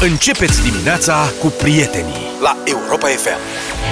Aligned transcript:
Începeți 0.00 0.62
dimineața 0.62 1.32
cu 1.40 1.46
prietenii 1.46 2.14
la 2.42 2.56
Europa 2.64 3.06
FM. 3.06 3.38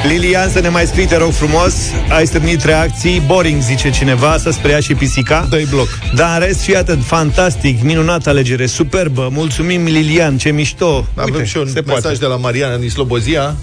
Lilian, 0.08 0.50
să 0.50 0.61
ne 0.61 0.69
mai 0.69 0.87
scrii, 0.87 1.07
te 1.07 1.17
rog 1.17 1.33
frumos 1.33 1.75
Ai 2.08 2.27
stârnit 2.27 2.62
reacții, 2.65 3.23
boring, 3.27 3.62
zice 3.62 3.91
cineva 3.91 4.38
Să 4.38 4.51
sprea 4.51 4.80
și 4.80 4.95
pisica 4.95 5.46
Dă-i 5.51 5.64
bloc 5.64 5.88
Dar 6.14 6.40
în 6.40 6.46
rest, 6.46 6.61
fii 6.61 6.77
atât, 6.77 6.98
fantastic, 7.04 7.82
minunată 7.82 8.29
alegere 8.29 8.67
Superbă, 8.67 9.29
mulțumim 9.32 9.85
Lilian, 9.85 10.38
ce 10.38 10.51
mișto 10.51 11.06
Avem 11.14 11.35
Uite, 11.35 11.45
și 11.46 11.57
un 11.57 11.67
se 11.67 11.82
mesaj 11.86 12.03
poate. 12.03 12.16
de 12.18 12.27
la 12.27 12.36
Mariana 12.36 12.77
din 12.77 12.91
Slobozia 12.91 13.55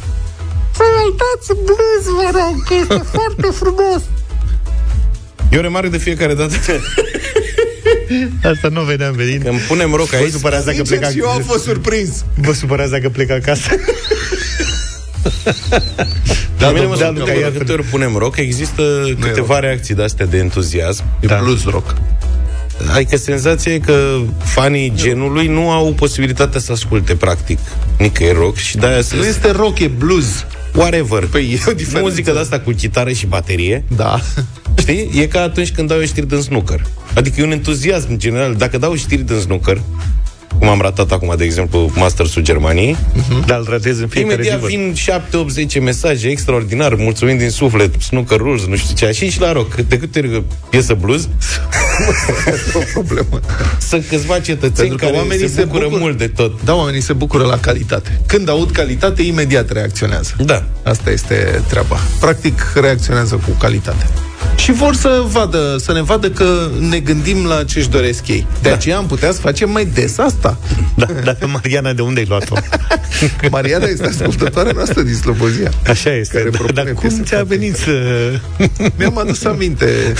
Să 0.75 0.83
uitați 1.05 1.61
blues, 1.63 2.15
vă 2.23 2.39
rog, 2.39 2.63
că 2.67 2.73
este 2.81 3.07
foarte 3.17 3.47
frumos. 3.53 4.01
Eu 5.51 5.61
remarc 5.61 5.87
de 5.87 5.97
fiecare 5.97 6.33
dată 6.33 6.53
Asta 8.43 8.67
nu 8.67 8.81
vedeam 8.81 9.13
venit 9.15 9.43
Când 9.43 9.59
punem 9.59 9.93
rock 9.93 10.09
Vă 10.09 10.15
aici. 10.15 10.31
supărați 10.31 10.65
dacă 10.65 10.75
Sincer, 10.77 10.97
pleca 10.97 11.11
și 11.13 11.19
eu 11.19 11.29
am 11.29 11.41
fost 11.41 11.63
surprins. 11.63 12.25
Vă 12.35 12.53
supărați 12.53 12.91
dacă 12.91 13.09
plec 13.09 13.31
acasă. 13.31 13.69
Da, 16.57 16.67
mine 16.67 16.79
domnul, 16.79 16.97
mă 16.97 17.01
da, 17.01 17.05
supără 17.05 17.19
Luca, 17.19 17.31
că 17.31 17.39
ia 17.39 17.49
de 17.49 17.57
câte 17.57 17.71
ori 17.71 17.83
punem 17.83 18.15
rock 18.15 18.37
Există 18.37 18.83
câteva 19.19 19.59
reacții 19.59 19.95
de-astea 19.95 20.25
de 20.25 20.37
entuziasm. 20.37 21.03
E 21.19 21.27
Da. 21.27 21.39
blues 21.43 21.63
rock 21.63 21.93
Adică 22.95 23.17
senzația 23.17 23.73
e 23.73 23.79
că 23.79 24.17
fanii 24.43 24.91
genului 24.95 25.47
nu 25.47 25.69
au 25.69 25.93
posibilitatea 25.93 26.59
să 26.59 26.71
asculte 26.71 27.15
practic. 27.15 27.59
Nicăieri 27.97 28.37
rock 28.37 28.55
și 28.55 28.77
de-aia 28.77 29.01
se... 29.01 29.15
Nu 29.15 29.25
este 29.25 29.51
rock, 29.51 29.79
e 29.79 29.87
blues 29.87 30.45
Whatever. 30.75 31.25
Păi 31.25 31.51
e 31.51 31.69
o 31.69 31.73
diferență. 31.73 32.09
Muzică 32.09 32.31
de 32.31 32.39
asta 32.39 32.59
cu 32.59 32.71
chitară 32.71 33.11
și 33.11 33.25
baterie, 33.25 33.83
Da 33.95 34.19
știi? 34.81 35.21
E 35.21 35.27
ca 35.27 35.41
atunci 35.41 35.71
când 35.71 35.87
dau 35.87 35.97
eu 35.97 36.05
știri 36.05 36.27
din 36.27 36.41
snooker. 36.41 36.85
Adică 37.15 37.41
e 37.41 37.43
un 37.43 37.51
entuziasm 37.51 38.07
în 38.09 38.19
general. 38.19 38.55
Dacă 38.55 38.77
dau 38.77 38.95
știri 38.95 39.21
din 39.21 39.39
snooker, 39.39 39.81
cum 40.61 40.69
am 40.69 40.81
ratat 40.81 41.11
acum, 41.11 41.33
de 41.37 41.43
exemplu, 41.43 41.91
Masters-ul 41.95 42.41
Germaniei, 42.43 42.97
Dar 43.45 43.57
îl 43.59 43.67
ratez 43.69 43.99
în 43.99 44.07
fiecare 44.07 44.33
Imediat 44.33 44.55
zi 44.55 44.61
văd. 44.61 44.69
vin 44.69 44.93
7, 44.93 45.37
8, 45.37 45.49
10 45.49 45.79
mesaje 45.79 46.27
extraordinar, 46.27 46.95
mulțumim 46.95 47.37
din 47.37 47.49
suflet, 47.49 48.01
snooker 48.01 48.37
rules, 48.37 48.65
nu 48.65 48.75
știu 48.75 48.95
ce, 48.95 49.05
așa 49.05 49.25
și 49.25 49.39
la 49.39 49.51
rock. 49.51 49.75
De 49.75 49.97
câte 49.97 50.19
ori 50.19 50.43
piesă 50.69 50.93
blues, 50.93 51.29
o 52.73 52.79
problemă 52.93 53.39
sunt 53.89 54.05
câțiva 54.09 54.39
cetățeni 54.39 54.87
Pentru 54.87 54.97
că 54.97 55.05
care 55.05 55.17
oamenii 55.17 55.47
se 55.47 55.53
se 55.53 55.63
bucură 55.63 55.83
bucură. 55.83 56.01
mult 56.03 56.17
de 56.17 56.27
tot. 56.27 56.63
Da, 56.63 56.75
oamenii 56.75 57.01
se 57.01 57.13
bucură 57.13 57.43
la 57.43 57.57
calitate 57.57 58.21
Când 58.25 58.49
aud 58.49 58.71
calitate, 58.71 59.21
imediat 59.21 59.71
reacționează 59.71 60.33
Da. 60.45 60.63
Asta 60.83 61.09
este 61.11 61.61
treaba. 61.67 61.97
Practic, 62.19 62.71
reacționează 62.81 63.35
cu 63.35 63.49
calitate. 63.59 64.05
Și 64.61 64.71
vor 64.71 64.95
să 64.95 65.23
vadă, 65.27 65.75
să 65.79 65.93
ne 65.93 66.01
vadă 66.01 66.29
că 66.29 66.69
ne 66.89 66.99
gândim 66.99 67.45
la 67.45 67.63
ce-și 67.63 67.89
doresc 67.89 68.27
ei. 68.27 68.47
De 68.61 68.69
da. 68.69 68.75
aceea 68.75 68.97
am 68.97 69.05
putea 69.05 69.31
să 69.31 69.39
facem 69.39 69.71
mai 69.71 69.85
des 69.85 70.17
asta. 70.17 70.57
Da, 70.95 71.05
dar 71.23 71.35
pe 71.35 71.45
Mariana 71.45 71.93
de 71.93 72.01
unde 72.01 72.19
ai 72.19 72.25
luat-o? 72.29 72.55
Mariana 73.51 73.85
este 73.85 74.05
ascultătoarea 74.05 74.71
noastră 74.75 75.01
din 75.01 75.13
Slobozia. 75.13 75.71
Așa 75.87 76.15
este, 76.15 76.37
Care 76.37 76.49
da, 76.49 76.57
propune 76.57 76.83
dar 76.83 76.93
cum 76.93 77.07
piese 77.07 77.23
ți-a 77.23 77.37
foarte 77.37 77.55
venit 77.55 77.75
să... 77.75 77.91
Mi-am 78.97 79.17
adus 79.17 79.43
aminte 79.43 80.13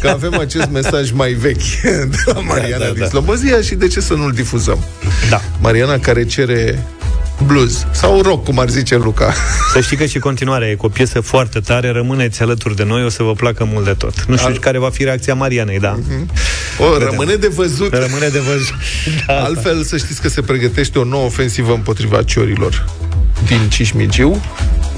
că 0.00 0.08
avem 0.08 0.38
acest 0.38 0.70
mesaj 0.70 1.10
mai 1.10 1.32
vechi 1.32 1.80
de 1.82 2.16
la 2.24 2.40
Mariana 2.40 2.78
Da, 2.78 2.84
da, 2.84 2.90
din 2.90 3.02
da. 3.02 3.08
Slobozia 3.08 3.60
și 3.60 3.74
de 3.74 3.86
ce 3.86 4.00
să 4.00 4.14
nu-l 4.14 4.32
difuzăm? 4.32 4.84
Da. 5.30 5.40
Mariana 5.60 5.98
care 5.98 6.24
cere 6.24 6.84
blues 7.46 7.86
sau 7.90 8.20
rock, 8.20 8.44
cum 8.44 8.58
ar 8.58 8.68
zice 8.68 8.96
Luca. 8.96 9.34
Să 9.72 9.80
știi 9.80 9.96
că 9.96 10.04
și 10.04 10.18
continuarea 10.18 10.68
e 10.68 10.74
cu 10.74 10.86
o 10.86 10.88
piesă 10.88 11.20
foarte 11.20 11.60
tare, 11.60 11.90
rămâneți 11.90 12.42
alături 12.42 12.76
de 12.76 12.84
noi, 12.84 13.04
o 13.04 13.08
să 13.08 13.22
vă 13.22 13.32
placă 13.32 13.64
mult 13.72 13.84
de 13.84 13.92
tot. 13.92 14.24
Nu 14.24 14.36
știu 14.36 14.48
Al- 14.48 14.58
care 14.58 14.78
va 14.78 14.90
fi 14.90 15.04
reacția 15.04 15.34
Marianei, 15.34 15.78
da. 15.78 15.98
O, 16.78 16.98
rămâne 16.98 17.34
de 17.34 17.48
văzut. 17.48 17.92
Rămâne 17.92 18.28
de 18.28 18.38
văzut. 18.38 18.74
Da. 19.26 19.42
Altfel, 19.42 19.82
să 19.82 19.96
știți 19.96 20.20
că 20.20 20.28
se 20.28 20.40
pregătește 20.40 20.98
o 20.98 21.04
nouă 21.04 21.24
ofensivă 21.24 21.72
împotriva 21.72 22.22
ciorilor 22.22 22.84
din 23.46 23.68
Cismigiu 23.68 24.40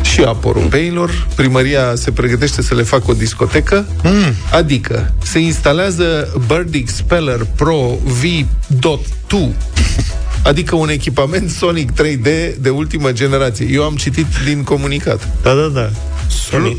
și 0.02 0.20
a 0.20 0.32
porumbeilor. 0.32 1.26
Primăria 1.34 1.94
se 1.94 2.10
pregătește 2.10 2.62
să 2.62 2.74
le 2.74 2.82
facă 2.82 3.04
o 3.10 3.12
discotecă, 3.12 3.86
mm. 4.02 4.34
adică 4.52 5.14
se 5.22 5.38
instalează 5.38 6.32
Bird 6.46 6.88
Speller 6.88 7.46
Pro 7.56 7.98
V.2 8.04 9.38
Adică 10.42 10.74
un 10.74 10.88
echipament 10.88 11.50
Sonic 11.50 11.90
3D 11.92 12.54
de 12.58 12.70
ultimă 12.70 13.12
generație. 13.12 13.66
Eu 13.70 13.84
am 13.84 13.96
citit 13.96 14.26
din 14.44 14.62
comunicat. 14.62 15.28
Da, 15.42 15.54
da, 15.54 15.66
da. 15.66 15.90
Sonic. 16.28 16.76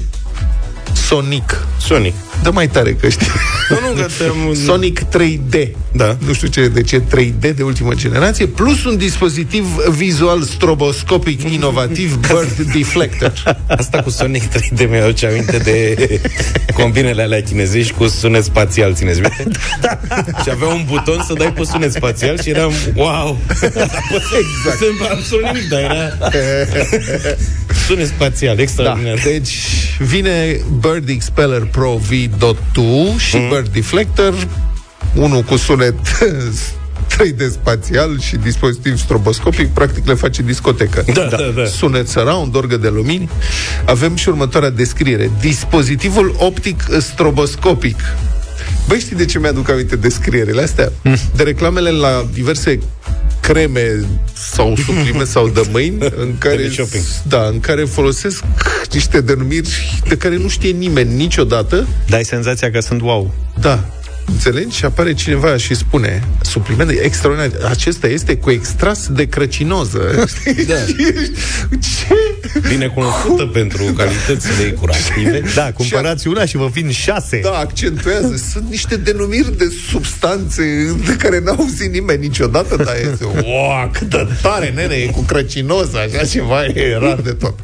Sonic. 0.94 1.66
Sonic. 1.85 2.13
Dă 2.44 2.51
mai 2.51 2.67
tare 2.67 2.94
că 2.94 3.09
știi. 3.09 3.27
Nu, 3.69 3.77
nu, 3.88 4.01
că 4.01 4.07
te-am... 4.17 4.53
Sonic 4.66 5.01
3D. 5.01 5.67
Da. 5.91 6.17
Nu 6.25 6.33
știu 6.33 6.47
ce, 6.47 6.67
de 6.67 6.81
ce 6.81 6.99
3D 7.01 7.55
de 7.55 7.63
ultimă 7.63 7.94
generație, 7.94 8.45
plus 8.45 8.83
un 8.83 8.97
dispozitiv 8.97 9.66
vizual 9.89 10.41
stroboscopic 10.41 11.49
inovativ 11.51 12.16
Bird 12.27 12.73
Deflector. 12.73 13.33
Asta 13.67 14.01
cu 14.01 14.09
Sonic 14.09 14.44
3D 14.44 14.89
mi 14.89 14.97
aduce 14.97 15.27
aminte 15.27 15.57
de 15.57 16.21
combinele 16.73 17.21
alea 17.21 17.41
chinezești 17.44 17.94
cu 17.94 18.07
sunet 18.07 18.44
spațial, 18.44 18.94
țineți 18.94 19.19
minte? 19.19 19.59
și 20.44 20.50
avea 20.51 20.67
un 20.67 20.83
buton 20.88 21.23
să 21.27 21.33
dai 21.33 21.53
pe 21.53 21.63
sunet 21.71 21.91
spațial 21.91 22.41
și 22.41 22.50
eram, 22.50 22.71
wow! 22.95 23.39
exact. 24.11 24.77
Sunt 24.77 25.09
absolut 25.11 25.45
nimic, 25.45 25.69
dar 25.69 25.79
era 25.79 26.29
sunet 27.88 28.07
spațial, 28.07 28.55
Da. 28.55 28.61
extraordinar. 28.61 29.19
Deci 29.23 29.53
vine 30.00 30.59
Bird 30.79 31.09
Expeller 31.09 31.61
Pro 31.73 32.00
V.2 32.09 33.17
și 33.17 33.35
Mhm. 33.35 33.50
Bird 33.50 33.67
Deflector, 33.67 34.47
unul 35.16 35.41
cu 35.41 35.56
sunet 35.56 35.95
3D 37.13 37.50
spațial 37.51 38.19
și 38.19 38.35
dispozitiv 38.35 38.97
stroboscopic, 38.97 39.67
practic 39.67 40.07
le 40.07 40.13
face 40.13 40.41
discotecă. 40.41 41.03
Da, 41.13 41.22
da, 41.29 41.38
da. 41.56 41.66
Sunet 41.66 42.07
surround, 42.07 42.56
orgă 42.56 42.78
de 42.78 42.88
lumini. 42.89 43.29
Avem 43.85 44.16
și 44.16 44.29
următoarea 44.29 44.69
descriere. 44.69 45.31
Dispozitivul 45.39 46.35
optic 46.39 46.83
stroboscopic. 47.00 47.97
Băi, 48.88 49.00
știi 49.00 49.16
de 49.16 49.25
ce 49.25 49.39
mi-aduc 49.39 49.69
aminte 49.69 49.95
descrierile 49.95 50.62
astea? 50.62 50.91
De 51.35 51.44
reclamele 51.44 51.89
la 51.89 52.25
diverse 52.33 52.79
creme 53.43 54.05
sau 54.53 54.75
suplime 54.75 55.23
sau 55.23 55.47
de 55.47 55.61
mâini 55.71 55.97
în 56.15 56.37
care, 56.37 56.69
shopping. 56.69 57.03
da, 57.27 57.47
în 57.47 57.59
care 57.59 57.83
folosesc 57.83 58.43
niște 58.91 59.21
denumiri 59.21 60.01
de 60.07 60.17
care 60.17 60.37
nu 60.37 60.47
știe 60.47 60.71
nimeni 60.71 61.13
niciodată 61.13 61.87
Dai 62.07 62.23
senzația 62.23 62.71
că 62.71 62.79
sunt 62.79 63.01
wow. 63.01 63.33
da. 63.59 63.85
Înțelegi? 64.25 64.77
Și 64.77 64.85
apare 64.85 65.13
cineva 65.13 65.57
și 65.57 65.75
spune 65.75 66.23
supliment 66.41 66.89
extraordinar. 66.89 67.69
Acesta 67.69 68.07
este 68.07 68.37
cu 68.37 68.51
extras 68.51 69.07
de 69.07 69.25
crăcinoză. 69.25 70.25
Da. 70.67 70.75
Ce? 71.97 72.32
Bine 72.69 72.87
cunoscută 72.87 73.45
pentru 73.45 73.83
calitățile 73.83 74.71
curative. 74.71 75.41
Da, 75.55 75.71
cumpărați 75.71 76.27
una 76.27 76.45
și 76.45 76.57
vă 76.57 76.69
vin 76.71 76.91
șase. 76.91 77.39
Da, 77.43 77.57
accentuează. 77.57 78.35
Sunt 78.51 78.69
niște 78.69 78.95
denumiri 78.95 79.57
de 79.57 79.71
substanțe 79.89 80.63
de 81.05 81.15
care 81.15 81.39
n-a 81.39 81.55
auzit 81.57 81.91
nimeni 81.91 82.21
niciodată, 82.21 82.75
dar 82.75 82.95
este, 83.11 83.25
wow, 83.25 83.89
cât 83.91 84.09
de 84.09 84.27
tare, 84.41 84.69
nene, 84.75 84.95
e 84.95 85.05
cu 85.05 85.21
crăcinoză, 85.21 85.97
așa 85.97 86.25
ceva, 86.25 86.65
e 86.65 86.97
rar 86.97 87.21
de 87.21 87.31
tot. 87.31 87.59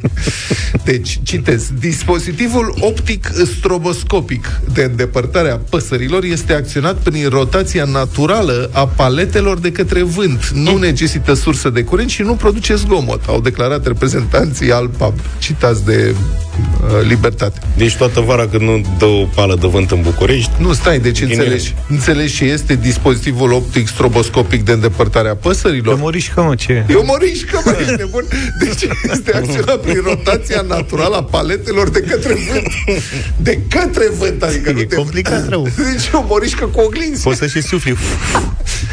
Deci, 0.84 1.18
citez, 1.22 1.70
dispozitivul 1.78 2.74
optic 2.80 3.30
stroboscopic 3.58 4.60
de 4.72 4.82
îndepărtare 4.82 5.50
a 5.50 5.56
păsărilor 5.56 6.24
este 6.24 6.52
acționat 6.52 6.96
prin 6.96 7.28
rotația 7.28 7.84
naturală 7.84 8.70
a 8.72 8.86
paletelor 8.86 9.58
de 9.58 9.72
către 9.72 10.02
vânt. 10.02 10.48
Nu 10.48 10.76
necesită 10.76 11.34
sursă 11.34 11.70
de 11.70 11.82
curent 11.82 12.10
și 12.10 12.22
nu 12.22 12.34
produce 12.34 12.74
zgomot, 12.74 13.22
au 13.26 13.40
declarat 13.40 13.86
reprezentanții 13.86 14.69
Alpab, 14.72 15.14
citați 15.38 15.84
de 15.84 16.14
uh, 16.14 17.06
Libertate. 17.08 17.58
Deci 17.76 17.96
toată 17.96 18.20
vara 18.20 18.46
când 18.46 18.62
nu 18.62 18.80
dă 18.98 19.04
o 19.04 19.24
pală 19.34 19.56
de 19.60 19.66
vânt 19.66 19.90
în 19.90 20.00
București, 20.02 20.50
Nu, 20.58 20.72
stai, 20.72 20.98
deci 20.98 21.18
Ghinele. 21.20 21.36
înțelegi, 21.42 21.74
înțelegi 21.88 22.34
ce 22.36 22.44
este 22.44 22.74
dispozitivul 22.74 23.52
optic 23.52 23.88
stroboscopic 23.88 24.64
de 24.64 24.72
îndepărtare 24.72 25.28
a 25.28 25.30
E 25.30 25.34
păsărilor? 25.34 25.98
morișcă, 25.98 26.40
mă, 26.42 26.54
ce? 26.54 26.84
E 26.88 26.94
o 26.94 27.04
morișcă, 27.04 27.60
mă, 27.64 27.76
ești 27.80 27.94
nebun. 27.96 28.24
Deci 28.64 28.88
este 29.12 29.32
acționat 29.36 29.80
prin 29.80 30.00
rotația 30.04 30.60
naturală 30.68 31.16
a 31.16 31.22
paletelor 31.22 31.88
de 31.90 32.00
către 32.00 32.34
vânt. 32.50 32.98
De 33.36 33.58
către 33.68 34.04
vânt, 34.18 34.42
adică 34.42 34.72
nu 34.72 34.78
E 34.80 34.84
de 34.84 34.94
complicat 34.96 35.48
rău. 35.48 35.62
Deci 35.62 36.06
e 36.06 36.10
o 36.16 36.24
morișcă 36.28 36.66
cu 36.66 36.80
oglinzi. 36.80 37.22
Poți 37.22 37.38
să 37.38 37.46
și 37.46 37.62
sufli. 37.62 37.96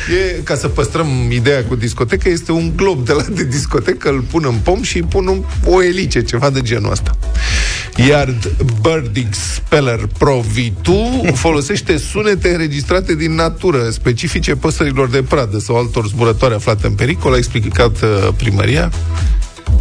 E, 0.10 0.42
ca 0.44 0.56
să 0.56 0.68
păstrăm 0.68 1.08
ideea 1.32 1.64
cu 1.64 1.76
discotecă, 1.76 2.30
este 2.30 2.52
un 2.52 2.72
glob 2.76 3.06
de 3.06 3.14
la 3.14 3.24
de 3.30 3.44
discotecă, 3.44 4.10
îl 4.10 4.22
pun 4.32 4.44
în 4.46 4.56
pom 4.64 4.82
și 4.82 4.98
îi 4.98 5.04
pun 5.04 5.28
un, 5.28 5.44
o 5.66 5.84
elice, 5.84 6.24
ceva 6.24 6.50
de 6.50 6.62
genul 6.62 6.92
ăsta. 6.92 7.18
Iar 8.10 8.34
Birding 8.82 9.34
Speller 9.34 10.08
Pro 10.18 10.44
V2 10.56 11.34
folosește 11.34 11.98
sunete 11.98 12.50
înregistrate 12.50 13.16
din 13.16 13.36
natură, 13.36 13.90
specifice 13.90 14.56
păsărilor 14.56 15.10
de 15.10 15.24
pradă 15.24 15.60
sau 15.60 15.76
altor 15.76 16.08
zburătoare 16.08 16.56
aflate 16.56 16.88
în 16.88 16.94
pericol, 16.94 17.34
a 17.34 17.38
explicat 17.38 18.02
uh, 18.02 18.28
primăria. 18.38 18.92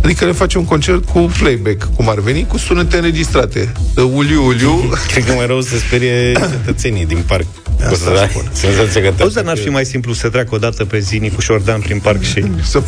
Adică 0.03 0.25
le 0.25 0.33
face 0.33 0.59
un 0.59 0.65
concert 0.65 1.05
cu 1.05 1.31
playback, 1.39 1.89
cum 1.97 2.09
ar 2.09 2.21
veni, 2.21 2.47
cu 2.47 2.59
sunete 2.59 2.97
înregistrate. 2.97 3.73
De 3.95 4.01
uliu, 4.01 4.47
uliu. 4.47 4.91
cred 5.13 5.25
că 5.25 5.33
mai 5.33 5.47
rău 5.47 5.61
să 5.61 5.77
sperie 5.77 6.33
cetățenii 6.33 7.07
din 7.07 7.25
parc. 7.27 7.47
Asta 7.85 8.13
da, 8.15 8.29
spun. 8.29 8.43
senzația 8.53 9.03
că 9.03 9.13
te 9.17 9.23
Auzi, 9.23 9.35
dar 9.35 9.45
n-ar 9.45 9.57
fi 9.59 9.69
mai 9.69 9.85
simplu 9.85 10.13
să 10.13 10.29
treacă 10.29 10.55
o 10.55 10.59
dată 10.59 10.85
pe 10.85 10.99
zi 10.99 11.19
Nicu 11.19 11.41
Șordan 11.41 11.81
prin 11.81 11.99
parc 11.99 12.23
și... 12.23 12.45
Să 12.63 12.79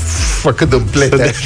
facă 0.41 0.65
de 0.65 0.83
plete. 0.91 1.33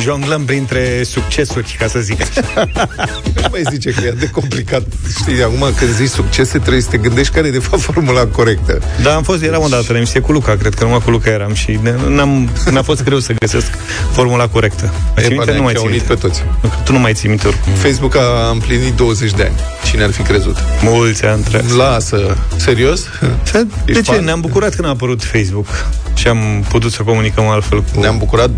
Jonglăm 0.00 0.44
printre 0.44 1.02
succesuri, 1.04 1.76
ca 1.78 1.86
să 1.86 1.98
zic 1.98 2.20
așa. 2.22 2.68
Nu 3.42 3.48
mai 3.50 3.62
zice 3.70 3.90
că 3.90 4.04
e 4.04 4.10
de 4.10 4.28
complicat. 4.30 4.82
Știi, 5.20 5.42
acum 5.42 5.72
când 5.78 5.90
zici 5.94 6.08
succese, 6.08 6.58
trebuie 6.58 6.82
să 6.82 6.88
te 6.90 6.96
gândești 6.96 7.32
care 7.34 7.46
e 7.46 7.50
de 7.50 7.58
fapt 7.58 7.82
formula 7.82 8.26
corectă. 8.26 8.78
Da, 9.02 9.14
am 9.14 9.22
fost, 9.22 9.42
eram 9.42 9.62
o 9.62 9.68
dată 9.68 9.84
la 9.88 9.96
emisiune 9.96 10.26
cu 10.26 10.32
Luca, 10.32 10.56
cred 10.56 10.74
că 10.74 10.84
numai 10.84 11.00
cu 11.04 11.10
Luca 11.10 11.30
eram 11.30 11.54
și 11.54 11.78
n-am, 12.08 12.50
n-a 12.70 12.82
fost 12.82 13.04
greu 13.04 13.18
să 13.18 13.32
găsesc 13.32 13.66
formula 14.12 14.48
corectă. 14.48 14.92
Mai 15.14 15.24
ții 15.24 15.32
E, 15.32 15.36
minte? 15.36 15.50
bă, 15.50 15.56
Nu 15.56 15.62
mai 15.62 15.72
ne-a 15.72 15.80
ții 15.82 15.88
unit 15.90 16.08
minte. 16.08 16.14
pe 16.14 16.20
toți. 16.28 16.42
Tu 16.84 16.92
nu 16.92 16.98
mai 16.98 17.12
ții 17.14 17.28
minte 17.28 17.46
oricum. 17.46 17.72
Facebook 17.72 18.16
a 18.16 18.48
împlinit 18.52 18.94
20 18.94 19.30
de 19.32 19.42
ani. 19.42 19.54
Cine 19.84 20.02
ar 20.02 20.10
fi 20.10 20.22
crezut? 20.22 20.56
Mulți 20.82 21.24
ani 21.24 21.42
trebuie. 21.42 21.74
Lasă. 21.76 22.36
Serios? 22.56 23.04
De 23.52 23.66
Ești 23.86 24.02
ce? 24.02 24.12
fan? 24.12 24.24
Ne-am 24.24 24.40
bucurat 24.40 24.74
când 24.74 24.86
a 24.86 24.90
apărut 24.90 25.24
Facebook 25.24 25.66
și 26.14 26.28
am 26.28 26.64
putut 26.68 26.92
să 26.92 27.02
comunicăm 27.02 27.44
altfel 27.48 27.82
cu... 27.82 28.00
Ne-am 28.00 28.18
bucurat 28.18 28.50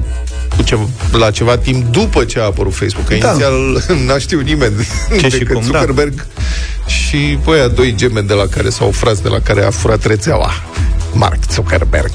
cu 0.57 0.63
ce, 0.63 0.79
la 1.13 1.26
ceva 1.31 1.57
timp 1.57 1.85
după 1.93 2.25
ce 2.25 2.39
a 2.39 2.43
apărut 2.45 2.75
Facebook. 2.75 3.07
Că 3.09 3.15
Da. 3.15 3.29
inițial 3.29 3.83
n-a 4.07 4.19
știut 4.19 4.45
nimeni 4.45 4.75
Ce 5.21 5.29
și 5.29 5.39
decât 5.39 5.55
cum, 5.55 5.63
da. 5.71 5.79
Zuckerberg 5.79 6.27
și 6.87 7.39
băia 7.45 7.69
doi 7.69 7.95
gemeni 7.97 8.27
de 8.27 8.33
la 8.35 8.47
care 8.47 8.69
sau 8.69 8.91
frați 8.91 9.23
de 9.23 9.29
la 9.29 9.41
care 9.41 9.65
a 9.65 9.71
furat 9.71 10.05
rețeaua. 10.05 10.51
Mark 11.13 11.39
Zuckerberg. 11.53 12.11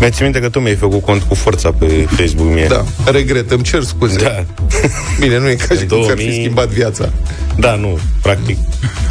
Mi-ați 0.00 0.14
țin 0.16 0.24
minte 0.24 0.40
că 0.40 0.48
tu 0.48 0.58
mi-ai 0.60 0.74
făcut 0.74 1.02
cont 1.02 1.22
cu 1.22 1.34
forța 1.34 1.72
pe 1.72 2.06
Facebook 2.16 2.48
mie. 2.52 2.66
Da, 2.68 2.84
regret, 3.04 3.50
îmi 3.50 3.62
cer 3.62 3.82
scuze. 3.82 4.16
Da. 4.18 4.44
Bine, 5.20 5.38
nu 5.38 5.48
e 5.48 5.54
ca 5.54 5.74
și 5.74 5.80
În 5.80 5.86
cum 5.88 6.02
ți-ar 6.02 6.16
fi 6.16 6.22
2000. 6.24 6.40
schimbat 6.40 6.68
viața. 6.68 7.12
Da, 7.58 7.74
nu, 7.74 7.98
practic. 8.22 8.58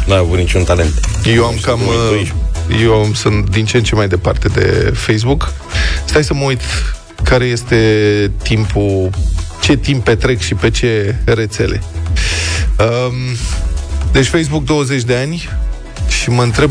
N-a 0.06 0.16
avut 0.16 0.38
niciun 0.38 0.62
talent. 0.64 0.92
Eu 1.34 1.44
am 1.44 1.54
cam... 1.62 1.80
uh, 1.80 1.86
2012. 1.86 2.84
Eu 2.84 3.10
sunt 3.14 3.50
din 3.50 3.64
ce 3.64 3.76
în 3.76 3.82
ce 3.82 3.94
mai 3.94 4.08
departe 4.08 4.48
de 4.48 4.92
Facebook. 4.94 5.52
Stai 6.04 6.24
să 6.24 6.34
mă 6.34 6.44
uit 6.44 6.60
care 7.22 7.44
este 7.44 8.30
timpul, 8.42 9.10
ce 9.60 9.76
timp 9.76 10.04
petrec 10.04 10.40
și 10.40 10.54
pe 10.54 10.70
ce 10.70 11.14
rețele. 11.24 11.82
Um, 12.78 13.14
deci 14.12 14.26
Facebook 14.26 14.64
20 14.64 15.02
de 15.02 15.14
ani 15.16 15.48
și 16.08 16.30
mă 16.30 16.42
întreb 16.42 16.70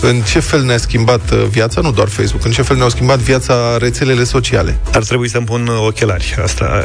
în 0.00 0.20
ce 0.20 0.38
fel 0.38 0.62
ne-a 0.62 0.78
schimbat 0.78 1.30
uh, 1.30 1.44
viața, 1.50 1.80
nu 1.80 1.92
doar 1.92 2.08
Facebook, 2.08 2.44
în 2.44 2.50
ce 2.50 2.62
fel 2.62 2.76
ne-au 2.76 2.88
schimbat 2.88 3.18
viața 3.18 3.76
rețelele 3.78 4.24
sociale. 4.24 4.76
Ar 4.92 5.02
trebui 5.04 5.28
să-mi 5.28 5.44
pun 5.46 5.68
ochelari. 5.86 6.36
Asta 6.42 6.84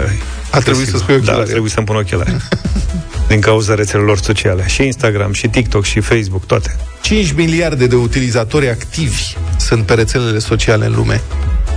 Ar 0.51 0.61
trebui 0.61 0.85
să 0.85 0.97
spui 0.97 1.13
Da, 1.13 1.19
ochelari. 1.19 1.41
ar 1.41 1.47
trebui 1.47 1.69
să-mi 1.69 1.85
pun 1.85 1.95
ochelari. 1.95 2.35
Din 3.27 3.39
cauza 3.39 3.73
rețelelor 3.75 4.17
sociale. 4.17 4.63
Și 4.67 4.83
Instagram, 4.83 5.33
și 5.33 5.47
TikTok, 5.47 5.83
și 5.83 5.99
Facebook, 5.99 6.45
toate. 6.45 6.75
5 7.01 7.31
miliarde 7.31 7.87
de 7.87 7.95
utilizatori 7.95 8.69
activi 8.69 9.21
sunt 9.59 9.85
pe 9.85 9.93
rețelele 9.93 10.39
sociale 10.39 10.85
în 10.85 10.93
lume. 10.95 11.21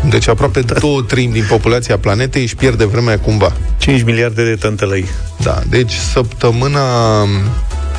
Deci 0.08 0.28
aproape 0.28 0.60
două 0.60 1.02
treimi 1.02 1.32
din 1.32 1.44
populația 1.48 1.98
planetei 1.98 2.42
își 2.42 2.56
pierde 2.56 2.84
vremea 2.84 3.18
cumva. 3.18 3.52
5 3.78 4.02
miliarde 4.02 4.44
de 4.44 4.54
tântălăi. 4.54 5.06
Da, 5.42 5.62
deci 5.68 5.92
săptămâna... 5.92 7.24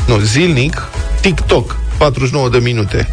Nu, 0.08 0.20
zilnic, 0.20 0.82
TikTok, 1.22 1.78
49 1.98 2.50
de 2.50 2.58
minute. 2.58 3.08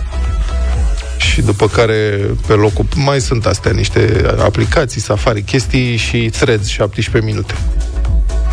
Și 1.16 1.40
după 1.40 1.68
care, 1.68 2.18
pe 2.46 2.52
locul... 2.52 2.86
Mai 2.96 3.20
sunt 3.20 3.46
astea 3.46 3.72
niște 3.72 4.24
aplicații, 4.38 5.00
Safari, 5.00 5.42
chestii 5.42 5.96
și 5.96 6.30
Threads, 6.38 6.66
17 6.66 7.30
minute. 7.30 7.54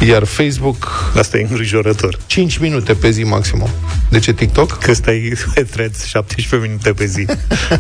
Iar 0.08 0.24
Facebook, 0.24 1.12
Asta 1.18 1.38
e 1.38 1.42
îngrijorător. 1.50 2.18
5 2.26 2.58
minute 2.58 2.94
pe 2.94 3.10
zi 3.10 3.24
maximum. 3.24 3.70
De 4.10 4.20
ce 4.20 4.34
TikTok? 4.34 4.78
Că 4.78 4.94
stai 4.94 5.34
pe 5.54 5.64
threads 5.72 6.06
17 6.06 6.70
minute 6.70 6.94
pe 6.94 7.06
zi. 7.06 7.26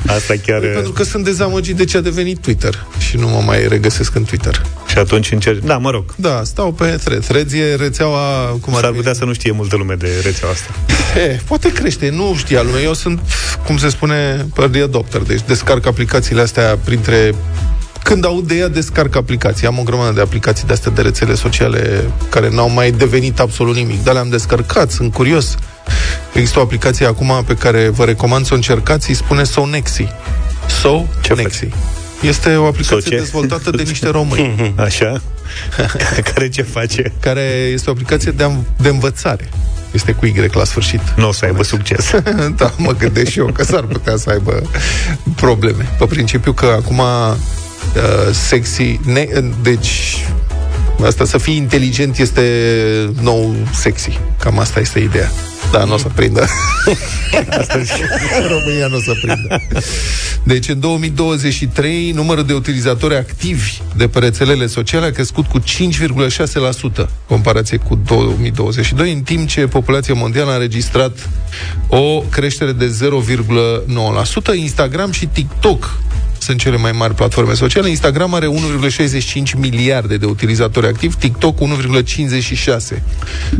Asta 0.07 0.33
chiar... 0.45 0.59
Păi 0.59 0.69
Pentru 0.69 0.91
că 0.91 1.03
sunt 1.03 1.23
dezamăgit 1.23 1.75
de 1.75 1.85
ce 1.85 1.97
a 1.97 2.01
devenit 2.01 2.39
Twitter 2.39 2.85
și 2.97 3.17
nu 3.17 3.27
mă 3.27 3.41
mai 3.45 3.67
regăsesc 3.67 4.15
în 4.15 4.23
Twitter. 4.23 4.65
Și 4.87 4.97
atunci 4.97 5.31
încerci... 5.31 5.63
Da, 5.63 5.77
mă 5.77 5.89
rog. 5.89 6.13
Da, 6.15 6.41
stau 6.43 6.71
pe 6.71 6.85
Threads. 7.03 7.27
Threads 7.27 7.53
e 7.53 7.75
rețeaua... 7.75 8.57
Cum 8.61 8.75
ar 8.75 8.81
S-ar 8.81 8.89
fi? 8.91 8.95
putea 8.97 9.13
să 9.13 9.25
nu 9.25 9.33
știe 9.33 9.51
multă 9.51 9.75
lume 9.75 9.93
de 9.93 10.09
rețeaua 10.23 10.53
asta. 10.53 10.73
E, 11.19 11.39
poate 11.47 11.71
crește, 11.71 12.09
nu 12.09 12.35
știa 12.37 12.61
lumea. 12.61 12.81
Eu 12.81 12.93
sunt, 12.93 13.19
cum 13.65 13.77
se 13.77 13.89
spune, 13.89 14.45
early 14.57 14.81
adopter, 14.81 15.21
deci 15.21 15.41
descarc 15.47 15.85
aplicațiile 15.85 16.41
astea 16.41 16.77
printre... 16.83 17.35
Când 18.03 18.25
aud 18.25 18.47
de 18.47 18.55
ea, 18.55 18.67
descarc 18.67 19.15
aplicații. 19.15 19.67
Am 19.67 19.79
o 19.79 19.83
grămadă 19.83 20.11
de 20.11 20.21
aplicații 20.21 20.67
de 20.67 20.73
astea 20.73 20.91
de 20.91 21.01
rețele 21.01 21.33
sociale 21.35 22.03
care 22.29 22.49
n-au 22.49 22.69
mai 22.69 22.91
devenit 22.91 23.39
absolut 23.39 23.75
nimic, 23.75 24.03
dar 24.03 24.13
le-am 24.13 24.29
descărcat, 24.29 24.91
sunt 24.91 25.13
curios. 25.13 25.55
Există 26.33 26.59
o 26.59 26.61
aplicație 26.61 27.05
acum 27.05 27.43
pe 27.47 27.53
care 27.53 27.89
vă 27.89 28.05
recomand 28.05 28.45
să 28.45 28.53
o 28.53 28.55
încercați, 28.55 29.09
îi 29.09 29.15
spune 29.15 29.43
Sonexi. 29.43 30.07
So 30.81 31.03
Ce 31.21 31.33
Nexi. 31.33 31.67
Este 32.21 32.55
o 32.55 32.65
aplicație 32.65 33.01
So 33.01 33.09
ce? 33.09 33.17
dezvoltată 33.17 33.69
de 33.69 33.83
niște 33.83 34.09
români, 34.09 34.73
Așa? 34.85 35.21
Care 36.33 36.49
ce 36.49 36.61
face? 36.61 37.13
care 37.19 37.41
este 37.73 37.89
o 37.89 37.91
aplicație 37.91 38.31
de, 38.31 38.43
am- 38.43 38.65
de 38.81 38.87
învățare. 38.89 39.49
Este 39.91 40.11
cu 40.11 40.25
Y 40.25 40.49
la 40.53 40.63
sfârșit. 40.63 41.01
Nu 41.15 41.27
o 41.27 41.31
să 41.31 41.45
aibă 41.45 41.63
succes. 41.63 42.11
da, 42.57 42.73
mă 42.77 42.91
gândesc 42.97 43.31
și 43.31 43.39
eu 43.39 43.45
că 43.45 43.63
s-ar 43.63 43.81
putea 43.83 44.15
să 44.17 44.29
aibă 44.29 44.61
probleme. 45.35 45.89
Pe 45.97 46.05
principiu 46.05 46.51
că 46.53 46.65
acum 46.65 47.01
uh, 47.95 48.33
sexy, 48.33 48.99
ne, 49.05 49.27
deci 49.61 50.25
asta 51.05 51.25
să 51.25 51.37
fii 51.37 51.55
inteligent 51.55 52.17
este 52.17 52.43
nou 53.21 53.55
sexy. 53.73 54.19
Cam 54.39 54.59
asta 54.59 54.79
este 54.79 54.99
ideea. 54.99 55.31
Da, 55.71 55.83
nu 55.83 55.93
o 55.93 55.97
să 55.97 56.07
prindă. 56.15 56.47
România 58.49 58.87
nu 58.87 58.95
o 58.95 58.99
să 58.99 59.11
prindă. 59.21 59.61
Deci, 60.43 60.67
în 60.67 60.79
2023, 60.79 62.11
numărul 62.11 62.43
de 62.43 62.53
utilizatori 62.53 63.15
activi 63.15 63.77
de 63.95 64.07
pe 64.07 64.19
rețelele 64.19 64.67
sociale 64.67 65.05
a 65.05 65.11
crescut 65.11 65.45
cu 65.45 65.59
5,6% 65.59 65.63
comparație 67.27 67.77
cu 67.77 67.99
2022, 68.05 69.11
în 69.11 69.21
timp 69.21 69.47
ce 69.47 69.67
populația 69.67 70.13
mondială 70.13 70.51
a 70.51 70.53
înregistrat 70.53 71.29
o 71.87 72.23
creștere 72.29 72.71
de 72.71 72.97
0,9%. 74.53 74.55
Instagram 74.55 75.11
și 75.11 75.25
TikTok 75.25 75.99
sunt 76.39 76.59
cele 76.59 76.77
mai 76.77 76.91
mari 76.91 77.13
platforme 77.13 77.53
sociale. 77.53 77.89
Instagram 77.89 78.33
are 78.33 78.47
1,65 78.47 79.53
miliarde 79.57 80.17
de 80.17 80.25
utilizatori 80.25 80.87
activi, 80.87 81.15
TikTok 81.15 81.57
1,56 81.59 83.01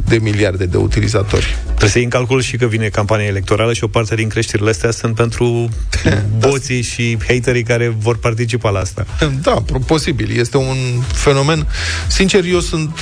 de 0.05 0.17
miliarde 0.21 0.65
de 0.65 0.77
utilizatori. 0.77 1.57
Trebuie 1.65 1.89
să 1.89 1.97
iei 1.97 2.03
în 2.03 2.09
calcul 2.09 2.41
și 2.41 2.57
că 2.57 2.65
vine 2.65 2.87
campania 2.87 3.25
electorală 3.25 3.73
și 3.73 3.83
o 3.83 3.87
parte 3.87 4.15
din 4.15 4.27
creșterile 4.27 4.69
astea 4.69 4.91
sunt 4.91 5.15
pentru 5.15 5.69
boții 6.47 6.81
și 6.81 7.17
haterii 7.27 7.63
care 7.63 7.95
vor 7.98 8.17
participa 8.17 8.69
la 8.69 8.79
asta. 8.79 9.05
Da, 9.41 9.63
pro- 9.65 9.79
posibil. 9.79 10.39
Este 10.39 10.57
un 10.57 10.77
fenomen. 11.13 11.67
Sincer, 12.07 12.43
eu 12.45 12.59
sunt 12.59 12.98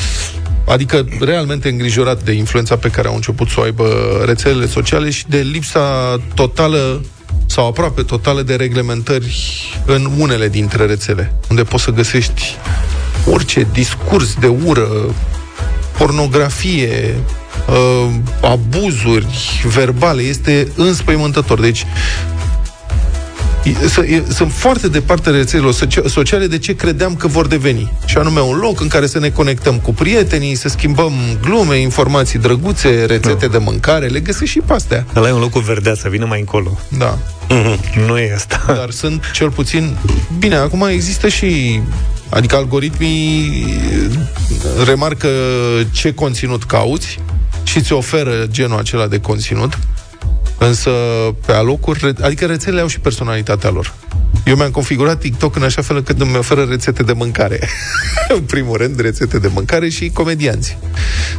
Adică 0.67 1.07
realmente 1.19 1.69
îngrijorat 1.69 2.23
de 2.23 2.31
influența 2.31 2.77
pe 2.77 2.89
care 2.89 3.07
au 3.07 3.15
început 3.15 3.49
să 3.49 3.59
o 3.59 3.63
aibă 3.63 3.87
rețelele 4.25 4.67
sociale 4.67 5.09
și 5.09 5.25
de 5.27 5.37
lipsa 5.37 6.17
totală 6.33 7.01
sau 7.47 7.67
aproape 7.67 8.01
totală 8.01 8.41
de 8.41 8.55
reglementări 8.55 9.35
în 9.85 10.11
unele 10.17 10.47
dintre 10.49 10.85
rețele, 10.85 11.33
unde 11.49 11.63
poți 11.63 11.83
să 11.83 11.91
găsești 11.91 12.55
orice 13.31 13.67
discurs 13.73 14.35
de 14.39 14.47
ură, 14.47 14.87
pornografie, 15.97 17.15
uh, 17.69 18.09
abuzuri 18.41 19.27
verbale, 19.75 20.21
este 20.21 20.67
înspăimântător. 20.75 21.59
Deci, 21.59 21.79
E- 21.79 21.85
să- 21.85 21.85
e- 21.85 22.36
sunt 24.29 24.51
foarte 24.51 24.87
departe 24.87 25.29
rețelelor 25.29 25.73
socia- 25.73 26.07
sociale 26.07 26.47
de 26.47 26.57
ce 26.57 26.75
credeam 26.75 27.15
că 27.15 27.27
vor 27.27 27.47
deveni. 27.47 27.91
Și 28.05 28.17
anume 28.17 28.39
un 28.39 28.57
loc 28.57 28.81
în 28.81 28.87
care 28.87 29.07
să 29.07 29.19
ne 29.19 29.29
conectăm 29.29 29.79
cu 29.79 29.93
prietenii, 29.93 30.55
să 30.55 30.67
schimbăm 30.67 31.13
glume, 31.41 31.77
informații 31.77 32.39
drăguțe, 32.39 33.05
rețete 33.05 33.47
de 33.47 33.57
mâncare, 33.57 34.07
le 34.07 34.19
găsești 34.19 34.53
și 34.53 34.59
pe 34.65 34.73
astea. 34.73 35.05
Ăla 35.15 35.27
e 35.27 35.31
un 35.31 35.39
loc 35.39 35.49
cu 35.49 35.59
verdeață, 35.59 36.09
vină 36.09 36.25
mai 36.25 36.39
încolo. 36.39 36.79
Da. 36.97 37.17
Nu 38.07 38.17
e 38.17 38.33
asta. 38.33 38.63
Dar 38.79 38.89
sunt 38.89 39.31
cel 39.33 39.49
puțin... 39.49 39.97
Bine, 40.39 40.55
acum 40.55 40.81
există 40.81 41.27
și... 41.27 41.81
Adică 42.29 42.55
algoritmii 42.55 43.65
remarcă 44.85 45.27
ce 45.91 46.13
conținut 46.13 46.63
cauți 46.63 47.19
și 47.63 47.81
ți 47.81 47.93
oferă 47.93 48.31
genul 48.45 48.77
acela 48.77 49.07
de 49.07 49.19
conținut, 49.19 49.77
însă 50.57 50.89
pe 51.45 51.51
alocuri, 51.51 51.99
re- 52.01 52.25
adică 52.25 52.45
rețelele 52.45 52.81
au 52.81 52.87
și 52.87 52.99
personalitatea 52.99 53.69
lor. 53.69 53.93
Eu 54.45 54.55
mi-am 54.55 54.71
configurat 54.71 55.19
TikTok 55.19 55.55
în 55.55 55.63
așa 55.63 55.81
fel 55.81 55.95
încât 55.95 56.21
îmi 56.21 56.35
oferă 56.35 56.63
rețete 56.63 57.03
de 57.03 57.13
mâncare. 57.13 57.59
în 58.37 58.41
primul 58.41 58.77
rând, 58.77 58.99
rețete 58.99 59.39
de 59.39 59.49
mâncare 59.53 59.89
și 59.89 60.09
comedianți. 60.09 60.77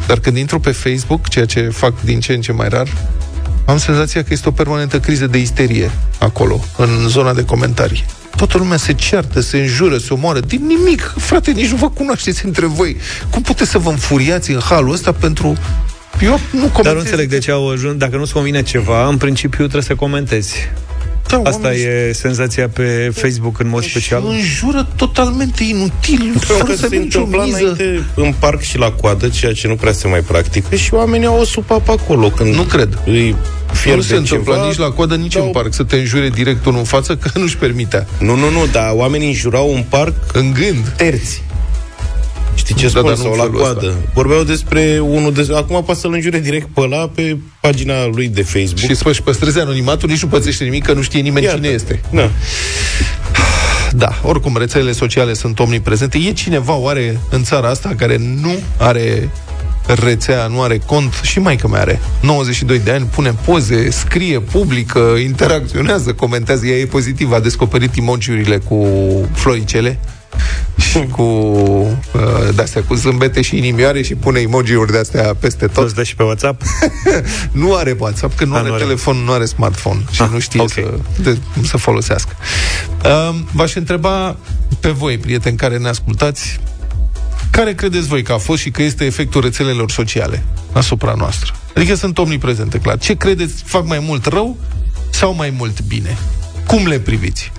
Dar 0.07 0.19
când 0.19 0.37
intru 0.37 0.61
pe 0.61 0.71
Facebook, 0.71 1.29
ceea 1.29 1.47
ce 1.47 1.69
fac 1.69 2.03
din 2.03 2.21
ce 2.21 2.33
în 2.33 2.41
ce 2.41 2.53
mai 2.53 2.69
rar, 2.69 2.89
am 3.67 3.79
senzația 3.79 4.23
că 4.23 4.29
este 4.33 4.49
o 4.49 4.53
permanentă 4.53 5.01
criză 5.01 5.27
de 5.27 5.39
isterie 5.39 5.91
acolo, 6.19 6.65
în 6.77 7.09
zona 7.09 7.33
de 7.33 7.45
comentarii. 7.45 8.05
Toată 8.37 8.59
lumea 8.59 8.77
se 8.77 8.93
ceartă, 8.93 9.41
se 9.41 9.59
înjură, 9.59 9.99
se 9.99 10.13
omoară. 10.13 10.41
Din 10.41 10.67
nimic. 10.67 11.15
Frate, 11.17 11.51
nici 11.51 11.71
nu 11.71 11.77
vă 11.77 11.91
cunoașteți 11.91 12.45
între 12.45 12.67
voi. 12.67 12.97
Cum 13.31 13.43
puteți 13.43 13.71
să 13.71 13.79
vă 13.79 13.91
înfuriați 13.91 14.51
în 14.51 14.61
halul 14.61 14.93
ăsta 14.93 15.13
pentru... 15.13 15.57
Eu 16.23 16.41
nu 16.51 16.59
comentez. 16.59 16.83
Dar 16.83 16.93
nu 16.95 16.99
înțeleg 17.01 17.29
de 17.29 17.39
ce 17.39 17.51
au 17.51 17.71
ajuns, 17.71 17.97
dacă 17.97 18.17
nu-ți 18.17 18.33
convine 18.33 18.63
ceva, 18.63 19.09
în 19.09 19.17
principiu 19.17 19.59
trebuie 19.59 19.83
să 19.83 19.95
comentezi. 19.95 20.55
Da, 21.29 21.37
Asta 21.45 21.61
oamenii 21.67 21.85
e 21.85 22.13
senzația 22.13 22.69
pe 22.69 23.11
Facebook 23.15 23.59
în 23.61 23.69
mod 23.69 23.83
și 23.83 23.91
special. 23.91 24.23
înjură 24.27 24.89
totalmente 24.97 25.65
inutil, 25.65 26.19
Pentru 26.31 26.53
fără 26.53 26.65
că 26.65 26.71
să 26.73 26.77
se 26.77 26.85
aibă 26.85 26.97
nicio 27.05 27.19
întâmpla 27.19 27.45
miză. 27.45 27.59
înainte 27.59 28.05
în 28.15 28.35
parc 28.39 28.61
și 28.61 28.79
la 28.79 28.91
coadă, 28.91 29.29
ceea 29.29 29.53
ce 29.53 29.67
nu 29.69 29.75
prea 29.75 29.93
se 29.93 30.09
mai 30.09 30.21
practică 30.21 30.75
și 30.75 30.95
oamenii 30.95 31.27
au 31.27 31.41
o 31.41 31.45
supapă 31.45 31.93
acolo 31.93 32.29
când 32.31 32.55
Nu 32.55 32.63
cred. 32.63 32.99
îi 33.07 33.37
fier 33.73 33.97
Nu 33.97 34.03
se 34.03 34.13
de 34.13 34.17
întâmplă 34.19 34.55
ceva, 34.55 34.67
nici 34.67 34.77
la 34.79 34.91
coadă, 34.91 35.15
nici 35.15 35.33
dau- 35.35 35.45
în 35.47 35.51
parc 35.53 35.75
să 35.75 35.83
te 35.83 35.97
înjure 35.97 36.29
direct 36.29 36.65
unul 36.67 36.79
în 36.79 36.85
față, 36.85 37.17
că 37.17 37.39
nu-și 37.39 37.57
permitea. 37.57 38.07
Nu, 38.19 38.35
nu, 38.35 38.51
nu, 38.51 38.67
dar 38.73 38.91
oamenii 38.93 39.29
înjurau 39.29 39.73
un 39.73 39.85
parc 39.89 40.15
În 40.33 40.53
gând. 40.53 40.89
terți. 40.97 41.43
Știi 42.59 42.75
ce 42.75 42.83
Da, 42.83 42.89
spun? 42.89 43.03
dar 43.03 43.17
nu 43.17 43.23
Sau 43.23 43.33
în 43.33 43.37
la 43.39 43.43
felul 43.45 43.61
coadă. 43.61 43.87
ăsta. 43.87 43.99
Vorbeau 44.15 44.43
despre 44.43 44.99
unul 45.03 45.33
de... 45.33 45.47
Acum 45.55 45.83
poate 45.85 46.01
să-l 46.01 46.13
înjure 46.13 46.39
direct 46.39 46.67
pe 46.75 46.81
ăla 46.81 47.09
pe 47.15 47.37
pagina 47.61 48.07
lui 48.07 48.29
de 48.29 48.43
Facebook. 48.43 48.79
Și 48.79 48.95
să-și 48.95 49.23
păstreze 49.23 49.61
anonimatul, 49.61 50.09
nici 50.09 50.23
nu 50.23 50.29
pățește 50.29 50.65
nimic, 50.65 50.85
că 50.85 50.93
nu 50.93 51.03
știe 51.03 51.21
nimeni 51.21 51.45
Iată. 51.45 51.57
cine 51.57 51.69
este. 51.69 52.01
Da. 52.11 52.31
Da, 53.93 54.19
oricum, 54.23 54.57
rețelele 54.57 54.93
sociale 54.93 55.35
sunt 55.35 55.59
omniprezente. 55.59 56.19
E 56.19 56.33
cineva 56.33 56.75
oare 56.75 57.21
în 57.31 57.43
țara 57.43 57.69
asta 57.69 57.93
care 57.97 58.17
nu 58.43 58.55
are 58.77 59.31
rețea, 60.05 60.47
nu 60.47 60.63
are 60.63 60.79
cont 60.87 61.21
și 61.23 61.39
mai 61.39 61.57
că 61.57 61.69
mai 61.69 61.81
are 61.81 62.01
92 62.21 62.79
de 62.79 62.91
ani, 62.91 63.05
pune 63.05 63.35
poze, 63.45 63.91
scrie, 63.91 64.41
publică, 64.41 64.99
interacționează, 65.23 66.13
comentează, 66.13 66.67
ea 66.67 66.77
e 66.77 66.85
pozitivă, 66.87 67.35
a 67.35 67.41
descoperit 67.41 67.97
emojiurile 67.97 68.57
cu 68.59 68.87
floricele 69.33 69.99
și 70.77 71.07
cu 71.11 71.23
uh, 71.23 71.99
de-astea 72.55 72.83
cu 72.83 72.95
zâmbete 72.95 73.41
și 73.41 73.57
inimioare 73.57 74.03
și 74.03 74.15
pune 74.15 74.41
emoji-uri 74.41 74.93
de-astea 74.93 75.35
peste 75.39 75.67
tot. 75.67 75.75
Toți 75.75 75.95
dă 75.95 76.03
și 76.03 76.15
pe 76.15 76.23
WhatsApp? 76.23 76.63
Nu 77.53 77.75
are 77.75 77.97
WhatsApp, 77.99 78.37
că 78.37 78.45
nu 78.45 78.55
A, 78.55 78.59
are 78.59 78.69
nu 78.69 78.75
are. 78.75 78.83
telefon, 78.83 79.17
nu 79.17 79.33
are 79.33 79.45
smartphone 79.45 80.01
și 80.11 80.23
Ah, 80.23 80.29
nu 80.33 80.39
știe 80.39 80.61
ok. 80.61 80.71
să, 80.71 80.99
de, 81.23 81.39
să 81.65 81.77
folosească. 81.77 82.37
Um, 83.31 83.47
v-aș 83.53 83.75
întreba 83.75 84.37
pe 84.81 84.89
voi, 84.91 85.19
prieteni 85.19 85.57
care 85.57 85.79
ne 85.79 85.89
ascultați, 85.89 86.61
care 87.51 87.75
credeți 87.75 88.07
voi 88.07 88.23
că 88.23 88.33
a 88.33 88.39
fost 88.39 88.61
și 88.61 88.71
că 88.71 88.83
este 88.83 89.05
efectul 89.05 89.41
rețelelor 89.41 89.91
sociale 89.91 90.43
asupra 90.73 91.15
noastră? 91.17 91.53
Adică 91.77 91.95
sunt 91.95 92.19
omniprezente, 92.19 92.79
clar. 92.79 92.99
Ce 92.99 93.15
credeți 93.15 93.63
fac 93.65 93.87
mai 93.87 93.99
mult 93.99 94.27
rău 94.27 94.57
sau 95.11 95.35
mai 95.35 95.55
mult 95.57 95.83
bine? 95.83 96.19
Cum 96.67 96.87
le 96.87 96.99
priviți? 96.99 97.53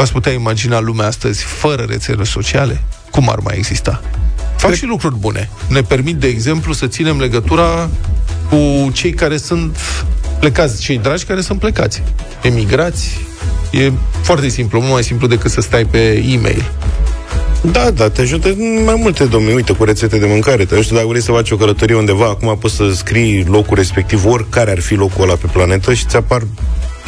V-ați 0.00 0.12
putea 0.12 0.32
imagina 0.32 0.80
lumea 0.80 1.06
astăzi 1.06 1.42
fără 1.42 1.84
rețele 1.88 2.24
sociale? 2.24 2.82
Cum 3.10 3.28
ar 3.28 3.38
mai 3.38 3.54
exista? 3.56 4.02
Fac 4.56 4.74
și 4.74 4.84
lucruri 4.84 5.16
bune. 5.16 5.50
Ne 5.68 5.82
permit, 5.82 6.16
de 6.16 6.26
exemplu, 6.26 6.72
să 6.72 6.86
ținem 6.86 7.18
legătura 7.18 7.90
cu 8.48 8.90
cei 8.92 9.12
care 9.12 9.36
sunt 9.36 9.76
plecați, 10.38 10.82
cei 10.82 10.98
dragi 10.98 11.24
care 11.24 11.40
sunt 11.40 11.58
plecați. 11.58 12.02
Emigrați. 12.42 13.20
E 13.70 13.92
foarte 14.22 14.48
simplu, 14.48 14.80
mult 14.80 14.92
mai 14.92 15.02
simplu 15.02 15.26
decât 15.26 15.50
să 15.50 15.60
stai 15.60 15.84
pe 15.84 16.24
e-mail. 16.28 16.70
Da, 17.60 17.90
da, 17.90 18.10
te 18.10 18.20
ajută 18.20 18.48
în 18.48 18.82
mai 18.84 18.96
multe 18.98 19.24
domenii. 19.24 19.54
Uite, 19.54 19.72
cu 19.72 19.84
rețete 19.84 20.18
de 20.18 20.26
mâncare. 20.26 20.64
Te 20.64 20.74
ajută 20.74 20.94
dacă 20.94 21.06
vrei 21.06 21.22
să 21.22 21.32
faci 21.32 21.50
o 21.50 21.56
călătorie 21.56 21.96
undeva. 21.96 22.26
Acum 22.26 22.58
poți 22.58 22.74
să 22.74 22.92
scrii 22.94 23.44
locul 23.44 23.76
respectiv, 23.76 24.26
oricare 24.26 24.70
ar 24.70 24.80
fi 24.80 24.94
locul 24.94 25.22
ăla 25.22 25.34
pe 25.34 25.46
planetă 25.52 25.94
și 25.94 26.06
ți 26.06 26.16
apar 26.16 26.42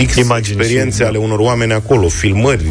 X 0.06 0.14
Imagini 0.16 0.56
experiențe 0.56 0.96
și- 1.02 1.08
ale 1.08 1.18
unor 1.18 1.38
oameni 1.38 1.72
acolo, 1.72 2.08
filmări, 2.08 2.64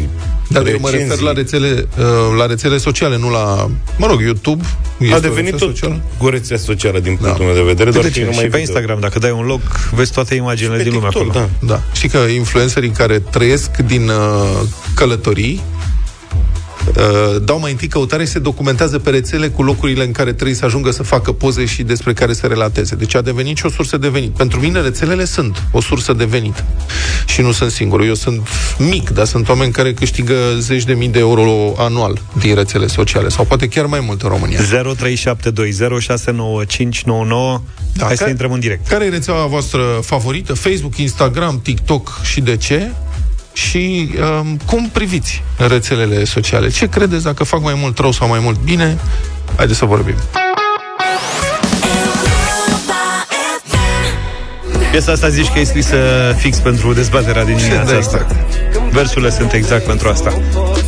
Dar 0.48 0.66
eu 0.66 0.76
mă 0.80 0.88
recenzii. 0.90 1.08
refer 1.08 1.24
la 1.24 1.32
rețele, 1.32 1.86
uh, 1.98 2.04
la 2.38 2.46
rețele 2.46 2.76
sociale, 2.78 3.18
nu 3.18 3.30
la, 3.30 3.70
mă 3.96 4.06
rog, 4.06 4.20
YouTube. 4.20 4.64
Este 4.98 5.14
A 5.14 5.16
o 5.16 5.20
devenit 5.20 5.50
rețea 5.52 5.66
tot 5.66 5.76
socială? 5.76 6.00
o 6.18 6.28
rețea 6.28 6.56
socială 6.56 6.98
din 7.00 7.18
Da. 7.20 7.26
punctul 7.26 7.44
meu 7.44 7.54
de 7.54 7.60
vedere, 7.60 7.90
doar 7.90 8.02
De 8.04 8.08
că 8.10 8.14
ce? 8.14 8.20
e 8.20 8.24
numai 8.24 8.34
Și 8.44 8.50
pe 8.50 8.58
video. 8.58 8.60
Instagram, 8.60 9.00
dacă 9.00 9.18
dai 9.18 9.30
un 9.30 9.44
loc, 9.46 9.60
vezi 9.94 10.12
toate 10.12 10.34
imaginile 10.34 10.76
Pe 10.76 10.82
din 10.82 10.92
lume 10.92 11.08
TikTok, 11.08 11.28
acolo. 11.28 11.48
da. 11.60 11.66
Da. 11.74 11.80
Știi 11.94 12.08
că 12.08 12.18
influencerii 12.18 12.90
care 12.90 13.18
trăiesc 13.18 13.76
din 13.76 14.08
uh, 14.08 14.60
călătorii 14.94 15.60
uh, 16.96 17.36
dau 17.44 17.58
mai 17.60 17.70
întâi 17.70 17.88
căutare 17.88 18.24
și 18.24 18.30
se 18.30 18.38
documentează 18.38 18.98
pe 18.98 19.10
rețele 19.10 19.48
cu 19.48 19.62
locurile 19.62 20.04
în 20.04 20.12
care 20.12 20.32
trebuie 20.32 20.56
să 20.56 20.64
ajungă 20.64 20.90
să 20.90 21.02
facă 21.02 21.32
poze 21.32 21.64
și 21.64 21.82
despre 21.82 22.12
care 22.12 22.32
să 22.32 22.46
relateze. 22.46 22.94
Deci 22.94 23.14
a 23.14 23.20
devenit 23.20 23.56
și 23.56 23.66
o 23.66 23.70
sursă 23.70 23.96
de 23.96 24.08
venit. 24.08 24.30
Pentru 24.30 24.60
mine 24.60 24.80
rețelele 24.80 25.24
sunt 25.24 25.62
o 25.72 25.80
sursă 25.80 26.12
de 26.12 26.24
venit. 26.24 26.64
Și 27.26 27.40
nu 27.40 27.52
sunt 27.52 27.70
singur. 27.70 28.02
Eu 28.02 28.14
sunt 28.14 28.48
mic, 28.78 29.10
dar 29.10 29.26
sunt 29.26 29.48
oameni 29.48 29.72
care 29.72 29.92
câștigă 29.94 30.34
zeci 30.58 30.84
de 30.84 30.92
mii 30.92 31.08
de 31.08 31.18
euro 31.18 31.74
anual 31.76 32.20
din 32.38 32.54
rețele 32.54 32.86
sociale 32.86 33.28
sau 33.28 33.44
poate 33.44 33.68
chiar 33.68 33.86
mai 33.86 34.00
mult 34.00 34.22
în 34.22 34.28
România. 34.28 34.58
0372069599 34.60 34.64
Da, 37.94 38.04
Hai 38.04 38.12
să 38.12 38.18
care- 38.18 38.30
intrăm 38.30 38.52
în 38.52 38.60
direct. 38.60 38.88
Care 38.88 39.04
e 39.04 39.08
rețeaua 39.08 39.46
voastră 39.46 39.82
favorită? 40.02 40.54
Facebook, 40.54 40.96
Instagram, 40.96 41.60
TikTok 41.62 42.20
și 42.22 42.40
de 42.40 42.56
ce? 42.56 42.90
Și 43.52 44.10
um, 44.40 44.56
cum 44.66 44.88
priviți 44.88 45.42
rețelele 45.56 46.24
sociale? 46.24 46.68
Ce 46.70 46.86
credeți 46.88 47.24
dacă 47.24 47.44
fac 47.44 47.62
mai 47.62 47.74
mult 47.76 47.98
rău 47.98 48.12
sau 48.12 48.28
mai 48.28 48.38
mult 48.42 48.58
bine? 48.58 48.98
Haideți 49.56 49.78
să 49.78 49.84
vorbim. 49.84 50.14
Piesa 54.90 55.12
asta 55.12 55.28
zici 55.28 55.48
că 55.48 55.58
e 55.58 55.64
scrisă 55.64 55.96
fix 56.38 56.58
pentru 56.58 56.92
dezbaterea 56.92 57.44
din 57.44 57.56
dimineața 57.56 57.92
Da, 57.92 57.98
asta. 57.98 58.26
Versurile 58.90 59.30
sunt 59.30 59.52
exact 59.52 59.86
pentru 59.86 60.08
asta. 60.08 60.32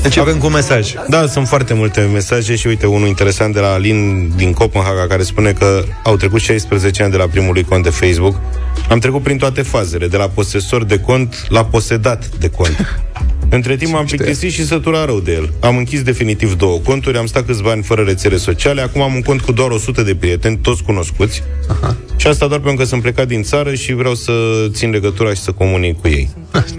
Începem 0.05 0.39
cu 0.39 0.47
un 0.47 0.53
mesaj. 0.53 0.93
Da, 1.09 1.27
sunt 1.27 1.49
foarte 1.49 1.75
multe 1.75 2.01
mesaje 2.13 2.57
și 2.57 2.67
uite, 2.67 2.87
unul 2.87 3.09
interesant 3.09 3.55
de 3.55 3.61
la 3.61 3.73
Alin 3.73 4.33
din 4.37 4.53
Copenhaga 4.53 5.07
care 5.07 5.23
spune 5.23 5.53
că 5.53 5.85
au 6.03 6.17
trecut 6.17 6.41
16 6.41 7.03
ani 7.03 7.11
de 7.11 7.17
la 7.17 7.27
primul 7.27 7.53
lui 7.53 7.65
cont 7.65 7.83
de 7.83 7.91
Facebook. 7.91 8.41
Am 8.89 8.99
trecut 8.99 9.23
prin 9.23 9.39
toate 9.39 9.63
fazele, 9.63 10.09
de 10.09 10.17
la 10.17 10.29
posesor 10.29 10.85
de 10.85 11.01
cont 11.01 11.47
la 11.49 11.65
posedat 11.65 12.29
de 12.29 12.49
cont. 12.49 12.77
Între 13.51 13.77
timp 13.77 13.95
am 13.95 14.05
plictisit 14.05 14.53
și 14.53 14.65
sătura 14.65 15.05
rău 15.05 15.21
de 15.21 15.33
el. 15.33 15.53
Am 15.61 15.77
închis 15.77 16.03
definitiv 16.03 16.55
două 16.57 16.79
conturi, 16.79 17.19
am 17.19 17.27
stat 17.27 17.47
câțiva 17.47 17.71
ani 17.71 17.83
fără 17.83 18.03
rețele 18.03 18.37
sociale, 18.37 18.81
acum 18.81 19.01
am 19.03 19.15
un 19.15 19.23
cont 19.23 19.41
cu 19.41 19.53
doar 19.53 19.71
100 19.71 20.03
de 20.03 20.15
prieteni, 20.15 20.57
toți 20.57 20.83
cunoscuți. 20.83 21.43
Aha. 21.71 21.97
Și 22.17 22.27
asta 22.27 22.47
doar 22.47 22.61
pentru 22.61 22.83
că 22.83 22.89
sunt 22.89 23.03
plecat 23.03 23.27
din 23.27 23.43
țară 23.43 23.75
și 23.75 23.93
vreau 23.93 24.15
să 24.15 24.33
țin 24.69 24.91
legătura 24.91 25.31
și 25.31 25.41
să 25.41 25.53
comunic 25.53 26.01
cu 26.01 26.09
ei. 26.09 26.31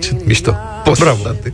Ce 0.02 0.12
mișto. 0.26 0.54
Poți 0.84 1.02
Bravo. 1.02 1.24
Date. 1.24 1.54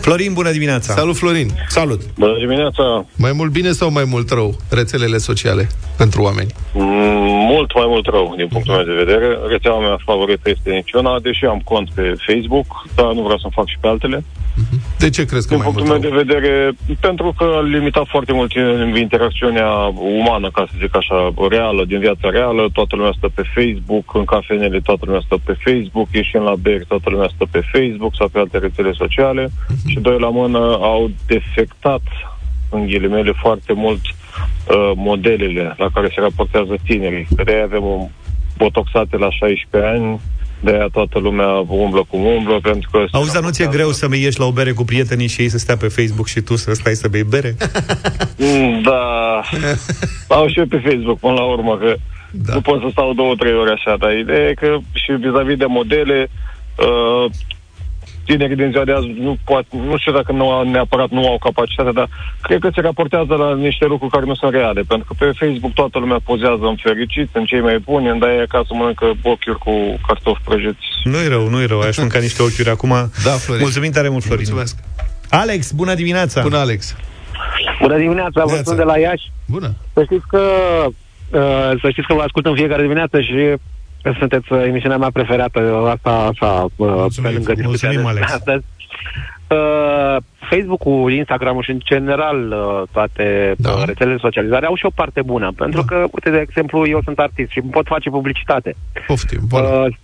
Florin, 0.00 0.32
bună 0.32 0.50
dimineața! 0.50 0.94
Salut, 0.94 1.16
Florin. 1.16 1.50
Salut! 1.68 2.00
Bună 2.18 2.36
dimineața! 2.38 3.06
Mai 3.16 3.32
mult 3.32 3.50
bine 3.52 3.70
sau 3.72 3.90
mai 3.90 4.04
mult 4.04 4.30
rău 4.30 4.56
rețelele 4.68 5.18
sociale 5.18 5.68
pentru 5.96 6.22
oameni? 6.22 6.50
Mm, 6.74 7.32
Mult 7.52 7.74
mai 7.74 7.86
mult 7.88 8.06
rău, 8.06 8.34
din 8.36 8.48
punctul 8.48 8.74
meu 8.74 8.84
de 8.84 9.02
vedere. 9.04 9.26
Rețeaua 9.48 9.80
mea 9.80 9.96
favorită 10.04 10.50
este 10.50 10.70
niciuna, 10.70 11.18
deși 11.20 11.44
am 11.44 11.60
cont 11.64 11.88
pe 11.94 12.02
Facebook, 12.26 12.66
dar 12.94 13.06
nu 13.16 13.22
vreau 13.22 13.38
să 13.38 13.48
fac 13.58 13.66
și 13.68 13.76
pe 13.80 13.86
altele. 13.88 14.24
De 15.02 15.10
ce 15.10 15.24
crezi 15.24 15.46
că 15.48 15.54
Din 15.54 15.62
mai 15.62 15.72
punctul 15.72 15.86
mult 15.86 16.02
meu 16.02 16.10
rău? 16.10 16.22
de 16.22 16.32
vedere, 16.32 16.72
pentru 17.00 17.34
că 17.38 17.44
a 17.44 17.60
limitat 17.60 18.06
foarte 18.08 18.32
mult 18.32 18.52
in- 18.52 18.96
interacțiunea 19.06 19.68
umană, 20.18 20.50
ca 20.50 20.66
să 20.70 20.74
zic 20.80 20.96
așa, 20.96 21.34
reală, 21.50 21.84
din 21.84 21.98
viața 21.98 22.28
reală. 22.30 22.68
Toată 22.72 22.96
lumea 22.96 23.12
stă 23.16 23.28
pe 23.34 23.42
Facebook, 23.54 24.14
în 24.14 24.24
cafenele 24.24 24.80
toată 24.80 25.02
lumea 25.04 25.22
stă 25.24 25.36
pe 25.44 25.54
Facebook, 25.64 26.08
ieșind 26.12 26.42
la 26.44 26.54
beri, 26.54 26.84
toată 26.92 27.10
lumea 27.10 27.30
stă 27.34 27.44
pe 27.50 27.60
Facebook 27.72 28.12
sau 28.18 28.28
pe 28.28 28.38
alte 28.38 28.58
rețele 28.58 28.92
sociale. 28.92 29.48
Și 29.86 29.98
doi 30.00 30.18
la 30.18 30.28
mână 30.28 30.58
au 30.80 31.10
defectat, 31.26 32.02
în 32.70 32.86
ghilimele, 32.86 33.32
foarte 33.32 33.72
mult 33.72 34.00
uh, 34.04 34.92
modelele 34.94 35.74
la 35.78 35.88
care 35.94 36.08
se 36.14 36.20
raportează 36.20 36.74
tinerii. 36.86 37.26
De 37.44 37.52
aia 37.52 37.64
avem 37.64 37.84
un 37.84 38.08
botoxate 38.56 39.16
la 39.16 39.30
16 39.30 39.90
ani, 39.90 40.20
de 40.62 40.70
aia 40.70 40.88
toată 40.92 41.18
lumea 41.18 41.48
umblă 41.68 42.04
cum 42.08 42.24
umblă, 42.24 42.58
pentru 42.62 42.88
că... 42.92 42.98
se 43.10 43.16
Auzi, 43.16 43.32
dar 43.32 43.42
nu 43.42 43.50
ți-e 43.50 43.64
raportează- 43.64 43.76
greu 43.76 44.10
să 44.10 44.16
ieși 44.16 44.38
la 44.38 44.44
o 44.46 44.50
bere 44.52 44.72
cu 44.72 44.84
prietenii 44.84 45.26
și 45.28 45.40
ei 45.40 45.48
să 45.48 45.58
stea 45.58 45.76
pe 45.76 45.88
Facebook 45.88 46.26
și 46.26 46.40
tu 46.40 46.56
să 46.56 46.72
stai 46.74 46.94
să 46.94 47.08
bei 47.08 47.22
bere? 47.24 47.56
Mm, 48.36 48.80
Da. 48.88 49.40
Au 50.28 50.46
și 50.48 50.58
eu 50.58 50.66
pe 50.66 50.82
Facebook, 50.84 51.18
până 51.18 51.32
la 51.34 51.42
urmă, 51.44 51.76
că 51.78 51.94
Da. 52.30 52.42
da. 52.46 52.54
nu 52.54 52.60
pot 52.60 52.80
să 52.80 52.88
stau 52.90 53.12
două, 53.14 53.34
trei 53.38 53.54
ore 53.54 53.70
așa, 53.70 53.96
dar 53.98 54.16
ideea 54.16 54.48
e 54.48 54.54
că 54.54 54.78
și 54.92 55.12
vis-a-vis 55.12 55.56
de 55.56 55.64
modele, 55.68 56.30
uh, 56.78 57.30
tinerii 58.24 58.56
din 58.56 58.70
ziua 58.70 58.84
de 58.84 58.92
azi 58.92 59.08
nu, 59.26 59.36
poate, 59.44 59.66
nu 59.90 59.96
știu 59.98 60.12
dacă 60.12 60.32
nu 60.32 60.50
au, 60.50 60.70
neapărat 60.70 61.10
nu 61.10 61.28
au 61.28 61.38
capacitatea, 61.38 61.92
dar 61.92 62.08
cred 62.40 62.60
că 62.60 62.68
se 62.74 62.80
raportează 62.80 63.34
la 63.34 63.54
niște 63.54 63.84
lucruri 63.86 64.12
care 64.12 64.24
nu 64.24 64.34
sunt 64.34 64.52
reale, 64.52 64.80
pentru 64.88 65.06
că 65.08 65.14
pe 65.18 65.32
Facebook 65.40 65.72
toată 65.72 65.98
lumea 65.98 66.20
pozează 66.24 66.64
în 66.72 66.76
fericit, 66.82 67.28
în 67.32 67.44
cei 67.44 67.60
mai 67.60 67.78
buni, 67.78 68.08
în 68.08 68.18
daia 68.18 68.42
acasă 68.42 68.70
mănâncă 68.74 69.06
ochiuri 69.22 69.58
cu 69.58 69.72
cartofi 70.06 70.40
prăjiți. 70.44 70.86
Nu-i 71.04 71.28
rău, 71.28 71.48
nu-i 71.48 71.66
rău, 71.66 71.80
aș 71.80 71.96
mânca 71.98 72.18
niște 72.18 72.42
ochiuri 72.42 72.70
acum. 72.70 72.92
Da, 73.24 73.30
Florin. 73.30 73.62
Mulțumim 73.62 73.90
tare 73.90 74.08
mult, 74.08 74.22
Florin. 74.22 74.44
Mulțumesc. 74.44 74.76
Alex, 75.30 75.72
bună 75.72 75.94
dimineața! 75.94 76.42
Bună, 76.42 76.56
Alex. 76.58 76.96
Bună 77.80 77.96
dimineața, 77.98 78.44
vă 78.44 78.50
Neața. 78.50 78.62
sunt 78.62 78.76
de 78.76 78.82
la 78.82 78.98
Iași. 78.98 79.32
Bună. 79.46 79.74
Să 79.92 80.02
știți 80.04 80.26
că 80.28 80.42
uh, 80.86 81.80
să 81.80 81.88
știți 81.90 82.06
că 82.06 82.14
vă 82.14 82.22
ascult 82.22 82.46
în 82.46 82.54
fiecare 82.54 82.82
dimineață 82.82 83.20
și 83.20 83.34
sunteți 84.18 84.52
uh, 84.52 84.64
emisiunea 84.66 84.98
mea 84.98 85.10
preferată, 85.12 85.86
asta 85.90 86.10
așa, 86.10 86.62
uh, 86.62 86.70
pe 86.76 86.84
Mulțumim, 86.84 87.32
lângă 87.32 87.52
discuția 87.52 87.88
mulțumim, 87.88 88.14
de 88.14 88.20
Alex. 88.20 88.32
astăzi. 88.32 88.64
Uh, 89.52 90.16
Facebook-ul, 90.50 91.12
Instagram-ul 91.12 91.62
și 91.62 91.70
în 91.70 91.80
general 91.84 92.52
uh, 92.52 92.88
toate 92.92 93.54
Da. 93.56 93.70
da. 93.70 93.84
rețelele 93.84 94.14
de 94.14 94.20
socializare 94.22 94.66
au 94.66 94.74
și 94.74 94.86
o 94.86 94.90
parte 94.94 95.22
bună. 95.22 95.52
Pentru 95.56 95.80
Da. 95.80 95.86
că, 95.86 95.96
uite, 96.10 96.30
de 96.30 96.38
exemplu, 96.38 96.86
eu 96.86 97.00
sunt 97.04 97.18
artist 97.18 97.50
și 97.50 97.58
îmi 97.58 97.70
pot 97.70 97.86
face 97.86 98.10
publicitate. 98.10 98.74
Poftim, 99.06 99.40
voilà. 99.52 99.86
Uh, 99.86 99.94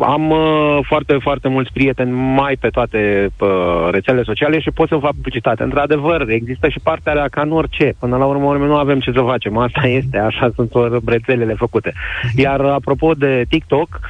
am 0.00 0.30
uh, 0.30 0.78
foarte, 0.82 1.16
foarte 1.20 1.48
mulți 1.48 1.72
prieteni 1.72 2.10
mai 2.12 2.56
pe 2.60 2.68
toate 2.68 3.30
uh, 3.38 3.88
rețelele 3.90 4.22
sociale 4.22 4.60
și 4.60 4.70
pot 4.70 4.88
să 4.88 4.96
fac 4.96 5.10
publicitate. 5.10 5.62
Într-adevăr, 5.62 6.28
există 6.28 6.68
și 6.68 6.80
partea 6.82 7.12
aia 7.12 7.28
ca 7.30 7.40
în 7.40 7.52
orice. 7.52 7.94
Până 7.98 8.16
la 8.16 8.24
urmă, 8.24 8.44
urmă, 8.44 8.64
nu 8.66 8.76
avem 8.76 9.00
ce 9.00 9.12
să 9.14 9.20
facem. 9.20 9.56
Asta 9.56 9.80
este, 10.00 10.18
așa 10.18 10.50
sunt 10.54 10.74
uh, 10.74 10.86
rețelele 11.06 11.54
făcute. 11.54 11.92
Iar 12.36 12.60
apropo 12.60 13.12
de 13.12 13.44
TikTok, 13.48 14.00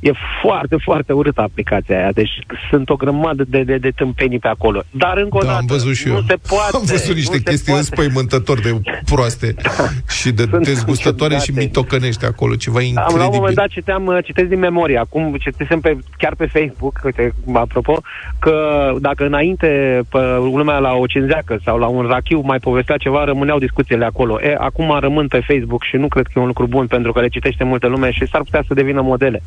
E 0.00 0.10
foarte, 0.42 0.76
foarte 0.84 1.12
urâtă 1.12 1.40
aplicația 1.40 1.96
aia. 1.98 2.12
Deci 2.12 2.30
sunt 2.70 2.88
o 2.90 2.96
grămadă 2.96 3.44
de, 3.48 3.62
de, 3.62 3.76
de 3.76 3.90
tâmpenii 3.90 4.38
pe 4.38 4.48
acolo. 4.48 4.82
Dar 4.90 5.16
încă 5.16 5.36
o 5.36 5.40
Da, 5.40 5.46
dată, 5.46 5.58
am 5.58 5.66
văzut 5.66 5.94
și 5.94 6.06
nu 6.08 6.14
eu. 6.14 6.20
se 6.26 6.36
poate. 6.48 6.76
Am 6.76 6.82
văzut 6.84 7.14
niște 7.14 7.30
nu 7.36 7.36
se 7.38 7.42
chestii 7.50 7.72
poate. 7.72 7.78
înspăimântători 7.88 8.62
de 8.62 8.80
proaste 9.04 9.54
și 10.20 10.30
de 10.32 10.46
Sunt 10.50 10.64
dezgustătoare 10.64 11.34
și 11.36 11.40
ciudate. 11.44 11.64
mitocănești 11.64 12.24
acolo, 12.24 12.54
ceva 12.54 12.78
Am, 12.78 12.84
la 12.94 13.00
un 13.00 13.06
incredibil. 13.08 13.38
moment 13.38 13.56
dat 13.56 13.68
citeam, 13.68 14.06
uh, 14.06 14.18
citesc 14.24 14.48
din 14.48 14.58
memorie, 14.58 14.98
acum 14.98 15.36
citesem 15.40 15.80
pe, 15.80 15.96
chiar 16.18 16.34
pe 16.34 16.46
Facebook, 16.46 17.00
uite, 17.04 17.34
apropo, 17.52 18.00
că 18.38 18.54
dacă 19.00 19.24
înainte 19.26 20.00
pe 20.08 20.18
lumea 20.38 20.78
la 20.78 20.92
o 20.92 21.06
cinzeacă 21.06 21.58
sau 21.64 21.78
la 21.78 21.86
un 21.86 22.06
rachiu 22.06 22.40
mai 22.44 22.58
povestea 22.58 22.96
ceva, 22.96 23.24
rămâneau 23.24 23.58
discuțiile 23.58 24.04
acolo. 24.04 24.40
E, 24.42 24.54
acum 24.58 24.96
rămân 25.00 25.26
pe 25.28 25.40
Facebook 25.46 25.82
și 25.82 25.96
nu 25.96 26.08
cred 26.08 26.24
că 26.26 26.32
e 26.36 26.40
un 26.40 26.46
lucru 26.46 26.66
bun 26.66 26.86
pentru 26.86 27.12
că 27.12 27.20
le 27.20 27.28
citește 27.28 27.64
multă 27.64 27.86
lume 27.86 28.10
și 28.10 28.26
s-ar 28.26 28.42
putea 28.42 28.64
să 28.66 28.74
devină 28.74 29.00
modele. 29.00 29.42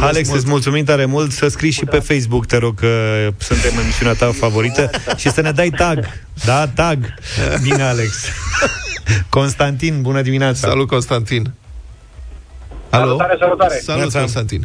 Alex, 0.00 0.32
îți 0.32 0.48
mulțumim 0.48 0.84
tare 0.84 1.04
mult 1.04 1.30
să 1.32 1.48
scrii 1.48 1.70
și 1.70 1.84
pe 1.84 1.98
Facebook, 1.98 2.46
te 2.46 2.56
rog, 2.56 2.74
că 2.80 2.88
suntem 3.38 3.78
emisiunea 3.82 4.14
ta 4.14 4.30
favorită 4.32 4.90
și 5.16 5.30
să 5.30 5.40
ne 5.40 5.52
dai 5.52 5.70
tag. 5.70 6.04
Da, 6.44 6.66
tag. 6.68 6.98
Bine, 7.62 7.82
Alex. 7.82 8.24
Constantin, 9.28 10.02
bună 10.02 10.22
dimineața. 10.22 10.68
Salut, 10.68 10.86
Constantin. 10.88 11.52
Alo? 12.90 13.04
Salutare, 13.06 13.36
salutare. 13.40 13.74
Salut, 13.82 14.00
Neața. 14.00 14.18
Constantin. 14.18 14.62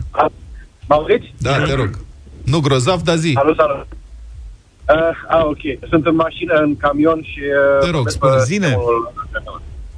Mă 0.88 0.96
auziți? 0.96 1.34
Da, 1.38 1.64
te 1.64 1.74
rog. 1.74 2.00
Nu 2.46 2.60
grozav, 2.60 3.02
dar 3.02 3.16
zi. 3.16 3.32
Salut, 3.34 3.56
salut. 3.58 3.88
Uh, 4.90 4.96
ah, 5.28 5.44
ok. 5.44 5.90
Sunt 5.90 6.06
în 6.06 6.16
mașină, 6.16 6.54
în 6.54 6.78
camion 6.78 7.22
și... 7.24 7.40
Uh, 7.40 7.80
Te 7.80 7.86
rog, 7.86 7.94
vorbesc 7.96 8.16
spune, 8.16 8.34
pe 8.36 8.44
zine. 8.44 8.66
sistemul- 8.66 9.14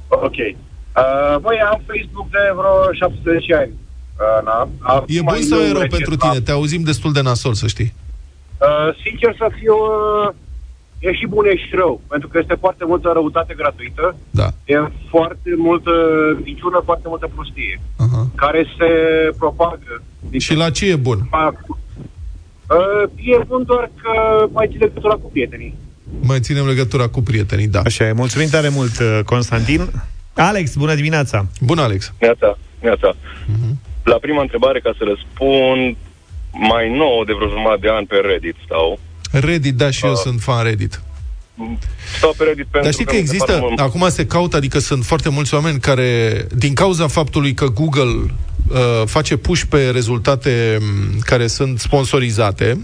Ok. 0.08 0.36
Uh, 0.36 1.36
băi, 1.40 1.58
am 1.70 1.80
Facebook 1.86 2.30
de 2.30 2.38
vreo 2.58 2.92
17 2.92 3.54
ani. 3.54 3.72
Uh, 4.18 4.44
na. 4.44 4.68
Acum 4.80 5.04
E 5.08 5.20
bun 5.20 5.24
mai 5.32 5.40
sau 5.40 5.58
nou 5.58 5.66
e 5.66 5.72
rău 5.72 5.80
recent 5.80 5.90
pentru 6.02 6.16
am- 6.26 6.30
tine? 6.30 6.42
Te 6.44 6.50
auzim 6.50 6.82
destul 6.82 7.12
de 7.12 7.20
nasol, 7.20 7.54
să 7.54 7.66
știi. 7.66 7.94
Uh, 8.60 8.94
sincer 9.04 9.34
să 9.38 9.46
fiu, 9.58 9.74
uh, 9.74 10.34
e 10.98 11.12
și 11.12 11.26
bun, 11.26 11.44
e 11.46 11.56
și 11.56 11.70
rău. 11.74 12.00
Pentru 12.08 12.28
că 12.28 12.38
este 12.38 12.54
foarte 12.60 12.84
multă 12.86 13.10
răutate 13.14 13.54
gratuită, 13.56 14.16
Da. 14.30 14.48
e 14.64 14.76
foarte 15.10 15.50
multă 15.56 15.90
minciună, 16.44 16.82
foarte 16.84 17.06
multă 17.08 17.30
prostie, 17.34 17.80
Aha. 17.96 18.28
care 18.34 18.66
se 18.78 18.88
propagă. 19.38 20.02
din 20.30 20.40
Și 20.40 20.54
la 20.54 20.70
ce 20.70 20.90
e 20.90 20.96
bun? 20.96 21.26
fac. 21.30 21.54
Uh, 21.68 23.10
e 23.16 23.44
bun 23.46 23.62
doar 23.66 23.90
că 24.02 24.12
mai 24.52 24.66
ții 24.70 24.78
legătura 24.78 25.14
cu 25.14 25.30
prietenii. 25.30 25.74
Mai 26.20 26.40
ținem 26.40 26.66
legătura 26.66 27.06
cu 27.08 27.20
prietenii, 27.22 27.66
da. 27.66 27.80
Așa 27.84 28.06
e, 28.06 28.12
mulțumim 28.12 28.48
tare 28.48 28.68
mult, 28.68 28.98
uh, 28.98 29.20
Constantin. 29.24 29.90
Alex, 30.34 30.76
bună 30.76 30.94
dimineața. 30.94 31.46
Bun, 31.60 31.78
Alex. 31.78 32.12
Neața, 32.20 32.58
neața. 32.80 33.14
La 34.04 34.14
prima 34.20 34.40
întrebare, 34.40 34.80
ca 34.80 34.92
să 34.98 35.04
răspund, 35.12 35.96
mai 36.52 36.90
nou 36.90 37.24
de 37.26 37.32
vreo 37.36 37.48
jumătate 37.48 37.80
de 37.80 37.88
ani 37.88 38.06
pe 38.06 38.16
Reddit 38.16 38.54
stau. 38.64 38.98
Reddit, 39.30 39.74
da, 39.74 39.90
și 39.90 40.04
eu 40.04 40.10
Ah. 40.12 40.16
sunt 40.22 40.40
fan 40.40 40.64
Reddit. 40.64 41.00
Stau 42.16 42.34
pe 42.36 42.44
Reddit 42.44 42.66
pentru 42.66 42.82
Dar 42.82 42.92
știi 42.92 43.04
că 43.04 43.14
mi 43.14 43.26
se 43.26 43.36
pare 43.36 43.42
există, 43.52 43.58
mult- 43.60 43.80
acum 43.80 44.08
se 44.08 44.26
caută, 44.26 44.56
adică 44.56 44.78
sunt 44.78 45.04
foarte 45.04 45.28
mulți 45.28 45.54
oameni 45.54 45.80
care, 45.80 46.46
din 46.54 46.74
cauza 46.74 47.06
faptului 47.06 47.54
că 47.54 47.66
Google 47.66 48.02
uh, 48.70 49.02
face 49.04 49.36
push 49.36 49.62
pe 49.68 49.90
rezultate 49.90 50.78
m, 50.80 51.18
care 51.20 51.46
sunt 51.46 51.78
sponsorizate, 51.78 52.70
uh, 52.72 52.80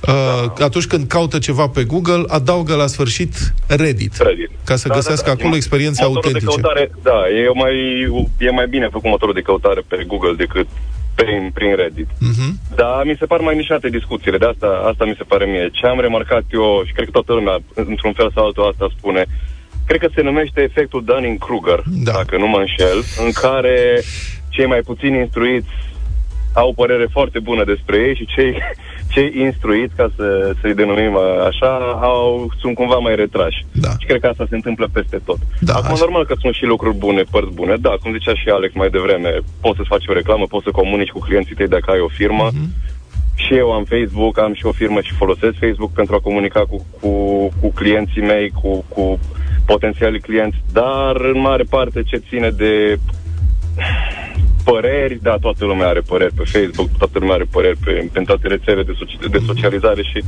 Da. 0.00 0.64
atunci 0.64 0.86
când 0.86 1.06
caută 1.06 1.38
ceva 1.38 1.68
pe 1.68 1.84
Google, 1.84 2.22
adaugă 2.28 2.74
la 2.74 2.86
sfârșit 2.86 3.34
Reddit, 3.66 4.16
Reddit. 4.16 4.50
ca 4.64 4.76
să 4.76 4.88
Da, 4.88 4.94
găsească 4.94 5.28
da, 5.28 5.34
da. 5.34 5.40
acolo 5.40 5.56
experiențe 5.56 6.02
Motorul 6.04 6.22
autentice. 6.24 6.56
De 6.56 6.60
căutare, 6.60 6.90
da, 7.02 7.18
e 7.28 7.48
mai, 7.54 7.74
e 8.38 8.50
mai 8.50 8.66
bine 8.68 8.88
făcut 8.92 9.10
motorul 9.10 9.34
de 9.34 9.40
căutare 9.40 9.82
pe 9.88 10.04
Google 10.06 10.34
decât 10.36 10.66
prin, 11.14 11.50
prin 11.54 11.76
Reddit. 11.76 12.08
Mhm. 12.18 12.58
Dar 12.74 13.02
mi 13.04 13.16
se 13.18 13.26
par 13.26 13.40
mai 13.40 13.56
nișate 13.56 13.88
discuțiile, 13.88 14.38
de 14.38 14.46
asta, 14.46 14.70
asta 14.90 15.04
mi 15.04 15.14
se 15.18 15.24
pare 15.32 15.44
mie. 15.44 15.68
Ce 15.72 15.86
am 15.86 16.00
remarcat 16.00 16.44
eu, 16.52 16.82
și 16.86 16.92
cred 16.92 17.04
că 17.04 17.10
toată 17.10 17.32
lumea, 17.32 17.56
într-un 17.74 18.12
fel 18.12 18.30
sau 18.34 18.44
altul, 18.44 18.68
asta 18.72 18.94
spune, 18.98 19.24
cred 19.86 20.00
că 20.00 20.08
se 20.14 20.22
numește 20.22 20.60
efectul 20.62 21.04
Dunning-Kruger, 21.04 21.80
Da. 21.86 22.12
dacă 22.12 22.36
nu 22.36 22.46
mă 22.48 22.58
înșel, 22.58 22.98
în 23.24 23.30
care 23.32 24.02
cei 24.48 24.66
mai 24.66 24.80
puțin 24.80 25.14
instruiți 25.14 25.68
au 26.52 26.68
o 26.68 26.72
părere 26.82 27.06
foarte 27.10 27.38
bună 27.38 27.64
despre 27.64 27.96
ei 28.06 28.14
și 28.14 28.26
cei, 28.34 28.52
cei 29.14 29.32
instruiți, 29.46 29.94
ca 29.96 30.10
să, 30.16 30.54
să-i 30.60 30.74
denumim 30.74 31.16
așa, 31.50 31.72
au, 32.00 32.50
sunt 32.60 32.74
cumva 32.74 32.98
mai 32.98 33.14
retrași. 33.14 33.64
Da. 33.72 33.90
Și 34.00 34.06
cred 34.06 34.20
că 34.20 34.26
asta 34.26 34.46
se 34.48 34.54
întâmplă 34.54 34.86
peste 34.92 35.18
tot. 35.24 35.38
Da, 35.60 35.74
Acum, 35.74 35.92
așa. 35.92 36.04
normal 36.04 36.24
că 36.26 36.34
sunt 36.40 36.54
și 36.54 36.64
lucruri 36.64 36.96
bune, 36.96 37.22
părți 37.30 37.54
bune. 37.54 37.74
Da, 37.76 37.92
cum 38.00 38.12
zicea 38.12 38.34
și 38.34 38.48
Alex 38.48 38.74
mai 38.74 38.90
devreme, 38.90 39.30
poți 39.60 39.76
să-ți 39.76 39.88
faci 39.88 40.08
o 40.08 40.12
reclamă, 40.12 40.44
poți 40.46 40.64
să 40.64 40.70
comunici 40.70 41.14
cu 41.14 41.18
clienții 41.18 41.54
tăi 41.54 41.68
dacă 41.68 41.90
ai 41.90 42.00
o 42.00 42.08
firmă. 42.08 42.48
Mhm. 42.52 42.68
Și 43.34 43.54
eu 43.56 43.72
am 43.72 43.84
Facebook, 43.84 44.38
am 44.38 44.54
și 44.54 44.66
o 44.66 44.72
firmă 44.72 45.00
și 45.00 45.12
folosesc 45.12 45.54
Facebook 45.58 45.92
pentru 45.92 46.14
a 46.14 46.20
comunica 46.20 46.60
cu, 46.60 46.86
cu, 47.00 47.10
cu 47.60 47.68
clienții 47.74 48.22
mei, 48.22 48.50
cu, 48.50 48.84
cu 48.88 49.18
potențialii 49.66 50.20
clienți, 50.20 50.56
dar 50.72 51.16
în 51.16 51.40
mare 51.40 51.62
parte 51.62 52.02
ce 52.02 52.16
ține 52.16 52.50
de 52.50 52.98
păreri, 54.72 55.18
da, 55.22 55.36
toată 55.40 55.64
lumea 55.64 55.88
are 55.88 56.00
păreri 56.00 56.34
pe 56.34 56.44
Facebook, 56.44 56.88
toată 56.98 57.18
lumea 57.18 57.34
are 57.34 57.46
păreri 57.50 57.76
pe, 57.84 58.08
pe 58.12 58.20
toate 58.20 58.48
rețelele 58.48 58.82
de, 58.82 58.92
soci- 58.92 59.30
de 59.30 59.40
socializare 59.46 60.02
și... 60.02 60.24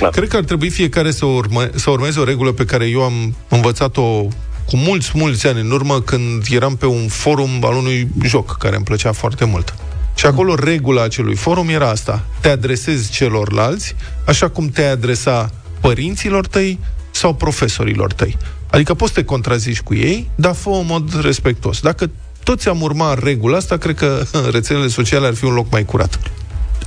Na. 0.00 0.08
Cred 0.08 0.28
că 0.28 0.36
ar 0.36 0.44
trebui 0.44 0.70
fiecare 0.70 1.10
să, 1.10 1.24
urme, 1.24 1.70
să 1.74 1.90
urmeze 1.90 2.20
o 2.20 2.24
regulă 2.24 2.52
pe 2.52 2.64
care 2.64 2.86
eu 2.86 3.02
am 3.02 3.34
învățat-o 3.48 4.26
cu 4.68 4.76
mulți, 4.76 5.10
mulți 5.14 5.46
ani 5.46 5.60
în 5.60 5.70
urmă 5.70 6.00
când 6.00 6.44
eram 6.50 6.76
pe 6.76 6.86
un 6.86 7.08
forum 7.08 7.50
al 7.60 7.76
unui 7.76 8.08
joc 8.24 8.56
care 8.56 8.76
îmi 8.76 8.84
plăcea 8.84 9.12
foarte 9.12 9.44
mult. 9.44 9.74
Și 10.14 10.26
acolo 10.26 10.54
regula 10.54 11.02
acelui 11.02 11.34
forum 11.34 11.68
era 11.68 11.88
asta. 11.88 12.24
Te 12.40 12.48
adresezi 12.48 13.12
celorlalți 13.12 13.94
așa 14.24 14.48
cum 14.48 14.68
te-ai 14.68 14.90
adresa 14.90 15.50
părinților 15.80 16.46
tăi 16.46 16.78
sau 17.10 17.34
profesorilor 17.34 18.12
tăi. 18.12 18.36
Adică 18.70 18.94
poți 18.94 19.12
să 19.12 19.20
te 19.20 19.24
contrazici 19.26 19.80
cu 19.80 19.94
ei, 19.94 20.30
dar 20.34 20.54
fă 20.54 20.68
în 20.68 20.86
mod 20.86 21.20
respectuos. 21.22 21.80
Dacă 21.80 22.10
toți 22.50 22.68
am 22.68 22.80
urmat 22.80 23.22
regula 23.22 23.56
asta, 23.56 23.76
cred 23.76 23.94
că 23.94 24.22
rețelele 24.56 24.86
sociale 24.86 25.26
ar 25.26 25.34
fi 25.34 25.44
un 25.44 25.54
loc 25.54 25.66
mai 25.70 25.84
curat. 25.84 26.12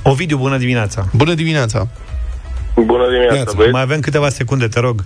Ovidiu, 0.02 0.36
bună 0.36 0.56
dimineața. 0.56 1.00
Bună 1.12 1.34
dimineața! 1.34 1.88
Bună 2.74 3.06
dimineața, 3.12 3.36
Iață, 3.36 3.54
băieți. 3.56 3.72
Mai 3.72 3.82
avem 3.82 4.00
câteva 4.00 4.28
secunde, 4.28 4.68
te 4.68 4.80
rog. 4.80 4.96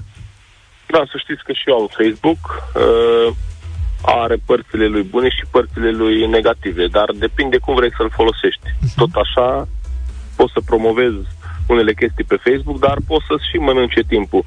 Da, 0.87 1.03
să 1.11 1.16
știți 1.25 1.45
că 1.45 1.53
și 1.53 1.69
eu 1.71 1.77
am 1.81 1.88
Facebook. 1.99 2.40
Uh, 2.75 3.29
are 4.23 4.37
părțile 4.47 4.87
lui 4.87 5.03
bune 5.03 5.29
și 5.29 5.45
părțile 5.51 5.90
lui 5.90 6.27
negative, 6.27 6.87
dar 6.87 7.09
depinde 7.19 7.57
cum 7.59 7.75
vrei 7.75 7.92
să-l 7.97 8.11
folosești. 8.19 8.69
Tot 8.97 9.12
așa, 9.25 9.69
poți 10.37 10.53
să 10.53 10.61
promovezi 10.71 11.27
unele 11.66 11.92
chestii 11.95 12.31
pe 12.33 12.38
Facebook, 12.47 12.79
dar 12.79 12.97
poți 13.07 13.27
să-ți 13.29 13.49
și 13.51 13.57
mănânce 13.57 14.03
timpul. 14.09 14.45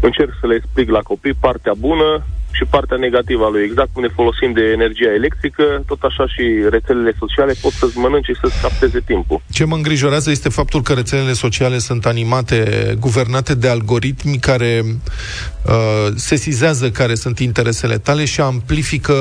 Încerc 0.00 0.32
să 0.40 0.46
le 0.46 0.54
explic 0.54 0.88
la 0.90 1.02
copii 1.10 1.42
partea 1.46 1.74
bună 1.88 2.08
și 2.52 2.64
partea 2.70 2.96
negativă 2.96 3.44
a 3.44 3.48
lui. 3.48 3.62
Exact 3.62 3.88
cum 3.92 4.02
ne 4.02 4.08
folosim 4.08 4.52
de 4.52 4.64
energia 4.76 5.12
electrică, 5.20 5.64
tot 5.86 6.00
așa 6.02 6.26
și 6.26 6.44
rețelele 6.70 7.12
sociale 7.18 7.52
pot 7.60 7.72
să-ți 7.72 7.98
mănânce 7.98 8.32
și 8.32 8.40
să-ți 8.42 8.60
capteze 8.60 9.00
timpul. 9.00 9.42
Ce 9.50 9.64
mă 9.64 9.74
îngrijorează 9.74 10.30
este 10.30 10.48
faptul 10.48 10.82
că 10.82 10.92
rețelele 10.92 11.32
sociale 11.32 11.78
sunt 11.78 12.06
animate, 12.06 12.58
guvernate 12.98 13.54
de 13.54 13.68
algoritmi 13.68 14.38
care 14.38 14.82
uh, 14.84 16.12
sesizează 16.14 16.90
care 16.90 17.14
sunt 17.14 17.38
interesele 17.38 17.98
tale 17.98 18.24
și 18.24 18.40
amplifică 18.40 19.12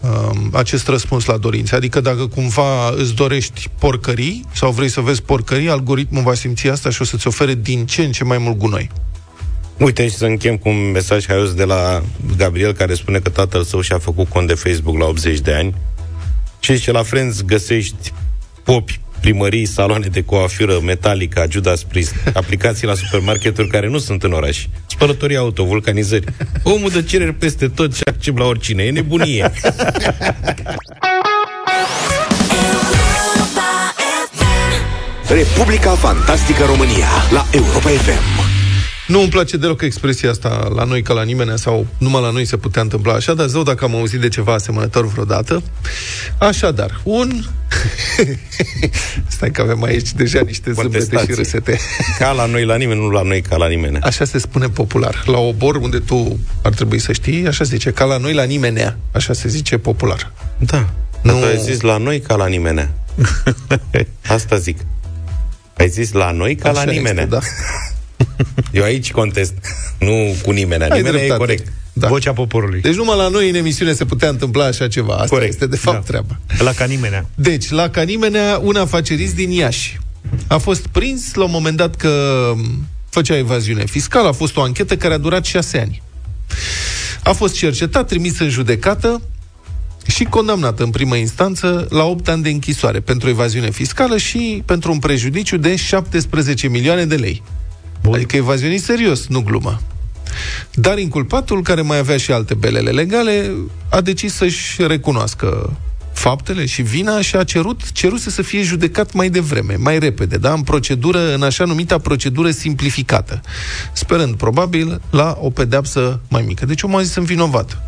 uh, 0.00 0.30
acest 0.52 0.88
răspuns 0.88 1.24
la 1.24 1.36
dorințe. 1.36 1.74
Adică 1.74 2.00
dacă 2.00 2.26
cumva 2.26 2.90
îți 2.96 3.14
dorești 3.14 3.68
porcării 3.78 4.44
sau 4.52 4.70
vrei 4.70 4.88
să 4.88 5.00
vezi 5.00 5.22
porcării, 5.22 5.68
algoritmul 5.68 6.22
va 6.22 6.34
simți 6.34 6.68
asta 6.68 6.90
și 6.90 7.02
o 7.02 7.04
să-ți 7.04 7.26
ofere 7.26 7.54
din 7.54 7.86
ce 7.86 8.02
în 8.02 8.12
ce 8.12 8.24
mai 8.24 8.38
mult 8.38 8.56
gunoi. 8.56 8.90
Uite, 9.78 10.08
și 10.08 10.14
să 10.14 10.24
închem 10.24 10.56
cu 10.56 10.68
un 10.68 10.90
mesaj 10.90 11.26
haios 11.26 11.54
de 11.54 11.64
la 11.64 12.02
Gabriel, 12.36 12.72
care 12.72 12.94
spune 12.94 13.18
că 13.18 13.30
tatăl 13.30 13.64
său 13.64 13.80
și-a 13.80 13.98
făcut 13.98 14.28
cont 14.28 14.46
de 14.46 14.54
Facebook 14.54 14.98
la 14.98 15.04
80 15.04 15.38
de 15.38 15.54
ani 15.54 15.74
și 16.60 16.74
zice, 16.74 16.92
la 16.92 17.02
Friends 17.02 17.42
găsești 17.42 18.12
popi, 18.62 19.00
primării, 19.20 19.66
saloane 19.66 20.06
de 20.06 20.24
coafură, 20.24 20.80
Metallica, 20.84 21.46
Judas 21.50 21.82
Priest, 21.82 22.14
aplicații 22.34 22.86
la 22.86 22.94
supermarketuri 22.94 23.68
care 23.68 23.88
nu 23.88 23.98
sunt 23.98 24.22
în 24.22 24.32
oraș, 24.32 24.66
spălătorii 24.86 25.36
auto, 25.36 25.64
vulcanizări. 25.64 26.24
Omul 26.62 26.90
de 26.90 27.02
cereri 27.02 27.34
peste 27.34 27.68
tot 27.68 27.94
și 27.94 28.02
accept 28.04 28.38
la 28.38 28.44
oricine. 28.44 28.82
E 28.82 28.90
nebunie. 28.90 29.50
Republica 35.28 35.90
Fantastică 35.90 36.64
România 36.64 37.08
la 37.30 37.46
Europa 37.52 37.88
FM. 37.88 38.41
Nu 39.12 39.20
îmi 39.20 39.28
place 39.28 39.56
deloc 39.56 39.82
expresia 39.82 40.30
asta 40.30 40.68
la 40.74 40.84
noi 40.84 41.02
ca 41.02 41.12
la 41.14 41.22
nimeni 41.22 41.58
sau 41.58 41.86
numai 41.98 42.22
la 42.22 42.30
noi 42.30 42.44
se 42.44 42.56
putea 42.56 42.82
întâmpla 42.82 43.12
așa, 43.12 43.34
dar 43.34 43.46
zău 43.46 43.62
dacă 43.62 43.84
am 43.84 43.94
auzit 43.94 44.20
de 44.20 44.28
ceva 44.28 44.52
asemănător 44.54 45.06
vreodată. 45.06 45.62
Așadar, 46.38 47.00
un... 47.04 47.42
Stai 49.26 49.50
că 49.50 49.60
avem 49.60 49.82
aici 49.82 50.12
deja 50.12 50.40
niște 50.46 50.72
zâmbete 50.72 50.98
și 51.04 51.08
Contestație. 51.10 51.34
râsete. 51.34 51.78
Ca 52.18 52.30
la 52.32 52.46
noi 52.46 52.64
la 52.64 52.76
nimeni, 52.76 53.00
nu 53.00 53.10
la 53.10 53.22
noi 53.22 53.40
ca 53.42 53.56
la 53.56 53.68
nimeni. 53.68 53.98
Așa 54.00 54.24
se 54.24 54.38
spune 54.38 54.68
popular. 54.68 55.22
La 55.26 55.38
obor, 55.38 55.76
unde 55.76 55.98
tu 55.98 56.38
ar 56.62 56.72
trebui 56.74 56.98
să 56.98 57.12
știi, 57.12 57.46
așa 57.46 57.64
se 57.64 57.70
zice, 57.76 57.90
ca 57.90 58.04
la 58.04 58.16
noi 58.16 58.32
la 58.34 58.42
nimenea. 58.44 58.96
Așa 59.12 59.32
se 59.32 59.48
zice 59.48 59.78
popular. 59.78 60.32
Da. 60.58 60.88
Nu- 61.22 61.32
Nu. 61.32 61.38
Tu 61.40 61.44
ai 61.46 61.58
zis 61.62 61.80
la 61.80 61.96
noi 61.96 62.20
ca 62.20 62.34
la 62.34 62.46
nimeni. 62.46 62.88
Asta 64.26 64.56
zic. 64.56 64.78
Ai 65.76 65.88
zis 65.88 66.12
la 66.12 66.30
noi 66.30 66.54
ca 66.54 66.68
Așa 66.68 66.84
la 66.84 66.90
nimeni. 66.90 67.18
este, 67.18 67.30
da. 67.30 67.38
Eu 68.72 68.82
aici 68.82 69.10
contest. 69.10 69.52
Nu 69.98 70.34
cu 70.42 70.50
nimeni. 70.50 70.82
Ai 70.82 70.88
Nimeni 70.88 71.06
e 71.08 71.10
dreptate. 71.18 71.38
corect. 71.38 71.72
Da. 71.92 72.08
Vocea 72.08 72.32
poporului. 72.32 72.80
Deci 72.80 72.94
numai 72.94 73.16
la 73.16 73.28
noi 73.28 73.48
în 73.48 73.54
emisiune 73.54 73.92
se 73.92 74.04
putea 74.04 74.28
întâmpla 74.28 74.64
așa 74.64 74.88
ceva. 74.88 75.12
Asta 75.14 75.26
Corect. 75.28 75.52
este 75.52 75.66
de 75.66 75.76
fapt 75.76 75.96
Da. 75.96 76.02
treaba. 76.02 76.38
La 76.58 76.72
ca 76.72 76.84
nimenea. 76.84 77.26
Deci, 77.34 77.70
la 77.70 77.88
Canimenea, 77.90 78.58
un 78.62 78.76
afacerist 78.76 79.34
din 79.34 79.50
Iași 79.50 79.98
a 80.46 80.56
fost 80.58 80.86
prins 80.86 81.34
la 81.34 81.44
un 81.44 81.50
moment 81.50 81.76
dat 81.76 81.96
că 81.96 82.52
m, 82.56 82.86
făcea 83.08 83.36
evaziune 83.36 83.84
fiscală. 83.84 84.28
A 84.28 84.32
fost 84.32 84.56
o 84.56 84.62
anchetă 84.62 84.96
care 84.96 85.14
a 85.14 85.18
durat 85.18 85.44
șase 85.44 85.78
ani. 85.78 86.02
A 87.22 87.32
fost 87.32 87.54
cercetat, 87.54 88.06
trimis 88.06 88.38
în 88.38 88.48
judecată 88.48 89.22
și 90.06 90.24
condamnat 90.24 90.80
în 90.80 90.90
primă 90.90 91.16
instanță 91.16 91.86
la 91.90 92.04
8 92.04 92.28
ani 92.28 92.42
de 92.42 92.48
închisoare 92.50 93.00
pentru 93.00 93.28
evaziune 93.28 93.70
fiscală 93.70 94.16
și 94.16 94.62
pentru 94.66 94.92
un 94.92 94.98
prejudiciu 94.98 95.56
de 95.56 95.76
17 95.76 96.68
milioane 96.68 97.04
de 97.04 97.14
lei. 97.14 97.42
Bun. 98.02 98.14
Adică 98.14 98.36
evazionist 98.36 98.84
serios, 98.84 99.26
nu 99.26 99.40
glumă. 99.40 99.80
Dar 100.74 100.98
inculpatul, 100.98 101.62
care 101.62 101.80
mai 101.80 101.98
avea 101.98 102.16
și 102.16 102.32
alte 102.32 102.54
belele 102.54 102.90
legale, 102.90 103.50
a 103.90 104.00
decis 104.00 104.34
să-și 104.34 104.86
recunoască 104.86 105.76
faptele 106.12 106.66
și 106.66 106.82
vina 106.82 107.20
și 107.20 107.36
a 107.36 107.44
cerut, 107.44 107.92
ceruse 107.92 108.30
să 108.30 108.42
fie 108.42 108.62
judecat 108.62 109.12
mai 109.12 109.30
devreme, 109.30 109.74
mai 109.76 109.98
repede, 109.98 110.36
da? 110.36 110.52
în 110.52 110.62
procedură, 110.62 111.34
în 111.34 111.42
așa 111.42 111.64
numita 111.64 111.98
procedură 111.98 112.50
simplificată, 112.50 113.40
sperând 113.92 114.34
probabil 114.34 115.00
la 115.10 115.38
o 115.40 115.50
pedeapsă 115.50 116.20
mai 116.28 116.42
mică. 116.46 116.66
Deci 116.66 116.82
omul 116.82 116.98
a 116.98 117.02
zis 117.02 117.12
sunt 117.12 117.26
vinovat. 117.26 117.82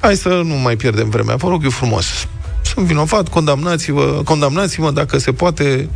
Hai 0.00 0.16
să 0.16 0.28
nu 0.28 0.54
mai 0.54 0.76
pierdem 0.76 1.10
vremea, 1.10 1.36
vă 1.36 1.48
rog 1.48 1.64
eu 1.64 1.70
frumos. 1.70 2.06
Sunt 2.62 2.86
vinovat, 2.86 3.28
condamnați-vă, 3.28 4.20
condamnați-mă 4.24 4.90
dacă 4.90 5.18
se 5.18 5.32
poate 5.32 5.88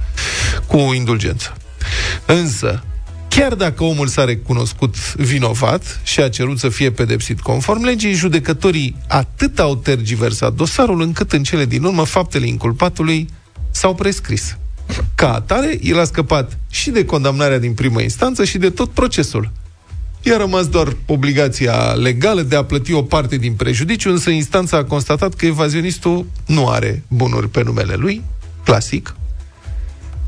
cu 0.67 0.79
indulgență. 0.79 1.57
Însă, 2.27 2.83
Chiar 3.37 3.55
dacă 3.55 3.85
omul 3.85 4.07
s-a 4.07 4.25
recunoscut 4.25 5.15
vinovat 5.15 6.01
și 6.03 6.21
a 6.21 6.29
cerut 6.29 6.59
să 6.59 6.69
fie 6.69 6.91
pedepsit 6.91 7.41
conform 7.41 7.85
legii, 7.85 8.13
judecătorii 8.13 8.97
atât 9.09 9.59
au 9.59 9.77
tergiversat 9.77 10.53
dosarul 10.53 11.01
încât 11.01 11.33
în 11.33 11.43
cele 11.43 11.65
din 11.65 11.85
urmă 11.85 12.05
faptele 12.05 12.47
inculpatului 12.47 13.29
s-au 13.71 13.95
prescris. 13.95 14.57
Ca 15.15 15.35
atare, 15.35 15.79
el 15.83 16.01
a 16.01 16.05
scăpat 16.05 16.59
și 16.71 16.91
de 16.91 17.05
condamnarea 17.05 17.59
din 17.59 17.75
primă 17.75 18.01
instanță 18.01 18.45
și 18.45 18.59
de 18.59 18.71
tot 18.71 18.91
procesul. 18.91 19.51
I-a 20.23 20.37
rămas 20.37 20.69
doar 20.69 20.97
obligația 21.07 21.75
legală 21.93 22.43
de 22.43 22.57
a 22.57 22.65
plăti 22.65 22.93
o 22.93 23.03
parte 23.03 23.37
din 23.37 23.53
prejudiciu, 23.53 24.11
însă 24.11 24.31
instanța 24.31 24.77
a 24.77 24.85
constatat 24.85 25.35
că 25.35 25.47
evazionistul 25.47 26.27
nu 26.47 26.69
are 26.69 27.03
bunuri 27.09 27.49
pe 27.49 27.63
numele 27.63 27.95
lui, 27.95 28.23
clasic, 28.65 29.15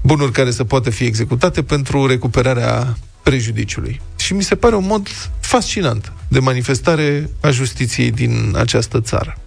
bunuri 0.06 0.32
care 0.32 0.50
să 0.50 0.64
poată 0.64 0.90
fi 0.90 1.04
executate 1.04 1.62
pentru 1.62 2.06
recuperarea 2.06 2.96
prejudiciului. 3.22 4.00
Și 4.16 4.34
mi 4.34 4.42
se 4.42 4.54
pare 4.54 4.74
un 4.74 4.86
mod 4.86 5.08
fascinant 5.40 6.12
de 6.28 6.38
manifestare 6.38 7.30
a 7.40 7.50
justiției 7.50 8.10
din 8.10 8.54
această 8.56 9.00
țară. 9.00 9.38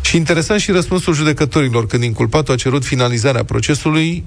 Și 0.00 0.16
interesant 0.16 0.60
și 0.60 0.70
răspunsul 0.70 1.14
judecătorilor 1.14 1.86
când 1.86 2.02
inculpatul 2.02 2.54
a 2.54 2.56
cerut 2.56 2.84
finalizarea 2.84 3.44
procesului 3.44 4.24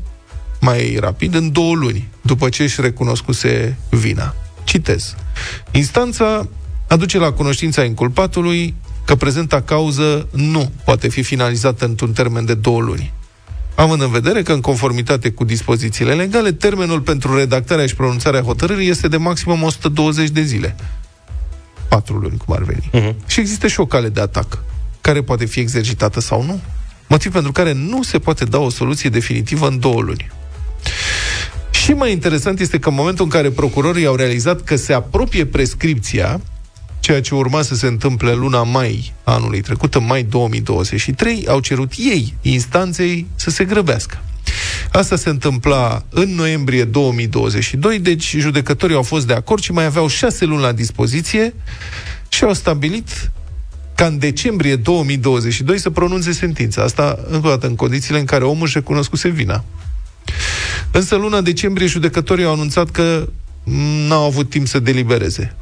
mai 0.62 0.98
rapid, 1.00 1.36
în 1.36 1.52
două 1.52 1.76
luni, 1.76 2.08
după 2.22 2.50
ce 2.50 2.64
își 2.64 2.82
recunoscuse 2.82 3.78
vina. 3.90 4.36
Citez. 4.64 5.16
Instanța 5.72 6.48
aduce 6.88 7.18
la 7.18 7.32
cunoștința 7.32 7.84
inculpatului 7.84 8.76
că 9.06 9.16
prezenta 9.16 9.62
cauză 9.62 10.28
nu 10.32 10.72
poate 10.86 11.08
fi 11.08 11.24
finalizată 11.24 11.86
într-un 11.86 12.12
termen 12.12 12.46
de 12.46 12.54
două 12.54 12.82
luni 12.82 13.14
având 13.80 14.02
în 14.02 14.12
vedere 14.12 14.42
că, 14.42 14.54
în 14.54 14.62
conformitate 14.62 15.32
cu 15.32 15.44
dispozițiile 15.44 16.14
legale, 16.14 16.52
termenul 16.52 17.02
pentru 17.02 17.38
redactarea 17.38 17.86
și 17.86 17.96
pronunțarea 17.96 18.42
hotărârii 18.42 18.90
este 18.90 19.08
de 19.08 19.18
maximum 19.18 19.64
120 19.64 20.30
de 20.30 20.42
zile. 20.42 20.76
4 21.90 22.16
luni, 22.16 22.38
cum 22.46 22.56
ar 22.56 22.64
veni. 22.64 22.90
Uh-huh. 22.94 23.28
Și 23.28 23.40
există 23.40 23.68
și 23.68 23.80
o 23.80 23.86
cale 23.86 24.10
de 24.10 24.22
atac, 24.22 24.64
care 25.02 25.22
poate 25.22 25.46
fi 25.46 25.60
exercitată 25.60 26.20
sau 26.20 26.44
nu. 26.44 26.62
Motiv 27.08 27.32
pentru 27.32 27.52
care 27.52 27.74
nu 27.74 28.04
se 28.04 28.20
poate 28.20 28.46
da 28.46 28.58
o 28.58 28.70
soluție 28.70 29.10
definitivă 29.10 29.68
în 29.68 29.80
două 29.80 30.02
luni. 30.02 30.32
Și 31.72 31.92
mai 31.92 32.12
interesant 32.12 32.60
este 32.60 32.80
că 32.80 32.90
în 32.90 32.96
momentul 32.96 33.24
în 33.24 33.32
care 33.32 33.50
procurorii 33.50 34.06
au 34.06 34.16
realizat 34.16 34.62
că 34.62 34.76
se 34.76 34.94
apropie 34.94 35.46
prescripția, 35.46 36.42
ceea 37.00 37.22
ce 37.22 37.36
urma 37.36 37.62
să 37.62 37.76
se 37.76 37.88
întâmple 37.88 38.32
în 38.32 38.40
luna 38.40 38.64
mai 38.64 39.14
anului 39.24 39.62
trecut, 39.62 39.96
în 39.96 40.06
mai 40.06 40.24
2023, 40.24 41.48
au 41.48 41.60
cerut 41.60 41.92
ei, 41.98 42.34
instanței, 42.42 43.28
să 43.36 43.50
se 43.50 43.66
grăbească. 43.66 44.22
Asta 44.92 45.16
se 45.16 45.30
întâmpla 45.30 46.04
în 46.10 46.36
noiembrie 46.36 46.84
2022, 46.84 48.00
deci 48.00 48.36
judecătorii 48.38 48.96
au 48.96 49.04
fost 49.04 49.28
de 49.28 49.34
acord 49.34 49.62
și 49.62 49.72
mai 49.72 49.86
aveau 49.86 50.08
șase 50.08 50.46
luni 50.46 50.62
la 50.62 50.72
dispoziție 50.72 51.54
și 52.30 52.44
au 52.44 52.54
stabilit 52.54 53.32
ca 53.96 54.06
în 54.06 54.18
decembrie 54.18 54.76
2022 54.76 55.80
să 55.80 55.90
pronunțe 55.90 56.32
sentința. 56.32 56.84
Asta, 56.84 57.20
încă 57.30 57.48
o 57.48 57.50
dată, 57.50 57.68
în 57.68 57.76
condițiile 57.76 58.20
în 58.20 58.26
care 58.26 58.44
omul 58.44 58.66
își 58.66 58.74
recunoscuse 58.74 59.30
vina. 59.30 59.64
Însă, 60.92 61.16
în 61.16 61.22
luna 61.22 61.42
decembrie, 61.42 61.88
judecătorii 61.88 62.46
au 62.46 62.54
anunțat 62.54 62.90
că 62.90 63.30
n-au 64.08 64.26
avut 64.26 64.50
timp 64.50 64.68
să 64.68 64.80
delibereze. 64.80 65.56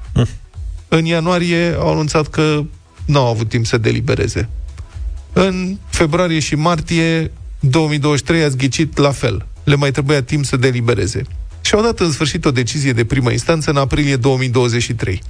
În 0.98 1.06
ianuarie 1.06 1.76
au 1.78 1.92
anunțat 1.92 2.28
că 2.28 2.64
n-au 3.06 3.28
avut 3.28 3.50
timp 3.50 3.66
să 3.66 3.78
delibereze. 3.78 4.50
În 5.34 5.78
februarie 5.90 6.40
și 6.40 6.56
martie 6.56 7.32
2023 7.60 8.44
a 8.44 8.48
zghicit 8.48 8.98
la 8.98 9.12
fel. 9.12 9.46
Le 9.64 9.76
mai 9.76 9.92
trebuia 9.92 10.24
timp 10.24 10.46
să 10.46 10.58
delibereze. 10.58 11.22
Și 11.62 11.74
au 11.74 11.82
dat 11.82 12.00
în 12.00 12.12
sfârșit 12.12 12.46
o 12.46 12.52
decizie 12.52 12.92
de 12.92 13.06
primă 13.06 13.32
instanță 13.32 13.70
în 13.70 13.78
aprilie 13.78 14.16
2023. 14.16 15.22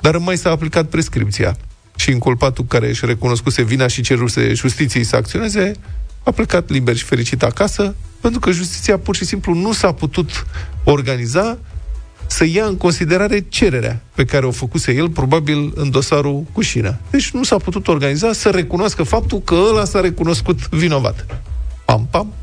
Dar 0.00 0.14
în 0.14 0.22
mai 0.22 0.36
s-a 0.36 0.50
aplicat 0.50 0.86
prescripția 0.86 1.56
și 1.96 2.10
inculpatul 2.10 2.64
care 2.64 2.88
își 2.88 3.06
recunoscuse 3.06 3.62
vina 3.62 3.86
și 3.86 4.02
ceruse 4.02 4.52
justiției 4.54 5.04
să 5.04 5.16
acționeze 5.16 5.72
a 6.22 6.30
plecat 6.30 6.70
liber 6.70 6.96
și 6.96 7.04
fericit 7.04 7.42
acasă 7.42 7.94
pentru 8.20 8.40
că 8.40 8.50
justiția 8.50 8.98
pur 8.98 9.16
și 9.16 9.24
simplu 9.24 9.54
nu 9.54 9.72
s-a 9.72 9.92
putut 9.92 10.46
organiza 10.84 11.58
să 12.30 12.44
ia 12.44 12.64
în 12.64 12.76
considerare 12.76 13.44
cererea 13.48 14.00
pe 14.14 14.24
care 14.24 14.46
o 14.46 14.50
făcuse 14.50 14.92
el, 14.92 15.08
probabil 15.08 15.72
în 15.74 15.90
dosarul 15.90 16.44
cu 16.52 16.60
șina. 16.60 16.96
Deci 17.10 17.30
nu 17.30 17.42
s-a 17.42 17.56
putut 17.56 17.88
organiza 17.88 18.32
să 18.32 18.48
recunoască 18.50 19.02
faptul 19.02 19.40
că 19.40 19.54
ăla 19.70 19.84
s-a 19.84 20.00
recunoscut 20.00 20.68
vinovat. 20.68 21.26
Pam, 21.84 22.08
pam. 22.10 22.34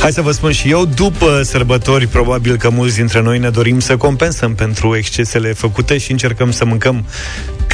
Hai 0.00 0.12
să 0.12 0.22
vă 0.22 0.30
spun 0.30 0.52
și 0.52 0.70
eu, 0.70 0.84
după 0.84 1.42
sărbători, 1.42 2.06
probabil 2.06 2.56
că 2.56 2.70
mulți 2.70 2.96
dintre 2.96 3.20
noi 3.20 3.38
ne 3.38 3.50
dorim 3.50 3.80
să 3.80 3.96
compensăm 3.96 4.54
pentru 4.54 4.96
excesele 4.96 5.52
făcute 5.52 5.98
și 5.98 6.10
încercăm 6.10 6.50
să 6.50 6.64
mâncăm 6.64 7.04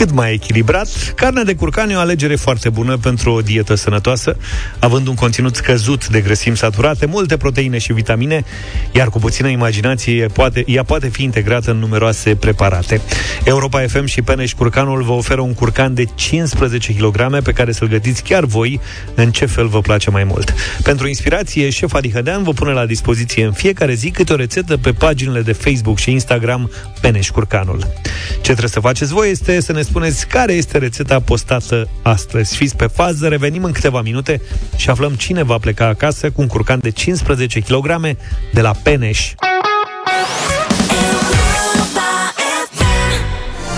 cât 0.01 0.11
mai 0.11 0.33
echilibrat. 0.33 1.13
Carnea 1.17 1.45
de 1.45 1.55
curcan 1.55 1.91
e 1.91 1.95
o 1.95 1.99
alegere 1.99 2.37
foarte 2.37 2.69
bună 2.69 2.97
pentru 2.97 3.33
o 3.33 3.41
dietă 3.41 3.75
sănătoasă, 3.75 4.37
având 4.79 5.07
un 5.07 5.15
conținut 5.15 5.57
scăzut 5.57 6.09
de 6.09 6.21
grăsimi 6.21 6.57
saturate, 6.57 7.07
multe 7.07 7.37
proteine 7.37 7.79
și 7.79 7.93
vitamine, 7.93 8.45
iar 8.93 9.09
cu 9.09 9.19
puțină 9.19 9.49
imaginație 9.49 10.27
poate, 10.27 10.65
ea 10.67 10.85
poate 10.85 11.09
fi 11.09 11.23
integrată 11.23 11.71
în 11.71 11.77
numeroase 11.77 12.35
preparate. 12.35 13.01
Europa 13.45 13.81
FM 13.81 14.05
și 14.05 14.23
Peneș 14.23 14.53
Curcanul 14.53 15.03
vă 15.03 15.13
oferă 15.13 15.41
un 15.41 15.55
curcan 15.55 15.95
de 15.95 16.05
15 16.15 16.93
kg 16.93 17.43
pe 17.43 17.53
care 17.53 17.73
să-l 17.73 17.89
gătiți 17.89 18.23
chiar 18.23 18.45
voi 18.45 18.81
în 19.15 19.31
ce 19.31 19.47
fel 19.47 19.67
vă 19.67 19.81
place 19.81 20.11
mai 20.11 20.25
mult. 20.25 20.55
Pentru 20.83 21.09
inspirație, 21.09 21.71
șef 21.71 21.95
Adihădean 21.95 22.43
vă 22.43 22.53
pune 22.53 22.73
la 22.73 22.87
dispoziție 22.87 23.45
în 23.45 23.53
fiecare 23.53 23.95
zi 23.95 24.11
câte 24.11 24.33
o 24.33 24.37
rețetă 24.37 24.77
pe 24.77 24.93
paginile 24.93 25.41
de 25.41 25.53
Facebook 25.53 25.99
și 25.99 26.11
Instagram 26.11 26.71
Peneș 27.01 27.31
Curcanul. 27.31 27.87
Ce 28.33 28.41
trebuie 28.41 28.69
să 28.69 28.81
faceți 28.81 29.13
voi 29.13 29.31
este 29.31 29.61
să 29.61 29.73
ne 29.73 29.83
spuneți 29.91 30.27
care 30.27 30.53
este 30.53 30.79
rețeta 30.79 31.21
postată 31.21 31.89
astăzi. 32.03 32.57
Fiți 32.57 32.77
pe 32.77 32.87
fază, 32.87 33.29
revenim 33.29 33.65
în 33.65 33.73
câteva 33.73 34.03
minute 34.03 34.41
și 34.77 34.91
aflăm 34.91 35.13
cine 35.13 35.43
va 35.43 35.59
pleca 35.59 35.87
acasă 35.87 36.31
cu 36.31 36.41
un 36.41 36.47
curcan 36.47 36.79
de 36.83 36.91
15 36.91 37.61
kg 37.61 38.17
de 38.53 38.61
la 38.61 38.71
Peneș. 38.83 39.33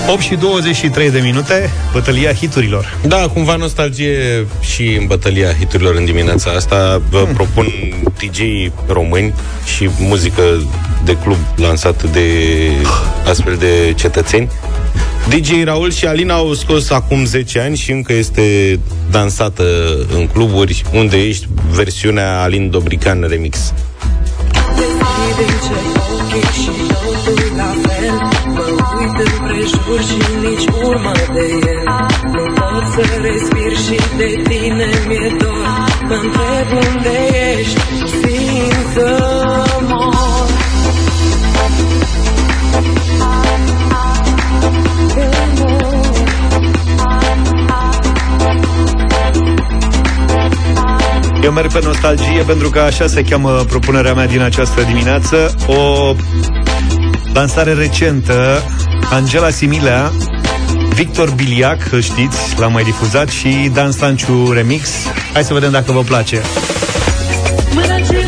8 0.08 0.20
și 0.20 0.34
23 0.34 1.10
de 1.10 1.18
minute, 1.18 1.70
bătălia 1.92 2.32
hiturilor. 2.32 2.98
Da, 3.06 3.28
cumva 3.28 3.56
nostalgie 3.56 4.46
și 4.60 4.96
în 5.00 5.06
bătălia 5.06 5.52
hiturilor 5.52 5.94
în 5.94 6.04
dimineața 6.04 6.50
asta. 6.50 7.02
Vă 7.10 7.22
hmm. 7.24 7.34
propun 7.34 7.66
DJ 8.18 8.40
români 8.86 9.34
și 9.76 9.88
muzică 9.98 10.42
de 11.04 11.16
club 11.16 11.38
lansată 11.56 12.06
de 12.06 12.28
astfel 13.26 13.56
de 13.56 13.92
cetățeni. 13.96 14.48
DJ 15.28 15.64
Raul 15.64 15.90
și 15.90 16.06
Alina 16.06 16.34
au 16.34 16.52
scos 16.52 16.90
acum 16.90 17.24
10 17.24 17.60
ani 17.60 17.76
și 17.76 17.90
încă 17.90 18.12
este 18.12 18.78
dansată 19.10 19.64
în 20.16 20.26
cluburi 20.26 20.82
unde 20.94 21.16
ești 21.16 21.48
versiunea 21.70 22.42
Alin 22.42 22.70
Dobrican 22.70 23.26
remix. 23.28 23.72
Deschide 24.76 26.52
și 26.62 26.70
totul 26.88 27.56
la 27.56 27.74
fel 27.82 28.32
Mă 28.54 28.64
uit 28.98 29.28
împrejur 29.28 30.00
și 30.08 30.18
nici 30.42 30.66
urmă 30.84 31.12
de 31.32 31.46
el. 31.66 31.86
Nu 32.32 32.52
pot 32.52 32.84
să 32.94 33.04
respir 33.22 33.72
și 33.84 34.00
de 34.16 34.42
tine 34.48 34.88
mi-e 35.08 35.36
dor. 35.38 35.66
Mă 36.08 36.14
întreb 36.14 36.68
unde 36.86 37.16
ești, 37.58 37.80
simt 38.20 38.92
să 38.94 39.08
mor 39.88 40.51
Eu 51.42 51.52
merg 51.52 51.72
pe 51.72 51.80
nostalgie 51.84 52.42
pentru 52.46 52.70
că 52.70 52.78
așa 52.78 53.06
se 53.06 53.22
cheamă 53.22 53.64
propunerea 53.68 54.14
mea 54.14 54.26
din 54.26 54.40
această 54.40 54.82
dimineață. 54.82 55.54
O 55.66 56.14
lansare 57.34 57.72
recentă, 57.72 58.62
Angela 59.10 59.50
Similea, 59.50 60.12
Victor 60.94 61.30
Biliac, 61.30 62.00
știți, 62.00 62.58
l-am 62.58 62.72
mai 62.72 62.82
difuzat, 62.82 63.28
și 63.28 63.70
Dan 63.74 63.90
Stanciu 63.90 64.52
Remix. 64.52 64.88
Hai 65.32 65.44
să 65.44 65.54
vedem 65.54 65.70
dacă 65.70 65.92
vă 65.92 66.00
place. 66.00 66.40
Mâna 67.74 67.98
ce 68.00 68.24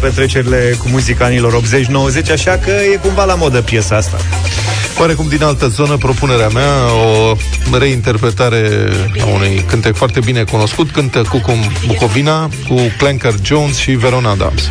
petrecerile 0.00 0.76
cu 0.78 0.88
muzica 0.88 1.24
anilor 1.24 1.60
80-90, 2.26 2.32
așa 2.32 2.58
că 2.64 2.70
e 2.92 2.96
cumva 2.96 3.24
la 3.24 3.34
modă 3.34 3.62
piesa 3.62 3.96
asta. 3.96 4.16
Oarecum 5.00 5.28
din 5.28 5.42
altă 5.42 5.66
zonă, 5.66 5.96
propunerea 5.96 6.48
mea, 6.48 6.92
o 7.72 7.78
reinterpretare 7.78 8.68
a 9.20 9.26
unui 9.34 9.64
cântec 9.68 9.94
foarte 9.94 10.20
bine 10.24 10.42
cunoscut, 10.42 10.90
cântă 10.90 11.22
cu 11.30 11.40
Bucovina, 11.86 12.48
cu 12.68 12.74
Clanker 12.98 13.34
Jones 13.42 13.76
și 13.76 13.90
Verona 13.90 14.30
Adams. 14.30 14.68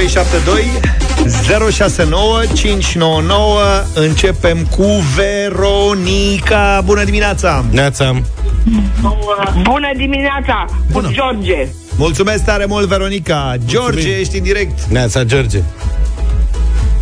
...069 0.00 0.06
599 2.54 3.60
Începem 3.94 4.66
cu 4.76 4.86
Veronica 5.16 6.80
Bună 6.84 7.04
dimineața! 7.04 7.64
Neața! 7.70 8.20
Bună 9.62 9.90
dimineața! 9.96 10.64
Bună. 10.92 11.06
Cu 11.06 11.12
George! 11.12 11.66
Mulțumesc 11.96 12.44
tare 12.44 12.64
mult, 12.64 12.86
Veronica! 12.86 13.54
George, 13.66 13.90
Mulțumim. 13.92 14.16
ești 14.20 14.36
în 14.36 14.42
direct! 14.42 14.82
Neața, 14.82 15.24
George! 15.24 15.58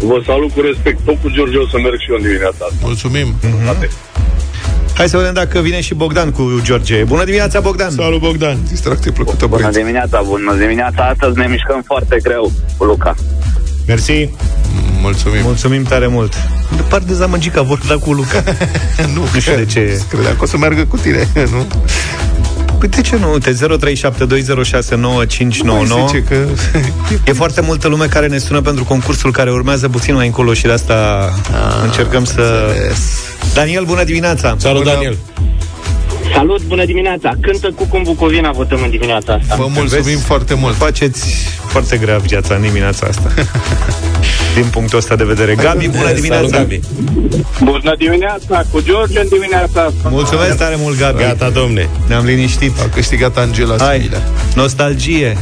Vă 0.00 0.22
salut 0.26 0.52
cu 0.52 0.60
respect. 0.60 0.98
Tot 1.04 1.16
cu 1.22 1.30
George 1.30 1.56
o 1.56 1.66
să 1.66 1.78
merg 1.78 2.00
și 2.00 2.10
eu 2.10 2.16
în 2.16 2.22
dimineața 2.22 2.64
asta. 2.70 2.76
Mulțumim! 2.82 3.34
Mm-hmm. 3.42 3.88
Hai 4.98 5.08
să 5.08 5.16
vedem 5.16 5.32
dacă 5.34 5.60
vine 5.60 5.80
și 5.80 5.94
Bogdan 5.94 6.30
cu 6.30 6.60
George. 6.62 7.04
Bună 7.04 7.24
dimineața, 7.24 7.60
Bogdan! 7.60 7.90
Salut, 7.90 8.20
Bogdan! 8.20 8.56
Distracție 8.68 9.10
plăcută, 9.10 9.46
Bună 9.46 9.60
băieți. 9.60 9.78
dimineața, 9.78 10.22
bună 10.26 10.54
dimineața! 10.54 11.02
Astăzi 11.02 11.38
ne 11.38 11.46
mișcăm 11.46 11.82
foarte 11.86 12.18
greu 12.22 12.52
cu 12.76 12.84
Luca. 12.84 13.14
Mersi! 13.86 14.28
Mulțumim! 15.00 15.40
Mulțumim 15.42 15.82
tare 15.82 16.06
mult! 16.06 16.32
De 16.76 16.82
par 16.88 17.00
dezamăgit 17.00 17.52
că 17.52 17.62
vor 17.62 17.80
da 17.88 17.94
cu 17.94 18.12
Luca. 18.12 18.42
nu, 19.14 19.20
nu 19.34 19.40
știu 19.40 19.56
de 19.56 19.64
ce. 19.64 20.00
Credeam 20.10 20.34
că 20.36 20.42
o 20.42 20.46
să 20.46 20.56
meargă 20.56 20.84
cu 20.84 20.96
tine, 20.96 21.28
nu? 21.54 21.66
Păi 22.78 22.88
de 22.88 23.00
ce 23.00 23.16
nu? 23.16 23.32
Uite, 23.32 23.52
0372069599 23.52 23.56
zice 26.06 26.22
că... 26.28 26.36
E 27.24 27.32
foarte 27.32 27.60
multă 27.60 27.88
lume 27.88 28.06
care 28.06 28.26
ne 28.26 28.38
sună 28.38 28.60
pentru 28.60 28.84
concursul 28.84 29.32
care 29.32 29.50
urmează 29.50 29.88
puțin 29.88 30.14
mai 30.14 30.26
încolo 30.26 30.52
și 30.52 30.62
de 30.62 30.72
asta 30.72 30.94
A, 31.52 31.84
încercăm 31.84 32.24
să... 32.24 32.64
Înțeles. 32.68 33.20
Daniel, 33.54 33.84
bună 33.84 34.04
dimineața! 34.04 34.56
Salut, 34.58 34.82
bună. 34.82 34.94
Daniel! 34.94 35.16
Salut, 36.34 36.62
bună 36.62 36.84
dimineața! 36.84 37.32
Cântă 37.40 37.70
cu 37.70 37.84
cum 37.84 38.02
Bucovina 38.02 38.50
votăm 38.50 38.78
în 38.82 38.90
dimineața 38.90 39.32
asta. 39.32 39.54
Vă 39.56 39.66
mulțumim 39.74 40.02
Vezi? 40.04 40.24
foarte 40.24 40.54
mult. 40.54 40.74
Faceți 40.74 41.26
foarte 41.66 41.96
grea 41.96 42.18
viața 42.18 42.54
în 42.54 42.60
dimineața 42.60 43.06
asta. 43.06 43.32
Din 44.60 44.68
punctul 44.70 44.98
ăsta 44.98 45.16
de 45.16 45.24
vedere. 45.24 45.54
Gabi, 45.54 45.88
bună 45.88 46.12
dimineața! 46.12 46.46
Salut, 46.46 46.50
Gabi. 46.50 46.80
Bună 47.64 47.94
dimineața! 47.98 48.64
Cu 48.70 48.80
George 48.80 49.20
în 49.20 49.26
dimineața 49.28 49.80
asta. 49.82 50.08
Mulțumesc 50.08 50.56
tare 50.56 50.74
mult, 50.78 50.98
Gabi. 50.98 51.22
Gata, 51.22 51.50
domne. 51.50 51.88
Ne-am 52.08 52.24
liniștit. 52.24 52.80
A 52.80 52.88
câștigat 52.94 53.36
Angela 53.36 53.76
Hai, 53.78 54.10
nostalgie. 54.54 55.36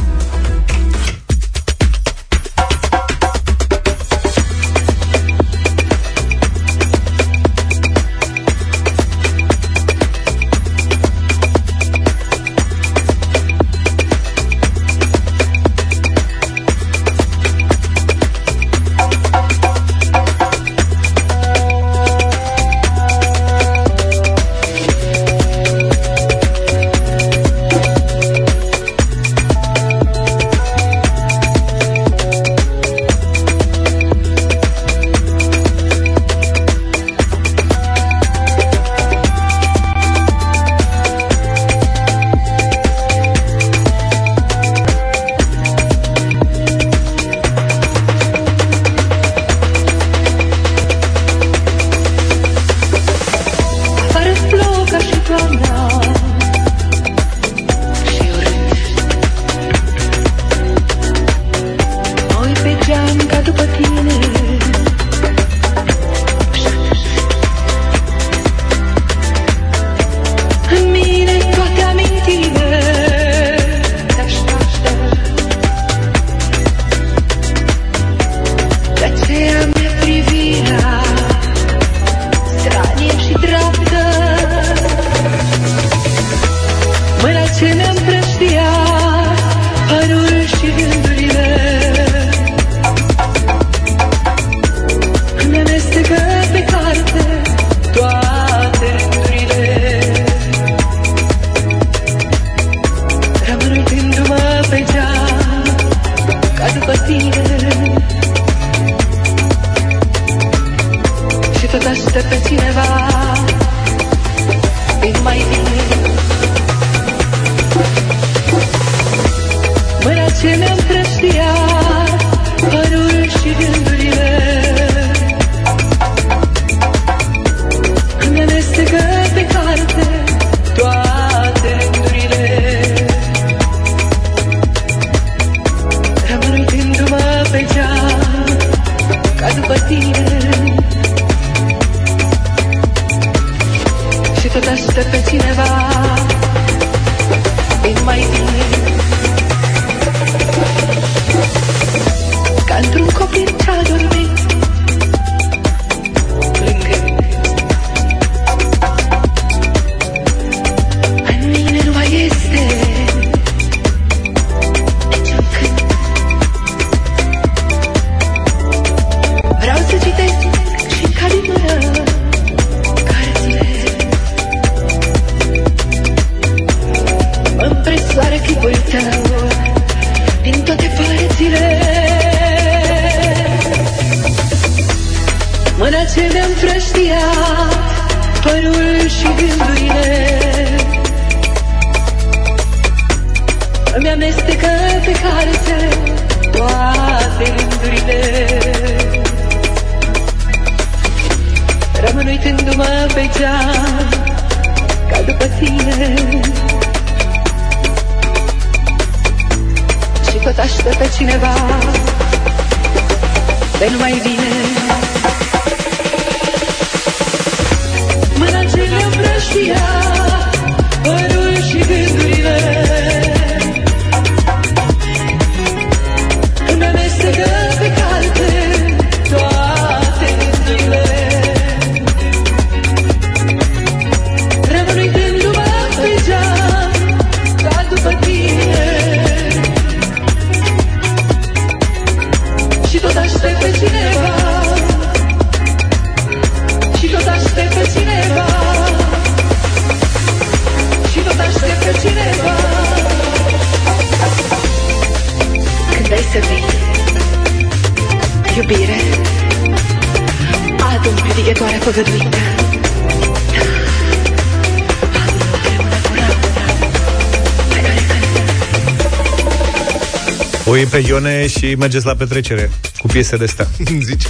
Mergeți 271.77 272.05
la 272.05 272.15
petrecere 272.15 272.69
cu 272.99 273.07
piese 273.07 273.37
de 273.37 273.43
astea. 273.43 273.67
Zici? 274.09 274.23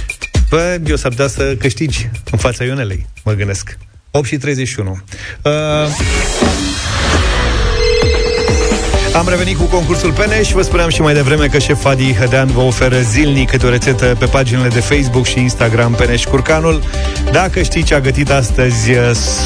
Păi, 0.48 0.80
eu 0.86 0.96
s-ar 0.96 1.10
putea 1.10 1.28
să 1.28 1.56
câștigi 1.56 2.10
în 2.30 2.38
fața 2.38 2.64
Ionelei, 2.64 3.06
mă 3.24 3.32
gândesc. 3.32 3.78
8 4.10 4.26
și 4.26 4.36
31. 4.36 4.90
Uh, 4.90 5.52
am 9.18 9.28
revenit 9.28 9.56
cu 9.56 9.64
concursul 9.64 10.12
Peneș 10.12 10.46
și 10.46 10.54
vă 10.54 10.62
spuneam 10.62 10.88
și 10.88 11.00
mai 11.00 11.14
devreme 11.14 11.46
că 11.46 11.58
șef 11.58 11.84
Adi 11.84 12.14
Hădean 12.14 12.46
vă 12.46 12.60
oferă 12.60 12.96
zilnic 13.00 13.50
câte 13.50 13.66
o 13.66 13.68
rețetă 13.68 14.16
pe 14.18 14.26
paginile 14.26 14.68
de 14.68 14.80
Facebook 14.80 15.26
și 15.26 15.38
Instagram 15.38 15.92
Peneș 15.92 16.24
Curcanul. 16.24 16.82
Dacă 17.32 17.62
știi 17.62 17.82
ce 17.82 17.94
a 17.94 18.00
gătit 18.00 18.30
astăzi, 18.30 18.90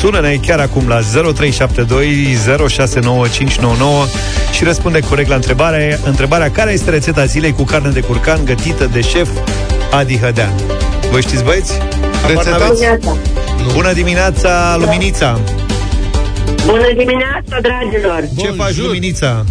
sună-ne 0.00 0.37
chiar 0.46 0.58
acum 0.58 0.88
la 0.88 1.00
0372 1.00 2.37
069599 2.68 4.04
și 4.52 4.64
răspunde 4.64 5.00
corect 5.00 5.28
la 5.28 5.35
întrebarea, 5.35 5.98
întrebarea 6.04 6.50
care 6.50 6.72
este 6.72 6.90
rețeta 6.90 7.24
zilei 7.24 7.52
cu 7.52 7.62
carne 7.62 7.90
de 7.90 8.00
curcan 8.00 8.44
gătită 8.44 8.90
de 8.92 9.00
șef 9.00 9.28
Adi 9.90 10.18
Hădean. 10.18 10.52
Vă 11.11 11.20
știți, 11.20 11.44
băieți? 11.44 11.78
Habar 12.22 12.44
Rețeta? 12.44 12.56
n-aveți? 12.58 12.85
Bună 13.72 13.92
dimineața, 13.92 14.76
Luminița! 14.78 15.40
Bună 16.66 16.88
dimineața, 16.96 17.61
dragilor! 17.61 18.28
Ce 18.38 18.48
faci, 18.48 18.76
Luminița? 18.76 19.44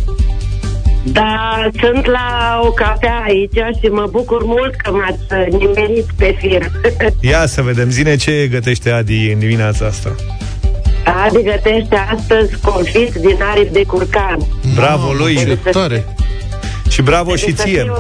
Da, 1.04 1.68
sunt 1.82 2.06
la 2.06 2.60
o 2.64 2.72
cafea 2.72 3.24
aici 3.26 3.78
și 3.82 3.88
mă 3.90 4.08
bucur 4.12 4.44
mult 4.44 4.76
că 4.76 4.92
m-ați 4.92 5.50
nimerit 5.58 6.06
pe 6.18 6.36
fir. 6.40 6.72
Ia 7.32 7.46
să 7.46 7.62
vedem, 7.62 7.90
zine 7.90 8.16
ce 8.16 8.48
gătește 8.52 8.90
Adi 8.90 9.32
în 9.32 9.40
dimineața 9.40 9.86
asta. 9.86 10.16
Adi 11.26 11.44
gătește 11.44 11.96
astăzi 12.16 12.56
confit 12.62 13.14
din 13.14 13.38
aripi 13.52 13.72
de 13.72 13.84
curcan. 13.84 14.38
Bravo 14.76 15.12
lui! 15.12 15.36
Ce 15.36 15.58
tare! 15.72 16.06
Și 16.90 17.02
bravo 17.02 17.36
și 17.36 17.56
Să 17.56 17.64
ție! 17.64 17.92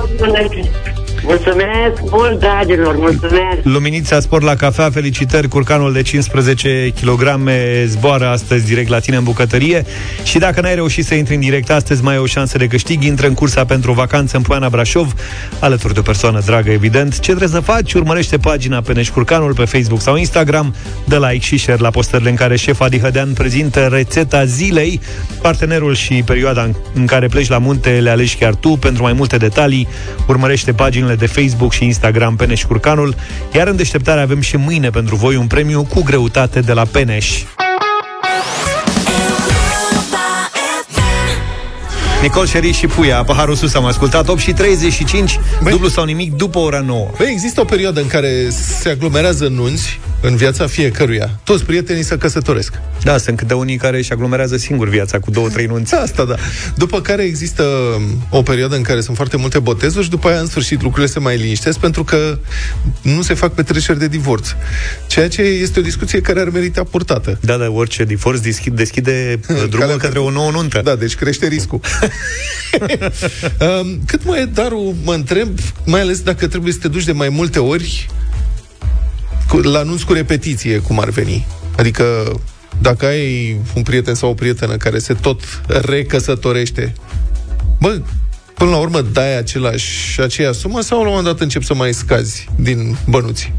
Fie 1.21 1.29
o 1.29 1.53
bună 1.53 1.62
zi. 1.62 1.62
Mulțumesc 1.62 2.12
mult, 2.12 2.39
dragilor, 2.39 2.95
mulțumesc! 2.97 3.57
Luminița 3.63 4.19
Sport 4.19 4.43
la 4.43 4.55
cafea, 4.55 4.89
felicitări, 4.89 5.47
curcanul 5.47 5.93
de 5.93 6.01
15 6.01 6.93
kg 7.01 7.39
zboară 7.86 8.27
astăzi 8.27 8.65
direct 8.65 8.89
la 8.89 8.99
tine 8.99 9.15
în 9.15 9.23
bucătărie 9.23 9.86
și 10.23 10.38
dacă 10.38 10.62
n-ai 10.62 10.75
reușit 10.75 11.05
să 11.05 11.15
intri 11.15 11.34
în 11.36 11.39
direct 11.39 11.69
astăzi, 11.69 12.03
mai 12.03 12.13
ai 12.13 12.19
o 12.19 12.25
șansă 12.25 12.57
de 12.57 12.67
câștig, 12.67 13.03
intră 13.03 13.27
în 13.27 13.34
cursa 13.34 13.65
pentru 13.65 13.91
o 13.91 13.93
vacanță 13.93 14.38
în 14.38 14.43
Poiana 14.43 14.69
Brașov, 14.69 15.13
alături 15.60 15.93
de 15.93 15.99
o 15.99 16.01
persoană 16.01 16.41
dragă, 16.45 16.71
evident. 16.71 17.13
Ce 17.13 17.19
trebuie 17.19 17.47
să 17.47 17.60
faci? 17.60 17.93
Urmărește 17.93 18.38
pagina 18.38 18.82
Peneș 18.82 19.09
Curcanul 19.09 19.53
pe 19.53 19.65
Facebook 19.65 20.01
sau 20.01 20.15
Instagram, 20.15 20.76
dă 21.05 21.28
like 21.30 21.45
și 21.45 21.57
share 21.57 21.82
la 21.82 21.89
postările 21.89 22.30
în 22.30 22.36
care 22.36 22.55
șef 22.55 22.82
Adi 22.82 22.99
Hădean 22.99 23.34
prezintă 23.34 23.89
rețeta 23.91 24.45
zilei, 24.45 25.01
partenerul 25.41 25.95
și 25.95 26.24
perioada 26.26 26.63
în, 26.63 26.74
în 26.93 27.05
care 27.05 27.28
pleci 27.28 27.49
la 27.49 27.57
munte 27.57 27.89
le 27.89 28.09
alegi 28.09 28.36
chiar 28.36 28.55
tu. 28.55 28.69
Pentru 28.69 29.03
mai 29.03 29.13
multe 29.13 29.38
detalii, 29.38 29.88
urmărește 30.28 30.72
paginile 30.72 31.11
de 31.16 31.26
Facebook 31.26 31.74
și 31.74 31.86
Instagram 31.86 32.36
Peneș 32.36 32.64
Curcanul, 32.64 33.16
iar 33.53 33.68
în 33.68 33.76
deșteptare 33.76 34.22
avem 34.22 34.41
și 34.41 34.57
mâine 34.57 34.89
pentru 34.89 35.16
voi 35.16 35.36
un 35.36 35.47
premiu 35.47 35.84
cu 35.84 36.03
greutate 36.03 36.59
de 36.59 36.74
la 36.74 36.84
Peneș. 36.86 37.43
Nicol 42.22 42.45
Șeriș 42.45 42.78
și 42.78 42.88
Puia, 42.88 43.24
paharul 43.24 43.55
sus 43.55 43.74
am 43.74 43.86
ascultat 43.86 44.28
8 44.28 44.39
și 44.39 44.53
35, 44.53 45.39
Băi. 45.61 45.72
dublu 45.72 45.88
sau 45.88 46.03
nimic 46.03 46.34
după 46.34 46.59
ora 46.59 46.80
9 46.80 47.09
Băi, 47.17 47.28
există 47.32 47.61
o 47.61 47.63
perioadă 47.63 48.01
în 48.01 48.07
care 48.07 48.49
se 48.49 48.89
aglomerează 48.89 49.47
nunți 49.47 49.99
în 50.22 50.36
viața 50.36 50.67
fiecăruia. 50.67 51.39
Toți 51.43 51.63
prietenii 51.63 52.03
se 52.03 52.17
căsătoresc. 52.17 52.74
Da, 53.03 53.17
sunt 53.17 53.38
câte 53.38 53.53
unii 53.53 53.78
care 53.78 53.97
își 53.97 54.11
aglomerează 54.11 54.57
singur 54.57 54.89
viața 54.89 55.19
cu 55.19 55.32
două, 55.32 55.49
trei 55.49 55.65
nunți 55.65 55.95
Asta, 56.03 56.26
da. 56.26 56.36
După 56.76 57.01
care 57.01 57.24
există 57.24 57.63
o 58.30 58.41
perioadă 58.41 58.76
în 58.76 58.82
care 58.82 59.01
sunt 59.01 59.15
foarte 59.15 59.38
multe 59.38 59.59
botezuri 59.59 60.03
și 60.03 60.09
după 60.09 60.28
aia, 60.28 60.39
în 60.39 60.47
sfârșit, 60.47 60.82
lucrurile 60.82 61.11
se 61.11 61.19
mai 61.19 61.38
liniștesc 61.38 61.80
pentru 61.80 62.03
că 62.03 62.38
nu 63.01 63.22
se 63.22 63.34
fac 63.34 63.53
petreceri 63.53 63.99
de 63.99 64.07
divorț. 64.07 64.47
Ceea 65.07 65.28
ce 65.28 65.41
este 65.41 65.80
o 65.80 65.84
discuție 65.84 66.22
care 66.22 66.39
ar 66.39 66.49
merita 66.49 66.84
purtată. 66.84 67.38
Da, 67.41 67.57
da, 67.57 67.69
orice 67.69 68.03
divorț 68.03 68.39
deschide, 68.39 68.76
deschide 68.84 69.39
uh, 69.49 69.69
drumul 69.69 69.97
către 69.97 70.19
o 70.19 70.30
nouă 70.30 70.51
nuntă 70.51 70.82
Da, 70.84 70.95
deci 70.95 71.15
crește 71.15 71.47
riscul. 71.47 71.80
Um, 73.82 73.99
Cât 74.05 74.26
mai 74.26 74.41
e 74.41 74.45
darul, 74.45 74.95
mă 75.03 75.14
întreb, 75.14 75.59
mai 75.86 76.01
ales 76.01 76.22
dacă 76.22 76.47
trebuie 76.47 76.74
să 76.74 76.80
te 76.80 76.88
duci 76.88 77.03
de 77.03 77.12
mai 77.12 77.30
multe 77.30 77.59
ori 77.59 78.09
cu, 79.47 79.57
la 79.57 79.80
anunț 79.80 80.01
cu 80.01 80.14
repetiție, 80.14 80.78
cum 80.78 80.99
ar 80.99 81.09
veni. 81.09 81.47
Adică 81.78 82.03
dacă 82.82 83.05
ai 83.05 83.57
un 83.76 83.84
prieten 83.84 84.16
sau 84.16 84.30
o 84.30 84.34
prietenă 84.34 84.78
care 84.78 84.99
se 84.99 85.14
tot 85.14 85.62
recăsătorește, 85.68 86.93
bă, 87.80 88.01
Până 88.62 88.74
la 88.74 88.80
urmă 88.80 89.01
dai 89.01 89.38
același, 89.38 90.22
aceeași 90.22 90.59
sumă 90.59 90.82
sau 90.82 90.97
la 90.97 91.03
un 91.03 91.09
moment 91.09 91.26
dat 91.26 91.39
încep 91.39 91.64
să 91.64 91.74
mai 91.74 91.93
scazi 91.93 92.49
din 92.55 92.97
bănuți? 93.07 93.53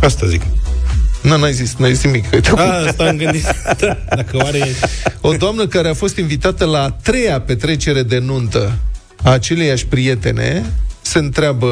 Asta 0.00 0.26
zic. 0.26 0.42
Nu, 1.22 1.36
n-ai 1.36 1.52
zis, 1.52 1.74
n-ai 1.78 1.94
zis 1.94 2.04
nimic. 2.04 2.24
A, 2.56 2.84
asta 2.86 3.04
am 3.04 3.16
gândit. 3.16 3.44
Da, 3.78 3.98
dacă 4.16 4.36
oare... 4.36 4.66
O 5.20 5.32
doamnă 5.32 5.66
care 5.66 5.88
a 5.88 5.94
fost 5.94 6.16
invitată 6.16 6.64
la 6.64 6.82
a 6.82 6.90
treia 6.90 7.40
petrecere 7.40 8.02
de 8.02 8.18
nuntă 8.18 8.78
a 9.22 9.30
aceleiași 9.30 9.86
prietene 9.86 10.64
se 11.02 11.18
întreabă 11.18 11.66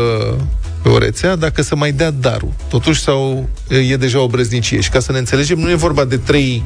pe 0.82 0.88
o 0.88 0.98
rețea 0.98 1.36
dacă 1.36 1.62
să 1.62 1.76
mai 1.76 1.92
dea 1.92 2.10
darul. 2.10 2.52
Totuși 2.68 3.00
sau 3.00 3.48
e 3.90 3.96
deja 3.96 4.20
o 4.20 4.26
brăznicie. 4.26 4.80
Și 4.80 4.88
ca 4.90 5.00
să 5.00 5.12
ne 5.12 5.18
înțelegem, 5.18 5.58
nu 5.58 5.70
e 5.70 5.74
vorba 5.74 6.04
de 6.04 6.16
trei 6.16 6.64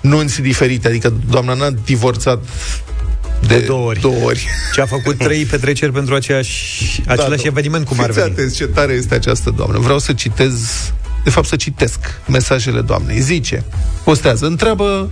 nunți 0.00 0.40
diferite. 0.42 0.88
Adică 0.88 1.12
doamna 1.30 1.54
n-a 1.54 1.70
divorțat 1.84 2.42
de, 3.46 3.58
De 3.58 3.64
două 3.64 3.86
ori. 3.86 4.00
două 4.00 4.24
ori. 4.24 4.46
Ce 4.74 4.80
a 4.80 4.86
făcut 4.86 5.18
trei 5.18 5.44
petreceri 5.44 5.92
pentru 5.92 6.14
aceeași, 6.14 7.00
același 7.06 7.42
da. 7.42 7.48
eveniment, 7.48 7.86
cum 7.86 8.00
ar 8.00 8.06
Fiți 8.06 8.18
veni. 8.18 8.30
atenți 8.32 8.56
ce 8.56 8.66
tare 8.66 8.92
este 8.92 9.14
această 9.14 9.52
doamnă. 9.56 9.78
Vreau 9.78 9.98
să 9.98 10.12
citez, 10.12 10.52
de 11.24 11.30
fapt 11.30 11.46
să 11.46 11.56
citesc 11.56 11.98
mesajele 12.28 12.80
doamnei. 12.80 13.20
Zice, 13.20 13.64
postează, 14.04 14.46
întreabă 14.46 15.10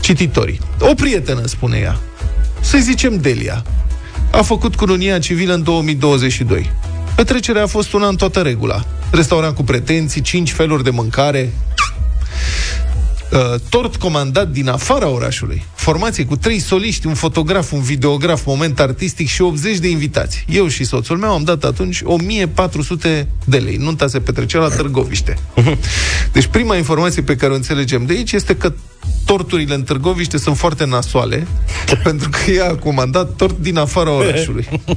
cititorii. 0.00 0.60
O 0.80 0.94
prietenă, 0.94 1.46
spune 1.46 1.78
ea, 1.78 1.98
să-i 2.60 2.80
zicem 2.80 3.16
Delia, 3.16 3.64
a 4.32 4.42
făcut 4.42 4.74
cununia 4.74 5.18
civilă 5.18 5.54
în 5.54 5.62
2022. 5.62 6.70
Petrecerea 7.16 7.62
a 7.62 7.66
fost 7.66 7.92
una 7.92 8.06
în 8.06 8.16
toată 8.16 8.40
regula. 8.40 8.84
Restaurant 9.10 9.54
cu 9.54 9.62
pretenții, 9.62 10.20
cinci 10.20 10.52
feluri 10.52 10.84
de 10.84 10.90
mâncare, 10.90 11.52
Uh, 13.32 13.54
tort 13.68 13.96
comandat 13.96 14.48
din 14.48 14.68
afara 14.68 15.08
orașului. 15.08 15.64
Formație 15.74 16.24
cu 16.24 16.36
trei 16.36 16.58
soliști, 16.58 17.06
un 17.06 17.14
fotograf, 17.14 17.72
un 17.72 17.80
videograf, 17.80 18.44
moment 18.44 18.80
artistic 18.80 19.28
și 19.28 19.42
80 19.42 19.78
de 19.78 19.88
invitați. 19.88 20.44
Eu 20.48 20.68
și 20.68 20.84
soțul 20.84 21.16
meu 21.16 21.32
am 21.32 21.44
dat 21.44 21.64
atunci 21.64 22.00
1400 22.04 23.28
de 23.44 23.58
lei. 23.58 23.76
Nunta 23.76 24.06
se 24.06 24.20
petrecea 24.20 24.58
la 24.58 24.68
Târgoviște. 24.68 25.38
Deci 26.32 26.46
prima 26.46 26.76
informație 26.76 27.22
pe 27.22 27.36
care 27.36 27.52
o 27.52 27.54
înțelegem 27.54 28.06
de 28.06 28.12
aici 28.12 28.32
este 28.32 28.56
că 28.56 28.72
torturile 29.24 29.74
în 29.74 29.82
Târgoviște 29.82 30.38
sunt 30.38 30.56
foarte 30.56 30.84
nasoale, 30.84 31.46
pentru 32.04 32.28
că 32.28 32.50
ea 32.50 32.68
a 32.68 32.74
comandat 32.74 33.36
tort 33.36 33.58
din 33.58 33.76
afara 33.76 34.10
orașului. 34.10 34.68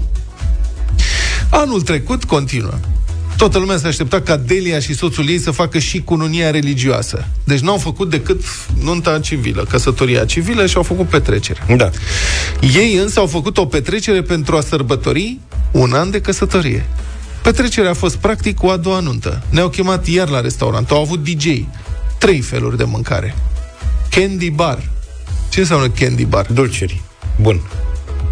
Anul 1.50 1.82
trecut 1.82 2.24
continuă. 2.24 2.74
Toată 3.38 3.58
lumea 3.58 3.78
se 3.78 3.88
aștepta 3.88 4.22
ca 4.22 4.38
Delia 4.38 4.80
și 4.80 4.94
soțul 4.94 5.30
ei 5.30 5.40
să 5.40 5.52
facă 5.52 5.80
și 5.80 6.02
cununia 6.02 6.52
religioasă. 6.52 7.28
Deci 7.44 7.60
n-au 7.60 7.78
făcut 7.78 8.10
decât 8.10 8.42
nunta 8.82 9.20
civilă, 9.20 9.66
căsătoria 9.70 10.26
civilă 10.26 10.66
și 10.66 10.78
au 10.78 10.84
făcut 10.84 11.08
petrecere. 11.08 11.76
Da. 11.78 11.90
Ei 12.74 12.96
însă 12.96 13.20
au 13.20 13.28
făcut 13.28 13.58
o 13.58 13.66
petrecere 13.66 14.22
pentru 14.22 14.56
a 14.56 14.62
sărbători 14.62 15.38
un 15.72 15.94
an 15.94 16.12
de 16.12 16.22
căsătorie. 16.22 16.86
Petrecerea 17.42 17.90
a 17.90 17.94
fost 17.94 18.16
practic 18.16 18.64
o 18.64 18.70
a 18.70 18.78
doua 18.78 19.00
nuntă. 19.00 19.44
Ne-au 19.50 19.70
chemat 19.70 20.08
iar 20.08 20.30
la 20.30 20.42
restaurant. 20.42 20.92
Au 20.92 21.02
avut 21.02 21.24
DJ. 21.24 21.46
Trei 22.18 22.42
feluri 22.42 22.78
de 22.78 22.84
mâncare. 22.84 23.36
Candy 24.10 24.50
bar. 24.50 24.90
Ce 25.50 25.60
înseamnă 25.60 25.90
candy 25.90 26.26
bar? 26.26 26.46
Dulciuri. 26.52 27.02
Bun. 27.42 27.62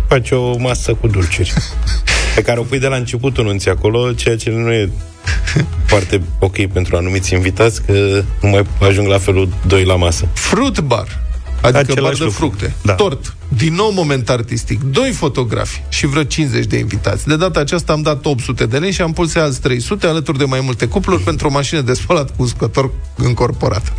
Faci 0.08 0.32
o 0.32 0.58
masă 0.58 0.94
cu 0.94 1.08
dulciuri. 1.08 1.54
pe 2.36 2.42
care 2.42 2.60
o 2.60 2.64
pui 2.64 2.80
de 2.80 2.88
la 2.88 2.96
începutul 2.96 3.44
nunții 3.44 3.70
acolo, 3.72 4.14
ceea 4.14 4.38
ce 4.38 4.50
nu 4.50 4.72
e 4.72 4.90
foarte 5.92 6.22
ok 6.40 6.66
pentru 6.66 6.96
anumiți 6.98 7.34
invitați, 7.34 7.82
că 7.86 8.24
nu 8.42 8.50
mai 8.50 8.66
ajung 8.80 9.08
la 9.08 9.18
felul 9.18 9.50
2 9.68 9.84
la 9.84 9.96
masă. 9.96 10.28
Fruit 10.34 10.80
bar. 10.80 11.22
Adică 11.62 11.80
Același 11.80 12.02
bar 12.02 12.14
de 12.14 12.24
lucru. 12.24 12.38
fructe. 12.38 12.74
Da. 12.82 12.94
Tort. 12.94 13.36
Din 13.48 13.74
nou 13.74 13.92
moment 13.92 14.30
artistic. 14.30 14.82
Doi 14.84 15.12
fotografi 15.12 15.82
și 15.90 16.06
vreo 16.06 16.24
50 16.24 16.66
de 16.66 16.78
invitați. 16.78 17.28
De 17.28 17.36
data 17.36 17.60
aceasta 17.60 17.94
am 17.94 18.02
dat 18.02 18.26
800 18.26 18.66
de 18.66 18.78
lei 18.78 18.92
și 18.92 19.02
am 19.02 19.14
pus 19.14 19.36
alți 19.36 19.62
300 19.62 20.08
alături 20.08 20.38
de 20.38 20.44
mai 20.46 20.60
multe 20.64 20.86
cupluri 20.88 21.22
pentru 21.22 21.48
o 21.48 21.52
mașină 21.52 21.82
de 21.82 21.94
spălat 21.94 22.36
cu 22.36 22.44
uscător 22.44 22.92
încorporat. 23.16 23.94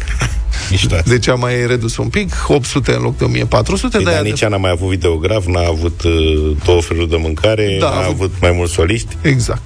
Mișto. 0.71 0.97
Deci 1.05 1.29
am 1.29 1.41
mai 1.41 1.67
redus 1.67 1.97
un 1.97 2.09
pic, 2.09 2.33
800 2.49 2.93
în 2.95 3.03
loc 3.03 3.17
de 3.17 3.25
1400, 3.25 3.97
Păi, 3.97 4.05
dar 4.05 4.15
dar 4.15 4.25
ea 4.25 4.31
nici 4.31 4.41
ea 4.41 4.49
n-a 4.49 4.57
mai 4.57 4.71
avut 4.71 4.89
videograf, 4.89 5.47
n-a 5.47 5.67
avut 5.69 6.03
uh, 6.03 6.13
două 6.65 6.81
feluri 6.81 7.09
de 7.11 7.17
mâncare, 7.17 7.77
Da, 7.81 7.89
n-a 7.89 7.95
a 7.95 7.99
avut- 7.99 8.13
avut 8.15 8.33
mai 8.41 8.53
mulți 8.57 8.73
soliști. 8.73 9.17
Exact. 9.23 9.63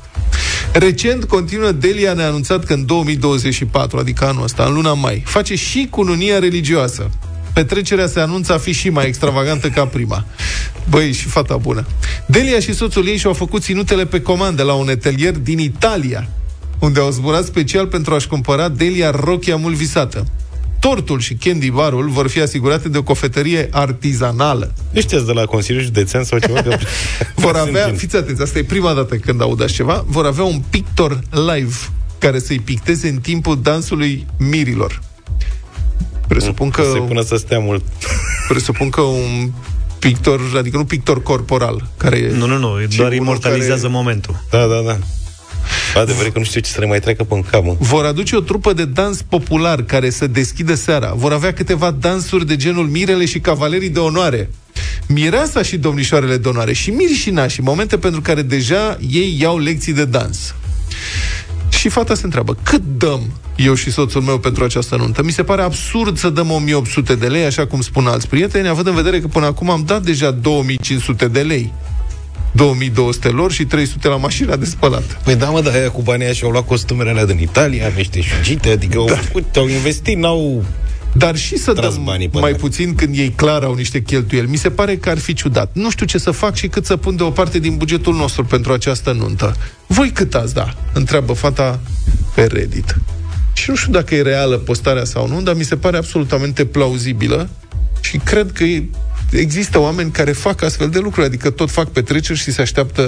Recent, 0.73 1.25
continuă, 1.25 1.71
Delia 1.73 2.13
ne-a 2.13 2.27
anunțat 2.27 2.65
că 2.65 2.73
în 2.73 2.87
2024, 2.87 3.99
adică 3.99 4.25
anul 4.25 4.43
ăsta, 4.43 4.65
în 4.65 4.73
luna 4.75 4.93
mai, 4.93 5.23
face 5.27 5.55
și 5.57 5.87
cununia 5.91 6.39
religioasă. 6.39 7.11
Petrecerea 7.53 8.07
se 8.07 8.21
anunță 8.21 8.53
a 8.53 8.59
fi 8.59 8.73
și 8.73 8.89
mai 8.91 9.07
extravagantă 9.07 9.69
ca 9.69 9.87
prima. 9.87 10.25
Băi, 10.89 11.13
și 11.13 11.27
fata 11.27 11.57
bună. 11.57 11.87
Delia 12.27 12.61
și 12.61 12.75
soțul 12.75 13.07
ei 13.09 13.17
și-au 13.17 13.33
făcut 13.33 13.63
ținutele 13.63 14.07
pe 14.07 14.21
comandă 14.21 14.63
la 14.63 14.73
un 14.73 14.89
atelier 14.89 15.33
din 15.37 15.59
Italia, 15.59 16.29
unde 16.79 17.01
au 17.01 17.11
zburat 17.11 17.45
special 17.45 17.87
pentru 17.87 18.15
a-și 18.15 18.27
cumpăra 18.29 18.69
Delia 18.69 19.11
rochia 19.11 19.57
mult 19.57 19.75
visată. 19.75 20.27
Tortul 20.81 21.21
și 21.21 21.35
candy 21.35 21.71
barul 21.71 22.09
vor 22.09 22.29
fi 22.29 22.41
asigurate 22.41 22.89
de 22.89 22.99
o 22.99 23.03
cofetărie 23.03 23.69
artizanală. 23.73 24.73
Ăștia 24.97 25.19
de 25.21 25.33
la 25.33 25.45
Consiliul 25.45 25.83
Județean 25.85 26.25
sau 26.25 26.39
ceva? 26.39 26.63
Că 26.69 26.79
Vor 27.35 27.55
sunt 27.57 27.69
avea, 27.69 27.87
gen- 27.87 27.95
fiți 27.97 28.17
atenți, 28.17 28.43
asta 28.43 28.59
e 28.59 28.63
prima 28.65 28.93
dată 28.95 29.15
când 29.17 29.41
aud 29.41 29.63
așa 29.63 29.73
ceva, 29.75 30.05
vor 30.07 30.27
avea 30.27 30.45
un 30.45 30.63
pictor 30.71 31.21
live 31.31 31.75
care 32.19 32.39
să-i 32.39 32.59
picteze 32.61 33.09
în 33.09 33.17
timpul 33.17 33.61
dansului 33.63 34.27
mirilor. 34.39 35.01
Presupun 36.29 36.71
că, 36.71 36.83
Se 36.93 36.99
pună 36.99 37.23
să 37.23 37.37
stea 37.37 37.59
mult. 37.59 37.85
presupun 38.49 38.89
că 38.91 39.01
un 39.01 39.51
pictor, 39.99 40.41
adică 40.59 40.77
nu 40.77 40.85
pictor 40.85 41.23
corporal, 41.23 41.89
care 41.97 42.33
Nu, 42.37 42.47
nu, 42.47 42.57
nu, 42.59 42.85
ci 42.89 42.95
doar 42.97 43.09
unul 43.11 43.23
imortalizează 43.23 43.81
care- 43.83 43.93
momentul. 43.93 44.43
Da, 44.51 44.67
da, 44.67 44.81
da. 44.87 44.99
Adevărat 45.95 46.33
că 46.33 46.39
nu 46.39 46.45
știu 46.45 46.61
ce 46.61 46.71
să 46.71 46.81
le 46.81 46.87
mai 46.87 47.01
treacă 47.01 47.25
pe 47.25 47.43
cap, 47.51 47.65
mă. 47.65 47.77
Vor 47.79 48.05
aduce 48.05 48.37
o 48.37 48.41
trupă 48.41 48.73
de 48.73 48.85
dans 48.85 49.23
popular 49.23 49.83
care 49.83 50.11
să 50.11 50.27
deschidă 50.27 50.75
seara. 50.75 51.13
Vor 51.17 51.33
avea 51.33 51.53
câteva 51.53 51.91
dansuri 51.91 52.47
de 52.47 52.57
genul 52.57 52.87
Mirele 52.87 53.25
și 53.25 53.41
Cavalerii 53.41 53.89
de 53.89 53.99
Onoare. 53.99 54.51
Mireasa 55.07 55.63
și 55.63 55.77
domnișoarele 55.77 56.37
de 56.37 56.49
onoare 56.49 56.73
și 56.73 56.91
miri 56.91 57.13
și 57.13 57.31
nași, 57.31 57.61
momente 57.61 57.99
pentru 57.99 58.21
care 58.21 58.43
deja 58.43 58.99
ei 59.11 59.37
iau 59.41 59.59
lecții 59.59 59.93
de 59.93 60.05
dans. 60.05 60.55
Și 61.69 61.89
fata 61.89 62.15
se 62.15 62.25
întreabă, 62.25 62.57
cât 62.63 62.83
dăm 62.97 63.21
eu 63.57 63.75
și 63.75 63.91
soțul 63.91 64.21
meu 64.21 64.39
pentru 64.39 64.65
această 64.65 64.97
nuntă? 64.97 65.23
Mi 65.23 65.33
se 65.33 65.43
pare 65.43 65.63
absurd 65.63 66.19
să 66.19 66.31
dăm 66.31 66.51
1800 66.51 67.15
de 67.15 67.27
lei, 67.27 67.45
așa 67.45 67.67
cum 67.67 67.81
spun 67.81 68.07
alți 68.07 68.29
prieteni, 68.29 68.69
având 68.69 68.87
în 68.87 68.95
vedere 68.95 69.21
că 69.21 69.27
până 69.27 69.47
acum 69.47 69.71
am 69.71 69.83
dat 69.87 70.03
deja 70.03 70.31
2500 70.31 71.29
de 71.29 71.41
lei. 71.41 71.73
2200 72.53 73.29
lor 73.29 73.53
și 73.53 73.65
300 73.65 74.09
la 74.09 74.17
mașina 74.17 74.57
de 74.57 74.65
spălat. 74.65 75.21
Păi 75.25 75.35
da, 75.37 75.49
mă, 75.51 75.61
dar 75.61 75.75
aia 75.75 75.91
cu 75.91 76.03
banii 76.03 76.25
aia 76.25 76.33
și-au 76.35 76.51
luat 76.51 76.67
costumele 76.67 77.11
alea 77.11 77.27
din 77.27 77.39
Italia, 77.39 77.89
niște 77.97 78.21
șugite, 78.21 78.69
adică 78.71 78.95
da. 78.95 79.01
au, 79.01 79.07
făcut, 79.07 79.57
au 79.57 79.69
investit, 79.69 80.17
n-au... 80.17 80.65
Dar 81.13 81.37
și 81.37 81.57
să 81.59 81.73
Tras 81.73 81.95
dăm 81.95 82.05
banii 82.05 82.29
pe 82.29 82.39
mai 82.39 82.51
ea. 82.51 82.57
puțin 82.57 82.95
când 82.95 83.17
ei 83.17 83.29
clar 83.31 83.63
au 83.63 83.75
niște 83.75 84.03
cheltuieli. 84.03 84.49
Mi 84.49 84.57
se 84.57 84.71
pare 84.71 84.97
că 84.97 85.11
ar 85.11 85.19
fi 85.19 85.33
ciudat. 85.35 85.71
Nu 85.73 85.91
știu 85.91 86.07
ce 86.07 86.19
să 86.19 86.31
fac 86.31 86.55
și 86.55 86.69
cât 86.69 86.87
să 86.87 86.97
pun 86.97 87.17
deoparte 87.17 87.59
din 87.59 87.77
bugetul 87.77 88.15
nostru 88.15 88.45
pentru 88.45 88.73
această 88.73 89.13
nuntă. 89.13 89.57
Voi 89.87 90.11
cât 90.11 90.35
ați 90.35 90.55
da? 90.55 90.75
Întreabă 90.93 91.33
fata 91.33 91.81
pe 92.35 92.45
Reddit. 92.45 92.97
Și 93.53 93.71
nu 93.71 93.77
știu 93.77 93.93
dacă 93.93 94.15
e 94.15 94.23
reală 94.23 94.57
postarea 94.57 95.05
sau 95.05 95.29
nu, 95.29 95.41
dar 95.43 95.55
mi 95.55 95.65
se 95.65 95.77
pare 95.77 95.97
absolutamente 95.97 96.65
plauzibilă 96.65 97.49
și 98.01 98.17
cred 98.17 98.53
că 98.53 98.65
e- 98.65 98.89
există 99.31 99.79
oameni 99.79 100.11
care 100.11 100.33
fac 100.33 100.63
astfel 100.63 100.89
de 100.89 100.99
lucruri, 100.99 101.27
adică 101.27 101.51
tot 101.51 101.71
fac 101.71 101.89
petreceri 101.89 102.39
și 102.39 102.53
se 102.53 102.61
așteaptă 102.61 103.03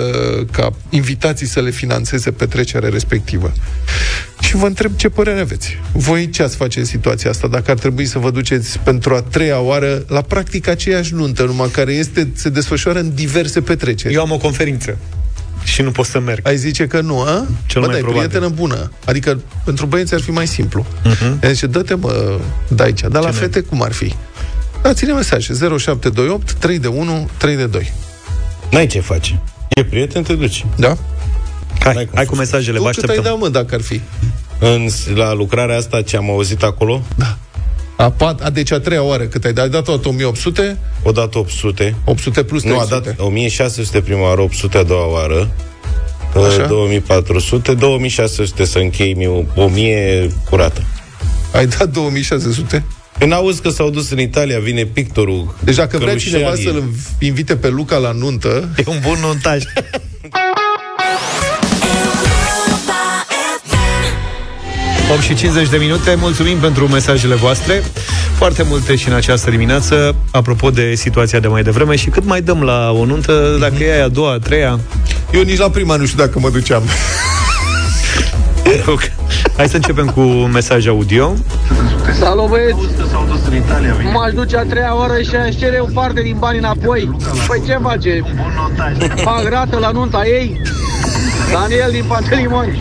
ca 0.50 0.70
invitații 0.90 1.46
să 1.46 1.60
le 1.60 1.70
financeze 1.70 2.30
petrecerea 2.30 2.88
respectivă. 2.88 3.52
Și 4.40 4.56
vă 4.56 4.66
întreb 4.66 4.96
ce 4.96 5.08
părere 5.08 5.40
aveți. 5.40 5.78
Voi 5.92 6.30
ce 6.30 6.42
ați 6.42 6.56
face 6.56 6.78
în 6.78 6.84
situația 6.84 7.30
asta 7.30 7.48
dacă 7.48 7.70
ar 7.70 7.78
trebui 7.78 8.06
să 8.06 8.18
vă 8.18 8.30
duceți 8.30 8.78
pentru 8.78 9.14
a 9.14 9.22
treia 9.22 9.60
oară 9.60 10.04
la 10.08 10.20
practic 10.20 10.68
aceeași 10.68 11.14
nuntă, 11.14 11.44
numai 11.44 11.68
care 11.68 11.92
este, 11.92 12.28
se 12.34 12.48
desfășoară 12.48 12.98
în 12.98 13.14
diverse 13.14 13.60
petreceri? 13.60 14.14
Eu 14.14 14.20
am 14.20 14.30
o 14.30 14.36
conferință 14.38 14.98
și 15.64 15.82
nu 15.82 15.90
pot 15.90 16.06
să 16.06 16.20
merg. 16.20 16.46
Ai 16.46 16.56
zice 16.56 16.86
că 16.86 17.00
nu, 17.00 17.20
a? 17.20 17.46
Cel 17.66 17.80
Bă, 17.80 17.86
mai 17.86 17.88
dar 17.88 17.96
e 17.96 18.02
probabil. 18.02 18.28
prietenă 18.28 18.52
bună. 18.54 18.92
Adică 19.04 19.40
pentru 19.64 19.86
băieți 19.86 20.14
ar 20.14 20.20
fi 20.20 20.30
mai 20.30 20.46
simplu. 20.46 20.86
Uh-huh. 20.86 21.42
Ea 21.42 21.50
zice, 21.50 21.66
dă-te 21.66 21.94
mă, 21.94 22.40
de 22.68 22.82
aici. 22.82 23.00
Dar 23.00 23.22
la 23.22 23.30
Ce 23.30 23.36
fete 23.36 23.60
cum 23.60 23.82
ar 23.82 23.92
fi? 23.92 24.14
Dați-ne 24.82 25.12
mesaje 25.12 25.52
0728 25.78 26.52
3 26.52 26.78
de 26.78 26.86
1 26.88 27.28
3 27.36 27.56
de 27.56 27.66
2. 27.66 27.92
N-ai 28.70 28.86
ce 28.86 29.00
face. 29.00 29.40
E 29.68 29.84
prieten, 29.84 30.22
te 30.22 30.34
duci. 30.34 30.64
Da? 30.76 30.96
Hai, 31.80 31.94
N-ai 31.94 32.04
cum 32.04 32.14
hai 32.14 32.24
să 32.24 32.30
cu 32.30 32.36
mesajele, 32.36 32.76
Tu 32.76 32.82
vă 32.82 32.90
cât 32.90 32.98
ai 32.98 33.04
așteptăm. 33.08 33.38
da, 33.38 33.44
mă, 33.44 33.48
dacă 33.48 33.74
ar 33.74 33.80
fi? 33.80 34.00
În, 34.58 34.88
la 35.14 35.32
lucrarea 35.32 35.76
asta 35.76 36.02
ce 36.02 36.16
am 36.16 36.30
auzit 36.30 36.62
acolo, 36.62 37.02
A, 37.96 38.10
pat, 38.10 38.42
a, 38.42 38.50
deci 38.50 38.70
a 38.72 38.80
treia 38.80 39.02
oară 39.02 39.24
cât 39.24 39.44
ai 39.44 39.52
dat? 39.52 39.64
Ai 39.64 39.70
dat 39.70 39.84
tot 39.84 40.04
1800, 40.04 40.78
o 41.02 41.12
dat 41.12 41.34
800, 41.34 41.94
800 42.04 42.42
plus 42.42 42.62
nu, 42.62 42.78
a 42.78 42.84
300. 42.84 43.14
dat 43.18 43.26
1600 43.26 44.00
prima 44.00 44.22
oară, 44.22 44.40
800 44.40 44.78
a 44.78 44.82
doua 44.82 45.06
oară, 45.12 45.50
Așa. 46.48 46.66
2400, 46.66 47.74
2600 47.74 48.64
să 48.64 48.78
închei 48.78 49.14
mi 49.14 49.46
1000 49.54 50.30
curată. 50.50 50.82
Ai 51.52 51.66
dat 51.66 51.88
2600? 51.88 52.84
Când 53.20 53.32
auzi 53.32 53.60
că 53.60 53.68
s-au 53.68 53.90
dus 53.90 54.10
în 54.10 54.20
Italia, 54.20 54.58
vine 54.58 54.84
pictorul. 54.84 55.54
Deci 55.64 55.74
dacă 55.74 55.96
vrea 55.96 56.08
călușei 56.08 56.30
cineva 56.30 56.48
Ali. 56.48 56.62
să-l 56.62 56.82
invite 57.18 57.56
pe 57.56 57.68
Luca 57.68 57.96
la 57.96 58.12
nuntă... 58.12 58.68
E 58.76 58.82
un 58.86 58.98
bun 59.02 59.16
montaj. 59.20 59.62
8 65.12 65.22
și 65.26 65.34
50 65.34 65.68
de 65.68 65.76
minute, 65.76 66.14
mulțumim 66.14 66.58
pentru 66.58 66.88
mesajele 66.88 67.34
voastre 67.34 67.82
Foarte 68.36 68.62
multe 68.62 68.96
și 68.96 69.08
în 69.08 69.14
această 69.14 69.50
dimineață 69.50 70.14
Apropo 70.30 70.70
de 70.70 70.94
situația 70.94 71.40
de 71.40 71.48
mai 71.48 71.62
devreme 71.62 71.96
Și 71.96 72.08
cât 72.08 72.24
mai 72.24 72.42
dăm 72.42 72.62
la 72.62 72.90
o 72.90 73.04
nuntă 73.04 73.56
Dacă 73.60 73.82
e 73.82 73.92
aia 73.92 74.04
a 74.04 74.08
doua, 74.08 74.32
a 74.32 74.38
treia 74.38 74.80
Eu 75.32 75.42
nici 75.42 75.58
la 75.58 75.70
prima 75.70 75.96
nu 75.96 76.06
știu 76.06 76.24
dacă 76.24 76.38
mă 76.38 76.50
duceam 76.50 76.82
Hai 79.60 79.68
să 79.68 79.76
începem 79.76 80.06
cu 80.06 80.20
un 80.20 80.50
mesaj 80.50 80.86
audio 80.86 81.34
Salut 82.18 82.48
băieți! 82.48 82.76
M-aș 84.12 84.32
duce 84.32 84.56
a 84.56 84.64
treia 84.64 84.96
oră 84.96 85.22
și 85.22 85.34
aș 85.34 85.56
cere 85.56 85.78
o 85.80 85.84
parte 85.94 86.22
din 86.22 86.36
bani 86.38 86.58
înapoi. 86.58 87.16
Păi 87.46 87.62
ce 87.66 87.78
face? 87.82 88.22
Fac 89.14 89.48
rată 89.48 89.78
la 89.78 89.90
nunta 89.90 90.26
ei? 90.26 90.60
Daniel 91.52 91.90
din 91.90 92.04
Pantelimoni. 92.08 92.78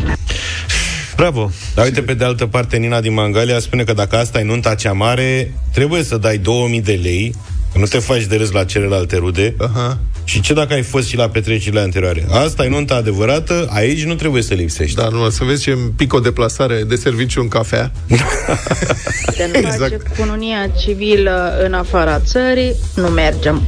Bravo! 1.16 1.52
Dar 1.76 1.86
uite, 1.86 2.02
pe 2.02 2.14
de 2.14 2.24
altă 2.26 2.46
parte, 2.46 2.78
Nina 2.78 3.02
din 3.02 3.14
Mangalia 3.14 3.60
spune 3.60 3.84
că 3.84 3.94
dacă 3.94 4.18
asta 4.18 4.40
e 4.40 4.44
nunta 4.44 4.76
cea 4.76 4.94
mare, 4.94 5.54
trebuie 5.74 6.04
să 6.04 6.18
dai 6.18 6.38
2000 6.38 6.82
de 6.82 7.00
lei, 7.04 7.36
că 7.72 7.80
nu 7.80 7.86
te 7.86 8.00
faci 8.00 8.24
de 8.24 8.36
râs 8.36 8.52
la 8.52 8.64
celelalte 8.64 9.18
rude. 9.18 9.56
Aha. 9.58 9.98
Și 10.30 10.42
ce 10.42 10.54
dacă 10.54 10.74
ai 10.74 10.82
fost 10.82 11.08
și 11.08 11.16
la 11.16 11.30
petrecerile 11.30 11.80
anterioare? 11.80 12.26
Asta 12.32 12.66
e 12.66 12.70
nunta 12.70 12.96
adevărată, 12.96 13.68
aici 13.70 14.04
nu 14.04 14.14
trebuie 14.14 14.42
să 14.42 14.54
lipsești. 14.54 14.96
Da, 14.96 15.08
nu, 15.08 15.30
să 15.30 15.44
vezi 15.44 15.62
ce 15.62 15.78
pic 15.96 16.14
o 16.14 16.20
deplasare 16.20 16.84
de 16.88 16.96
serviciu 16.96 17.42
în 17.42 17.48
cafea. 17.48 17.92
Exact. 18.08 19.56
Exact. 19.56 19.80
face 19.80 19.98
cununia 20.18 20.68
civilă 20.80 21.60
în 21.66 21.74
afara 21.74 22.20
țării, 22.20 22.76
nu 22.96 23.08
mergem. 23.08 23.62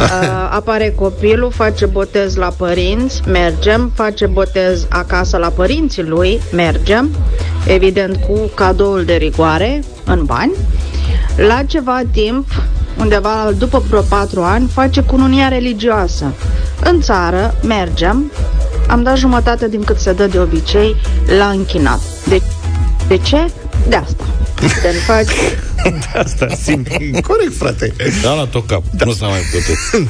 Uh, 0.00 0.48
apare 0.50 0.92
copilul, 0.96 1.50
face 1.50 1.86
botez 1.86 2.34
la 2.34 2.54
părinți, 2.56 3.22
mergem. 3.28 3.92
Face 3.94 4.26
botez 4.26 4.86
acasă 4.88 5.36
la 5.36 5.48
părinții 5.48 6.02
lui, 6.02 6.40
mergem. 6.52 7.16
Evident 7.66 8.16
cu 8.16 8.50
cadoul 8.54 9.04
de 9.04 9.14
rigoare, 9.14 9.82
în 10.04 10.24
bani. 10.24 10.52
La 11.36 11.62
ceva 11.62 12.02
timp, 12.12 12.48
undeva 12.98 13.50
după 13.58 13.84
vreo 13.88 14.00
patru 14.00 14.42
ani, 14.42 14.68
face 14.72 15.00
cununia 15.00 15.48
religioasă. 15.48 16.32
În 16.84 17.00
țară, 17.00 17.54
mergem. 17.62 18.32
Am 18.88 19.02
dat 19.02 19.16
jumătate 19.16 19.68
din 19.68 19.82
cât 19.82 19.98
se 19.98 20.12
dă 20.12 20.26
de 20.26 20.38
obicei 20.38 20.96
la 21.38 21.48
închinat. 21.48 22.00
De, 22.28 22.42
de 23.08 23.16
ce? 23.16 23.50
De 23.88 23.96
asta. 23.96 24.24
Te 24.82 24.88
faci 25.06 25.26
Asta, 26.24 26.46
simplu. 26.62 26.96
Corect, 27.26 27.56
frate. 27.58 27.92
Da, 28.22 28.32
la 28.32 28.44
tot 28.46 28.66
cap. 28.66 28.82
Da. 28.92 29.04
Nu 29.04 29.12
s-a 29.12 29.26
mai 29.26 29.40
putut. 29.52 30.08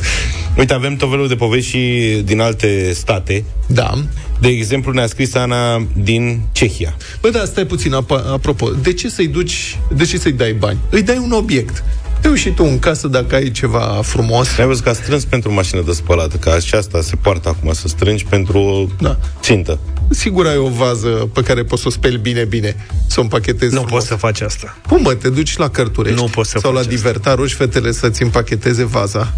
Uite, 0.59 0.73
avem 0.73 0.97
tot 0.97 1.11
felul 1.11 1.29
de 1.29 1.35
povești 1.35 1.71
și 1.71 2.13
din 2.25 2.41
alte 2.41 2.93
state. 2.95 3.45
Da. 3.67 3.93
De 4.41 4.49
exemplu, 4.49 4.93
ne-a 4.93 5.07
scris 5.07 5.35
Ana 5.35 5.87
din 5.97 6.41
Cehia. 6.53 6.97
Bă, 7.21 7.31
da, 7.31 7.45
stai 7.45 7.65
puțin, 7.65 7.93
ap- 7.95 8.33
apropo, 8.33 8.69
de 8.83 8.93
ce 8.93 9.09
să-i 9.09 9.27
duci, 9.27 9.79
de 9.97 10.05
ce 10.05 10.19
să-i 10.19 10.33
dai 10.33 10.53
bani? 10.53 10.79
Îi 10.91 11.03
dai 11.03 11.21
un 11.25 11.33
obiect. 11.33 11.85
Te 12.21 12.35
și 12.35 12.51
tu 12.51 12.65
în 12.65 12.79
casă 12.79 13.09
dacă 13.09 13.35
ai 13.35 13.51
ceva 13.51 14.01
frumos. 14.03 14.59
Ai 14.59 14.67
văzut 14.67 14.83
că 14.85 14.89
a 14.89 14.93
strâns 14.93 15.25
pentru 15.25 15.53
mașină 15.53 15.83
de 15.83 15.93
spălat, 15.93 16.39
că 16.39 16.51
aceasta 16.51 17.01
se 17.01 17.17
poartă 17.17 17.49
acum 17.49 17.73
să 17.73 17.89
strângi 17.89 18.25
pentru 18.25 18.59
o 18.59 18.87
Da. 19.01 19.19
țintă. 19.41 19.79
Sigur 20.11 20.47
ai 20.47 20.57
o 20.57 20.69
vază 20.69 21.09
pe 21.09 21.41
care 21.43 21.65
poți 21.65 21.83
să 21.83 21.89
o 21.89 21.91
speli 21.91 22.17
bine, 22.19 22.45
bine, 22.45 22.87
să 23.07 23.21
o 23.21 23.23
împachetezi 23.23 23.75
Nu 23.75 23.81
frumos. 23.81 23.93
poți 23.99 24.07
să 24.07 24.15
faci 24.15 24.41
asta. 24.41 24.77
Cum 24.89 25.03
mă, 25.03 25.15
te 25.15 25.29
duci 25.29 25.57
la 25.57 25.69
cărturești? 25.71 26.21
Nu 26.21 26.29
poți 26.29 26.51
să 26.51 26.59
Sau 26.59 26.71
la 26.73 26.77
faci 26.81 26.87
asta. 26.87 26.97
diverta, 26.97 27.35
rogi 27.35 27.55
fetele 27.55 27.93
să-ți 27.93 28.23
împacheteze 28.23 28.85
vaza. 28.85 29.35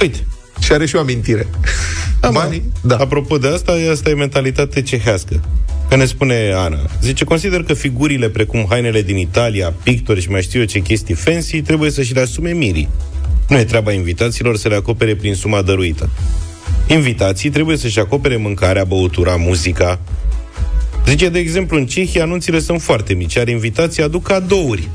Uite, 0.00 0.24
Și 0.60 0.72
are 0.72 0.86
și 0.86 0.96
o 0.96 1.00
amintire. 1.00 1.48
Da, 2.20 2.30
Banii? 2.30 2.72
Da. 2.80 2.96
Apropo 2.96 3.38
de 3.38 3.48
asta, 3.48 3.72
asta 3.92 4.10
e 4.10 4.14
mentalitate 4.14 4.82
cehească. 4.82 5.40
Că 5.92 5.98
ne 5.98 6.04
spune 6.04 6.52
Ana. 6.56 6.78
Zice, 7.02 7.24
consider 7.24 7.62
că 7.62 7.74
figurile 7.74 8.28
precum 8.28 8.66
hainele 8.68 9.02
din 9.02 9.16
Italia, 9.16 9.74
pictori 9.82 10.20
și 10.20 10.30
mai 10.30 10.42
știu 10.42 10.60
eu 10.60 10.66
ce 10.66 10.78
chestii 10.78 11.14
fancy, 11.14 11.62
trebuie 11.62 11.90
să 11.90 12.02
și 12.02 12.14
le 12.14 12.20
asume 12.20 12.50
mirii. 12.50 12.88
Nu 13.48 13.58
e 13.58 13.64
treaba 13.64 13.92
invitaților 13.92 14.56
să 14.56 14.68
le 14.68 14.74
acopere 14.74 15.14
prin 15.14 15.34
suma 15.34 15.62
dăruită. 15.62 16.10
Invitații 16.86 17.50
trebuie 17.50 17.76
să-și 17.76 17.98
acopere 17.98 18.36
mâncarea, 18.36 18.84
băutura, 18.84 19.36
muzica. 19.36 20.00
Zice, 21.06 21.28
de 21.28 21.38
exemplu, 21.38 21.76
în 21.76 21.86
Cehia 21.86 22.22
anunțile 22.22 22.58
sunt 22.58 22.82
foarte 22.82 23.14
mici, 23.14 23.34
iar 23.34 23.48
invitații 23.48 24.02
aduc 24.02 24.22
cadouri. 24.22 24.88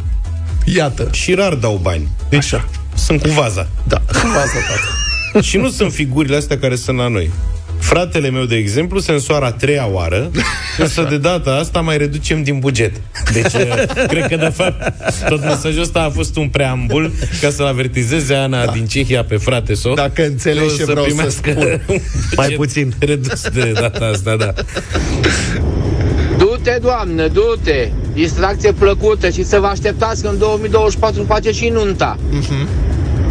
Iată. 0.65 1.09
Și 1.11 1.33
rar 1.33 1.53
dau 1.53 1.79
bani. 1.81 2.07
Deci 2.29 2.39
Așa. 2.39 2.69
sunt 2.95 3.21
cu 3.21 3.29
vaza. 3.29 3.67
Da, 3.87 4.01
vaza, 4.11 4.59
tată. 4.67 5.41
și 5.47 5.57
nu 5.57 5.69
sunt 5.69 5.91
figurile 5.91 6.35
astea 6.35 6.59
care 6.59 6.75
sunt 6.75 6.97
la 6.97 7.07
noi. 7.07 7.29
Fratele 7.79 8.29
meu, 8.29 8.43
de 8.43 8.55
exemplu, 8.55 8.99
se 8.99 9.11
însoară 9.11 9.45
a 9.45 9.51
treia 9.51 9.87
oară, 9.91 10.31
însă 10.77 11.05
de 11.09 11.17
data 11.17 11.51
asta 11.51 11.81
mai 11.81 11.97
reducem 11.97 12.43
din 12.43 12.59
buget. 12.59 12.91
Deci, 13.33 13.53
eh, 13.53 14.05
cred 14.07 14.27
că, 14.27 14.35
de 14.35 14.51
fapt, 14.53 14.93
tot 15.29 15.43
mesajul 15.43 15.81
ăsta 15.81 16.01
a 16.01 16.09
fost 16.09 16.35
un 16.35 16.49
preambul 16.49 17.11
ca 17.41 17.49
să-l 17.49 17.65
avertizeze 17.65 18.33
Ana 18.33 18.65
da. 18.65 18.71
din 18.71 18.85
Cehia 18.85 19.23
pe 19.23 19.35
frate 19.35 19.73
său. 19.75 19.93
Dacă 19.93 20.25
înțelegi 20.25 20.75
ce 20.75 20.83
vreau 20.83 21.03
să 21.03 21.09
primească 21.13 21.49
spun. 21.51 21.63
un 21.63 21.79
buget 21.85 22.35
Mai 22.35 22.47
puțin. 22.49 22.93
Redus 22.99 23.49
de 23.49 23.71
data 23.71 24.05
asta, 24.05 24.35
da. 24.35 24.53
Du-te, 26.37 26.77
doamnă, 26.81 27.27
du-te! 27.27 27.89
Distracție 28.13 28.71
plăcută 28.71 29.29
și 29.29 29.43
să 29.43 29.59
vă 29.59 29.65
așteptați 29.65 30.21
că 30.21 30.27
în 30.27 30.37
2024 30.37 31.23
face 31.23 31.51
și 31.51 31.69
nunta. 31.69 32.17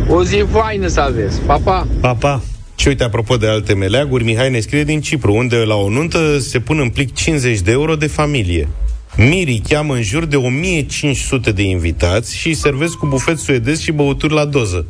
O 0.09 0.24
zi 0.24 0.44
faină 0.53 0.86
să 0.86 1.01
aveți. 1.01 1.38
Pa, 1.40 1.61
pa! 1.64 1.86
Pa, 2.01 2.14
pa. 2.14 2.42
Și 2.77 2.89
uite, 2.89 3.05
apropo 3.05 3.37
de 3.37 3.49
alte 3.49 3.74
meleaguri, 3.74 4.24
Mihai 4.24 4.51
ne 4.51 4.61
scrie 4.61 4.85
din 4.85 5.01
Cipru, 5.01 5.35
unde 5.35 5.57
la 5.57 5.74
o 5.74 5.89
nuntă 5.89 6.39
se 6.39 6.59
pun 6.59 6.79
în 6.79 6.89
plic 6.89 7.14
50 7.14 7.61
de 7.61 7.70
euro 7.70 7.97
de 7.97 8.07
familie. 8.07 8.68
Mirii 9.16 9.62
cheamă 9.68 9.95
în 9.95 10.03
jur 10.03 10.24
de 10.24 10.37
1500 10.37 11.53
de 11.53 11.62
invitați 11.62 12.37
și 12.37 12.47
îi 12.47 12.55
servesc 12.55 12.95
cu 12.95 13.07
bufet 13.07 13.39
suedez 13.39 13.81
și 13.81 13.93
băuturi 13.93 14.33
la 14.33 14.45
doză. 14.45 14.87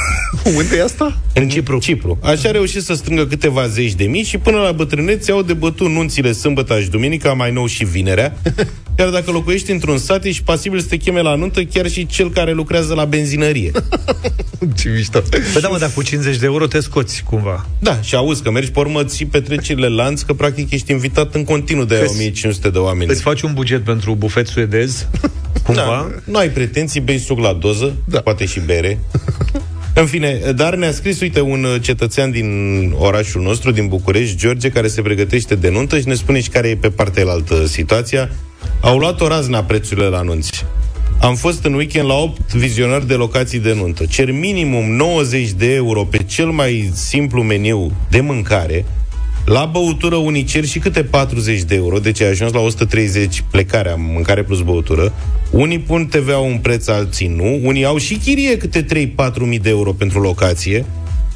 Unde 0.56 0.76
e 0.76 0.82
asta? 0.82 1.18
În 1.34 1.48
Cipru. 1.48 1.78
Cipru. 1.78 2.18
Așa 2.22 2.48
a 2.48 2.52
reușit 2.52 2.82
să 2.82 2.94
strângă 2.94 3.26
câteva 3.26 3.66
zeci 3.66 3.94
de 3.94 4.04
mii 4.04 4.22
și 4.22 4.38
până 4.38 4.56
la 4.56 4.72
bătrâneți 4.72 5.30
au 5.30 5.42
de 5.42 5.52
bătut 5.52 5.88
nunțile 5.88 6.32
sâmbătă 6.32 6.80
și 6.80 6.90
duminica, 6.90 7.32
mai 7.32 7.52
nou 7.52 7.66
și 7.66 7.84
vinerea. 7.84 8.36
Iar 8.98 9.08
dacă 9.08 9.30
locuiești 9.30 9.70
într-un 9.70 9.98
sat, 9.98 10.24
ești 10.24 10.42
pasibil 10.42 10.80
să 10.80 10.86
te 10.86 10.96
cheme 10.96 11.20
la 11.22 11.34
nuntă 11.34 11.62
chiar 11.64 11.88
și 11.90 12.06
cel 12.06 12.30
care 12.30 12.52
lucrează 12.52 12.94
la 12.94 13.04
benzinărie. 13.04 13.70
Ce 14.78 14.88
mișto. 14.88 15.20
Păi 15.30 15.60
da, 15.60 15.68
mă, 15.68 15.78
dar 15.78 15.90
cu 15.94 16.02
50 16.02 16.36
de 16.36 16.44
euro 16.44 16.66
te 16.66 16.80
scoți 16.80 17.22
cumva. 17.22 17.66
Da, 17.78 18.00
și 18.02 18.14
auzi 18.14 18.42
că 18.42 18.50
mergi 18.50 18.70
pe 18.70 18.78
urmă, 18.78 19.04
ții 19.04 19.26
petrecerile 19.26 19.88
lanț, 19.88 20.20
că 20.20 20.32
practic 20.32 20.70
ești 20.70 20.92
invitat 20.92 21.34
în 21.34 21.44
continuu 21.44 21.84
de 21.84 21.94
Îți- 21.94 22.10
1500 22.12 22.70
de 22.70 22.78
oameni. 22.78 23.10
Îți 23.10 23.22
faci 23.22 23.40
un 23.42 23.52
buget 23.54 23.84
pentru 23.84 24.14
bufet 24.14 24.46
suedez, 24.46 25.06
cumva. 25.64 25.82
Da, 25.82 26.10
nu 26.24 26.38
ai 26.38 26.48
pretenții, 26.50 27.00
bei 27.00 27.18
suc 27.18 27.38
la 27.38 27.52
doză, 27.52 27.94
da. 28.04 28.20
poate 28.20 28.44
și 28.46 28.60
bere. 28.60 28.98
În 29.94 30.06
fine, 30.06 30.40
dar 30.56 30.74
ne-a 30.74 30.92
scris, 30.92 31.20
uite, 31.20 31.40
un 31.40 31.64
uh, 31.64 31.82
cetățean 31.82 32.30
din 32.30 32.92
orașul 32.96 33.42
nostru, 33.42 33.70
din 33.70 33.88
București, 33.88 34.36
George, 34.36 34.68
care 34.68 34.88
se 34.88 35.02
pregătește 35.02 35.54
de 35.54 35.70
nuntă 35.70 35.98
și 35.98 36.08
ne 36.08 36.14
spune 36.14 36.40
și 36.40 36.48
care 36.48 36.68
e 36.68 36.76
pe 36.76 36.90
partea 36.90 37.22
elaltă 37.22 37.66
situația. 37.66 38.30
Au 38.80 38.98
luat 38.98 39.20
o 39.20 39.28
razna 39.28 39.64
prețurile 39.64 40.06
la 40.06 40.18
anunți. 40.18 40.64
Am 41.20 41.34
fost 41.34 41.64
în 41.64 41.74
weekend 41.74 42.08
la 42.08 42.14
8 42.14 42.52
vizionări 42.52 43.06
de 43.06 43.14
locații 43.14 43.58
de 43.58 43.74
nuntă. 43.74 44.04
Cer 44.06 44.30
minimum 44.32 44.90
90 44.90 45.50
de 45.50 45.74
euro 45.74 46.04
pe 46.04 46.22
cel 46.22 46.46
mai 46.46 46.90
simplu 46.94 47.42
meniu 47.42 47.92
de 48.10 48.20
mâncare. 48.20 48.84
La 49.44 49.64
băutură 49.64 50.16
unii 50.16 50.44
cer 50.44 50.64
și 50.64 50.78
câte 50.78 51.04
40 51.04 51.62
de 51.62 51.74
euro, 51.74 51.98
deci 51.98 52.20
ai 52.20 52.28
ajuns 52.28 52.52
la 52.52 52.60
130 52.60 53.44
plecarea, 53.50 53.94
mâncare 53.94 54.42
plus 54.42 54.60
băutură. 54.60 55.12
Unii 55.50 55.78
pun 55.78 56.06
TVA 56.06 56.38
un 56.38 56.58
preț, 56.58 56.88
alții 56.88 57.28
nu. 57.28 57.60
Unii 57.62 57.84
au 57.84 57.98
și 57.98 58.14
chirie 58.14 58.56
câte 58.56 58.84
3-4 58.84 59.34
mii 59.40 59.58
de 59.58 59.68
euro 59.68 59.92
pentru 59.92 60.20
locație 60.20 60.84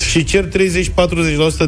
și 0.03 0.25
cer 0.25 0.49
30-40% 0.49 0.51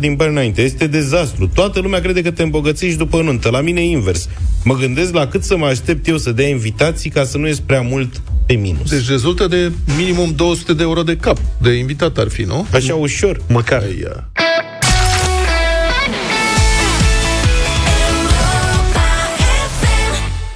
din 0.01 0.15
bani 0.15 0.31
înainte. 0.31 0.63
Este 0.63 0.87
dezastru. 0.87 1.51
Toată 1.55 1.81
lumea 1.81 2.01
crede 2.01 2.23
că 2.23 2.31
te 2.31 2.43
îmbogățești 2.43 2.97
după 2.97 3.23
nuntă. 3.23 3.51
La 3.51 3.61
mine 3.61 3.81
e 3.81 3.85
invers. 3.85 4.29
Mă 4.65 4.75
gândesc 4.75 5.13
la 5.15 5.27
cât 5.27 5.43
să 5.43 5.57
mă 5.57 5.67
aștept 5.67 6.09
eu 6.09 6.17
să 6.17 6.33
dea 6.33 6.49
invitații 6.49 7.11
ca 7.11 7.25
să 7.25 7.39
nu 7.39 7.47
ies 7.47 7.61
prea 7.61 7.81
mult 7.81 8.23
pe 8.47 8.55
minus. 8.55 8.91
Deci 8.91 9.09
rezultă 9.09 9.47
de 9.47 9.73
minimum 9.97 10.33
200 10.37 10.73
de 10.73 10.83
euro 10.83 11.03
de 11.03 11.17
cap. 11.17 11.39
De 11.63 11.71
invitat 11.71 12.19
ar 12.19 12.29
fi, 12.29 12.43
nu? 12.43 12.67
Așa 12.73 12.95
ușor. 12.95 13.41
Măcar. 13.49 13.83
Aia. 13.83 14.29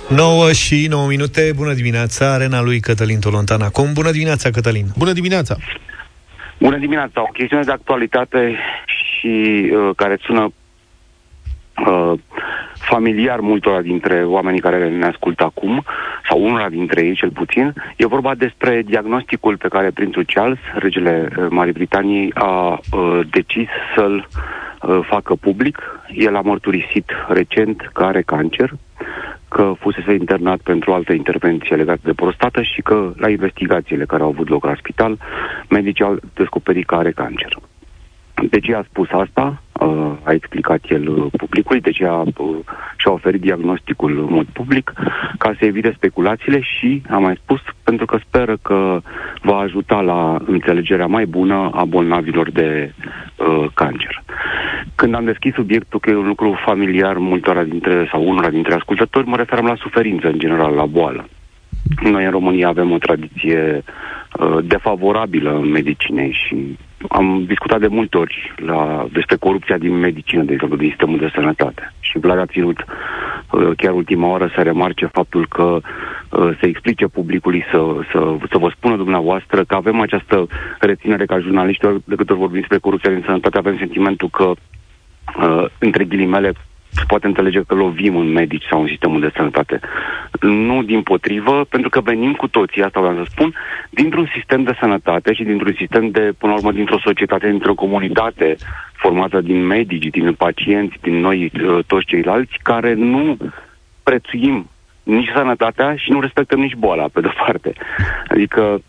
9 0.08 0.52
și 0.52 0.86
9 0.90 1.06
minute, 1.06 1.52
bună 1.54 1.74
dimineața, 1.74 2.32
arena 2.32 2.62
lui 2.62 2.80
Cătălin 2.80 3.18
Tolontan 3.18 3.62
acum. 3.62 3.92
Bună 3.92 4.10
dimineața, 4.10 4.50
Cătălin. 4.50 4.86
Bună 4.96 5.12
dimineața. 5.12 5.56
Bună 6.60 6.76
dimineața! 6.76 7.22
O 7.22 7.32
chestiune 7.32 7.62
de 7.62 7.72
actualitate 7.72 8.56
și 8.86 9.70
uh, 9.72 9.90
care 9.96 10.18
sună 10.20 10.52
uh, 11.86 12.12
familiar 12.72 13.40
multora 13.40 13.80
dintre 13.80 14.24
oamenii 14.24 14.60
care 14.60 14.88
ne 14.88 15.06
ascultă 15.06 15.44
acum 15.44 15.84
sau 16.28 16.42
unul 16.44 16.66
dintre 16.70 17.04
ei 17.04 17.14
cel 17.14 17.30
puțin, 17.30 17.74
e 17.96 18.06
vorba 18.06 18.34
despre 18.34 18.82
diagnosticul 18.82 19.56
pe 19.56 19.68
care 19.68 19.90
prințul 19.90 20.24
Charles, 20.24 20.58
regele 20.74 21.28
uh, 21.36 21.46
Marii 21.50 21.72
Britanii, 21.72 22.34
a 22.34 22.78
uh, 22.92 23.20
decis 23.30 23.68
să-l 23.96 24.14
uh, 24.16 24.67
facă 25.02 25.34
public. 25.34 25.78
El 26.14 26.36
a 26.36 26.40
mărturisit 26.40 27.10
recent 27.28 27.90
că 27.92 28.04
are 28.04 28.22
cancer, 28.22 28.70
că 29.48 29.72
fusese 29.78 30.12
internat 30.12 30.60
pentru 30.60 30.92
altă 30.92 31.12
intervenție 31.12 31.76
legată 31.76 32.00
de 32.04 32.12
prostată 32.12 32.62
și 32.62 32.82
că 32.82 33.12
la 33.16 33.28
investigațiile 33.28 34.04
care 34.04 34.22
au 34.22 34.28
avut 34.28 34.48
loc 34.48 34.64
la 34.64 34.74
spital, 34.74 35.18
medicii 35.68 36.04
au 36.04 36.16
descoperit 36.34 36.86
că 36.86 36.94
are 36.94 37.10
cancer. 37.10 37.58
De 38.42 38.60
ce 38.60 38.74
a 38.74 38.82
spus 38.82 39.08
asta? 39.10 39.62
Uh, 39.80 40.12
a 40.22 40.32
explicat 40.32 40.80
el 40.88 41.08
uh, 41.08 41.26
publicului, 41.36 41.80
de 41.80 41.90
ce 41.90 42.06
a, 42.06 42.16
uh, 42.16 42.56
și-a 42.96 43.12
oferit 43.12 43.40
diagnosticul 43.40 44.18
în 44.18 44.34
mod 44.34 44.46
public, 44.52 44.92
ca 45.38 45.54
să 45.58 45.64
evite 45.64 45.92
speculațiile 45.96 46.60
și, 46.60 47.02
am 47.10 47.22
mai 47.22 47.38
spus, 47.42 47.60
pentru 47.84 48.06
că 48.06 48.18
speră 48.26 48.56
că 48.62 49.00
va 49.42 49.56
ajuta 49.56 50.00
la 50.00 50.38
înțelegerea 50.46 51.06
mai 51.06 51.26
bună 51.26 51.70
a 51.74 51.84
bolnavilor 51.84 52.50
de 52.50 52.92
uh, 53.36 53.66
cancer. 53.74 54.22
Când 54.94 55.14
am 55.14 55.24
deschis 55.24 55.54
subiectul 55.54 56.00
că 56.00 56.10
e 56.10 56.16
un 56.16 56.26
lucru 56.26 56.58
familiar 56.64 57.16
multora 57.16 57.62
dintre, 57.62 58.08
sau 58.10 58.28
unora 58.28 58.50
dintre 58.50 58.74
ascultători, 58.74 59.26
mă 59.26 59.36
referam 59.36 59.66
la 59.66 59.76
suferință 59.76 60.26
în 60.26 60.38
general, 60.38 60.74
la 60.74 60.86
boală. 60.86 61.28
Noi 62.02 62.24
în 62.24 62.30
România 62.30 62.68
avem 62.68 62.90
o 62.90 62.98
tradiție 62.98 63.82
uh, 64.38 64.58
defavorabilă 64.64 65.54
în 65.54 65.70
medicinei 65.70 66.32
și 66.46 66.76
am 67.08 67.44
discutat 67.46 67.80
de 67.80 67.86
multe 67.86 68.16
ori 68.16 68.54
la, 68.56 69.06
despre 69.12 69.36
corupția 69.36 69.78
din 69.78 69.94
medicină, 69.94 70.42
de 70.42 70.52
exemplu, 70.52 70.76
din 70.76 70.88
sistemul 70.88 71.18
de 71.18 71.30
sănătate. 71.34 71.92
Și 72.00 72.18
Vlad 72.18 72.38
a 72.38 72.46
ținut 72.46 72.84
uh, 73.50 73.70
chiar 73.76 73.92
ultima 73.92 74.28
oră 74.28 74.50
să 74.54 74.62
remarce 74.62 75.06
faptul 75.06 75.46
că 75.48 75.62
uh, 75.62 76.56
să 76.60 76.66
explice 76.66 77.06
publicului, 77.06 77.64
să, 77.70 77.78
să, 78.12 78.36
să 78.50 78.58
vă 78.58 78.72
spună 78.76 78.96
dumneavoastră 78.96 79.64
că 79.64 79.74
avem 79.74 80.00
această 80.00 80.46
reținere 80.78 81.24
ca 81.26 81.38
jurnaliști, 81.38 81.86
de 82.04 82.14
câte 82.14 82.32
ori 82.32 82.40
vorbim 82.40 82.58
despre 82.60 82.78
corupția 82.78 83.10
din 83.12 83.22
sănătate, 83.26 83.58
avem 83.58 83.76
sentimentul 83.78 84.28
că, 84.28 84.44
uh, 84.44 85.64
între 85.78 86.04
ghilimele, 86.04 86.52
se 86.98 87.04
poate 87.06 87.26
înțelege 87.26 87.60
că 87.66 87.74
lovim 87.74 88.16
în 88.16 88.32
medici 88.32 88.66
sau 88.70 88.80
în 88.80 88.86
sistemul 88.86 89.20
de 89.20 89.32
sănătate. 89.36 89.80
Nu 90.40 90.82
din 90.82 91.02
potrivă, 91.02 91.64
pentru 91.68 91.88
că 91.88 92.00
venim 92.00 92.32
cu 92.32 92.48
toții, 92.48 92.82
asta 92.82 93.00
vreau 93.00 93.16
să 93.16 93.30
spun, 93.30 93.54
dintr-un 93.90 94.30
sistem 94.34 94.62
de 94.62 94.76
sănătate 94.80 95.32
și 95.32 95.44
dintr-un 95.44 95.74
sistem 95.78 96.10
de, 96.10 96.32
până 96.38 96.52
la 96.52 96.58
urmă, 96.58 96.72
dintr-o 96.72 97.00
societate, 97.04 97.48
dintr-o 97.48 97.74
comunitate 97.74 98.56
formată 98.92 99.40
din 99.40 99.66
medici, 99.66 100.10
din 100.10 100.32
pacienți, 100.32 100.96
din 101.02 101.20
noi, 101.20 101.52
uh, 101.54 101.84
toți 101.86 102.06
ceilalți, 102.06 102.58
care 102.62 102.94
nu 102.94 103.36
prețuim 104.02 104.68
nici 105.02 105.30
sănătatea 105.34 105.96
și 105.96 106.10
nu 106.10 106.20
respectăm 106.20 106.60
nici 106.60 106.74
boala, 106.74 107.08
pe 107.12 107.20
de-o 107.20 107.30
parte. 107.46 107.72
Adică, 108.28 108.82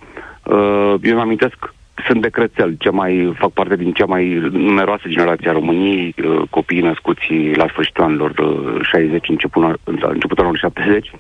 uh, 0.44 0.94
eu 1.02 1.12
îmi 1.12 1.22
amintesc 1.22 1.74
sunt 2.08 2.22
de 2.22 2.30
crețel, 2.30 2.76
ce 2.78 2.90
mai, 2.90 3.34
fac 3.38 3.52
parte 3.52 3.76
din 3.76 3.94
cea 3.94 4.06
mai 4.06 4.50
numeroasă 4.52 5.04
generație 5.08 5.50
a 5.50 5.54
României, 5.54 6.16
uh, 6.24 6.42
copiii 6.50 6.82
născuți 6.82 7.28
la 7.54 7.68
sfârșitul 7.68 8.04
anilor 8.04 8.32
uh, 8.38 8.80
60, 8.82 9.30
început, 9.30 9.80
începutul 9.84 10.44
anilor 10.44 10.58
70. 10.58 11.12
Eu 11.12 11.20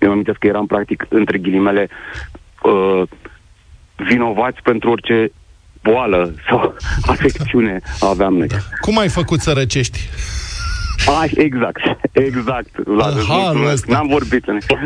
îmi 0.00 0.10
amintesc 0.10 0.38
că 0.38 0.46
eram 0.46 0.66
practic, 0.66 1.06
între 1.08 1.38
ghilimele, 1.38 1.88
uh, 2.62 3.02
vinovați 3.96 4.62
pentru 4.62 4.90
orice 4.90 5.30
boală 5.82 6.34
sau 6.48 6.74
afecțiune 7.12 7.80
aveam 8.00 8.34
noi. 8.34 8.46
Cum 8.80 8.98
ai 8.98 9.08
făcut 9.08 9.40
să 9.40 9.52
răcești? 9.52 9.98
Ai, 11.20 11.30
exact, 11.34 11.80
exact. 12.12 12.86
La, 12.86 13.08
N-am 13.86 14.06
vorbit, 14.08 14.44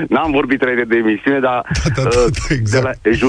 n-am 0.09 0.31
vorbit 0.31 0.63
înainte 0.63 0.85
de 0.85 0.97
emisiune, 0.97 1.39
dar 1.39 1.67
da, 1.85 2.03
da, 2.03 2.03
da, 2.03 2.09
da, 2.11 2.55
exact. 2.55 3.03
de 3.03 3.09
la, 3.09 3.15
ju, 3.15 3.29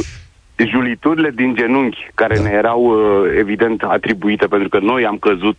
juliturile 0.66 1.30
din 1.30 1.56
genunchi 1.56 2.10
care 2.14 2.36
da. 2.36 2.42
ne 2.42 2.50
erau 2.50 2.82
uh, 2.84 3.32
evident 3.38 3.82
atribuite 3.82 4.48
pentru 4.48 4.70
că 4.70 4.80
noi 4.80 5.06
am 5.06 5.18
căzut 5.18 5.58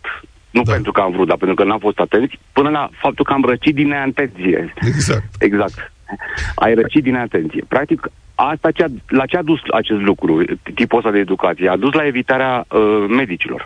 nu 0.49 0.61
da. 0.61 0.71
pentru 0.71 0.91
că 0.91 1.01
am 1.01 1.11
vrut, 1.11 1.27
dar 1.27 1.37
pentru 1.37 1.55
că 1.55 1.63
n-am 1.63 1.79
fost 1.79 1.99
atenți, 1.99 2.39
până 2.51 2.69
la 2.69 2.89
faptul 2.91 3.25
că 3.25 3.33
am 3.33 3.43
răcit 3.45 3.75
din 3.75 3.87
neatenție. 3.87 4.73
Exact. 4.81 5.23
Exact. 5.39 5.91
Ai 6.55 6.73
răcit 6.73 7.03
din 7.03 7.13
neatenție. 7.13 7.63
Practic, 7.67 8.11
asta 8.35 8.71
ce 8.71 8.83
a, 8.83 8.87
la 9.07 9.25
ce 9.25 9.37
a 9.37 9.41
dus 9.41 9.59
acest 9.71 10.01
lucru, 10.01 10.43
tipul 10.73 10.97
ăsta 10.97 11.11
de 11.11 11.19
educație? 11.19 11.69
A 11.69 11.77
dus 11.77 11.93
la 11.93 12.05
evitarea 12.05 12.65
uh, 12.69 13.05
medicilor 13.07 13.65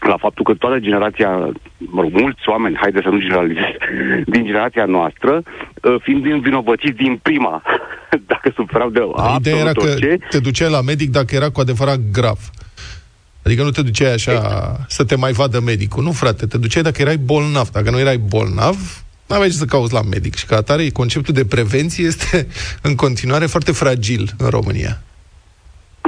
la 0.00 0.16
faptul 0.16 0.44
că 0.44 0.54
toată 0.54 0.78
generația, 0.78 1.30
mă 1.78 2.00
rog, 2.00 2.12
mulți 2.12 2.48
oameni, 2.48 2.78
haide 2.80 3.00
să 3.02 3.08
nu 3.08 3.18
generalizez, 3.18 3.74
din 4.32 4.44
generația 4.44 4.84
noastră, 4.84 5.42
uh, 5.82 5.94
fiind 6.02 6.26
învinovățiți 6.26 6.96
din 6.96 7.18
prima, 7.22 7.62
dacă 8.32 8.52
suferau 8.54 8.90
de 8.90 9.00
Ideea 9.38 9.56
era 9.56 9.72
că 9.72 9.94
ce. 9.98 10.18
te 10.30 10.40
duceai 10.40 10.70
la 10.70 10.80
medic 10.80 11.10
dacă 11.10 11.34
era 11.34 11.50
cu 11.50 11.60
adevărat 11.60 11.98
grav. 12.12 12.38
Adică 13.42 13.62
nu 13.62 13.70
te 13.70 13.82
duceai 13.82 14.12
așa 14.12 14.32
exact. 14.32 14.90
să 14.90 15.04
te 15.04 15.16
mai 15.16 15.32
vadă 15.32 15.60
medicul. 15.60 16.02
Nu, 16.02 16.12
frate, 16.12 16.46
te 16.46 16.58
duceai 16.58 16.82
dacă 16.82 17.02
erai 17.02 17.16
bolnav. 17.16 17.68
Dacă 17.68 17.90
nu 17.90 17.98
erai 17.98 18.16
bolnav, 18.16 18.76
nu 19.26 19.34
aveai 19.34 19.50
ce 19.50 19.56
să 19.56 19.64
cauți 19.64 19.92
la 19.92 20.02
medic. 20.02 20.34
Și 20.34 20.46
ca 20.46 20.56
atare, 20.56 20.88
conceptul 20.88 21.34
de 21.34 21.44
prevenție 21.44 22.04
este 22.04 22.46
în 22.88 22.94
continuare 22.94 23.46
foarte 23.46 23.72
fragil 23.72 24.30
în 24.38 24.48
România. 24.48 25.02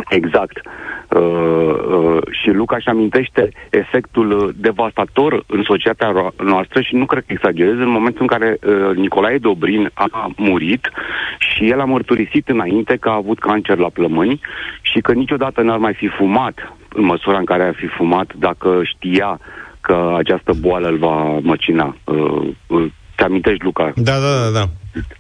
Exact. 0.08 0.60
Uh, 1.08 1.20
uh, 1.20 2.22
și 2.42 2.50
Luca 2.50 2.76
își 2.76 2.88
amintește 2.88 3.48
efectul 3.70 4.30
uh, 4.30 4.54
devastator 4.56 5.44
în 5.46 5.62
societatea 5.62 6.32
noastră 6.44 6.80
și 6.80 6.94
nu 6.94 7.06
cred 7.06 7.24
că 7.26 7.32
exagerez 7.32 7.74
în 7.74 7.88
momentul 7.88 8.20
în 8.20 8.26
care 8.26 8.58
uh, 8.60 8.96
Nicolae 8.96 9.38
Dobrin 9.38 9.90
a 9.94 10.32
murit 10.36 10.90
și 11.38 11.70
el 11.70 11.80
a 11.80 11.84
mărturisit 11.84 12.48
înainte 12.48 12.96
că 12.96 13.08
a 13.08 13.14
avut 13.14 13.38
cancer 13.38 13.76
la 13.76 13.88
plămâni 13.88 14.40
și 14.80 15.00
că 15.00 15.12
niciodată 15.12 15.62
n-ar 15.62 15.78
mai 15.78 15.94
fi 15.94 16.08
fumat 16.08 16.76
în 16.94 17.04
măsura 17.04 17.38
în 17.38 17.44
care 17.44 17.62
ar 17.62 17.74
fi 17.74 17.86
fumat 17.86 18.32
dacă 18.38 18.80
știa 18.84 19.40
că 19.80 20.14
această 20.16 20.52
boală 20.60 20.88
îl 20.88 20.98
va 20.98 21.38
măcina. 21.42 21.96
Uh, 22.04 22.48
uh, 22.66 22.86
te 23.14 23.24
amintești, 23.24 23.64
Luca? 23.64 23.92
Da, 23.96 24.12
da, 24.12 24.34
da, 24.44 24.50
da. 24.58 24.64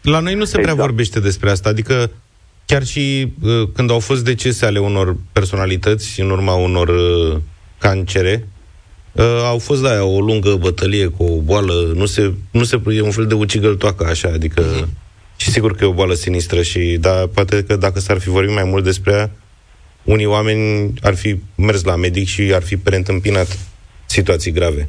La 0.02 0.20
noi 0.20 0.34
nu 0.34 0.44
se 0.44 0.58
exact. 0.58 0.62
prea 0.62 0.86
vorbește 0.86 1.20
despre 1.20 1.50
asta, 1.50 1.68
adică 1.68 2.10
Chiar 2.68 2.84
și 2.84 3.32
uh, 3.42 3.68
când 3.74 3.90
au 3.90 3.98
fost 3.98 4.24
decese 4.24 4.66
ale 4.66 4.78
unor 4.78 5.16
personalități 5.32 6.20
în 6.20 6.30
urma 6.30 6.54
unor 6.54 6.88
uh, 6.88 7.40
cancere, 7.78 8.48
uh, 9.12 9.40
au 9.44 9.58
fost, 9.58 9.82
da, 9.82 10.04
o 10.04 10.20
lungă 10.20 10.54
bătălie 10.54 11.06
cu 11.06 11.24
o 11.24 11.40
boală, 11.40 11.92
nu 11.94 12.06
se, 12.06 12.32
nu 12.50 12.64
se 12.64 12.80
e 12.86 13.00
un 13.00 13.10
fel 13.10 13.26
de 13.26 13.34
ucigăltoacă 13.34 14.06
așa, 14.06 14.28
adică 14.28 14.62
uh-huh. 14.62 14.88
și 15.36 15.50
sigur 15.50 15.74
că 15.74 15.84
e 15.84 15.86
o 15.86 15.92
boală 15.92 16.14
sinistră 16.14 16.62
și, 16.62 16.96
da, 17.00 17.26
poate 17.34 17.64
că 17.64 17.76
dacă 17.76 18.00
s-ar 18.00 18.18
fi 18.18 18.28
vorbit 18.28 18.54
mai 18.54 18.64
mult 18.64 18.84
despre 18.84 19.12
ea, 19.12 19.30
unii 20.04 20.26
oameni 20.26 20.92
ar 21.02 21.14
fi 21.14 21.36
mers 21.54 21.84
la 21.84 21.96
medic 21.96 22.26
și 22.26 22.52
ar 22.54 22.62
fi 22.62 22.76
preîntâmpinat 22.76 23.58
situații 24.06 24.52
grave. 24.52 24.88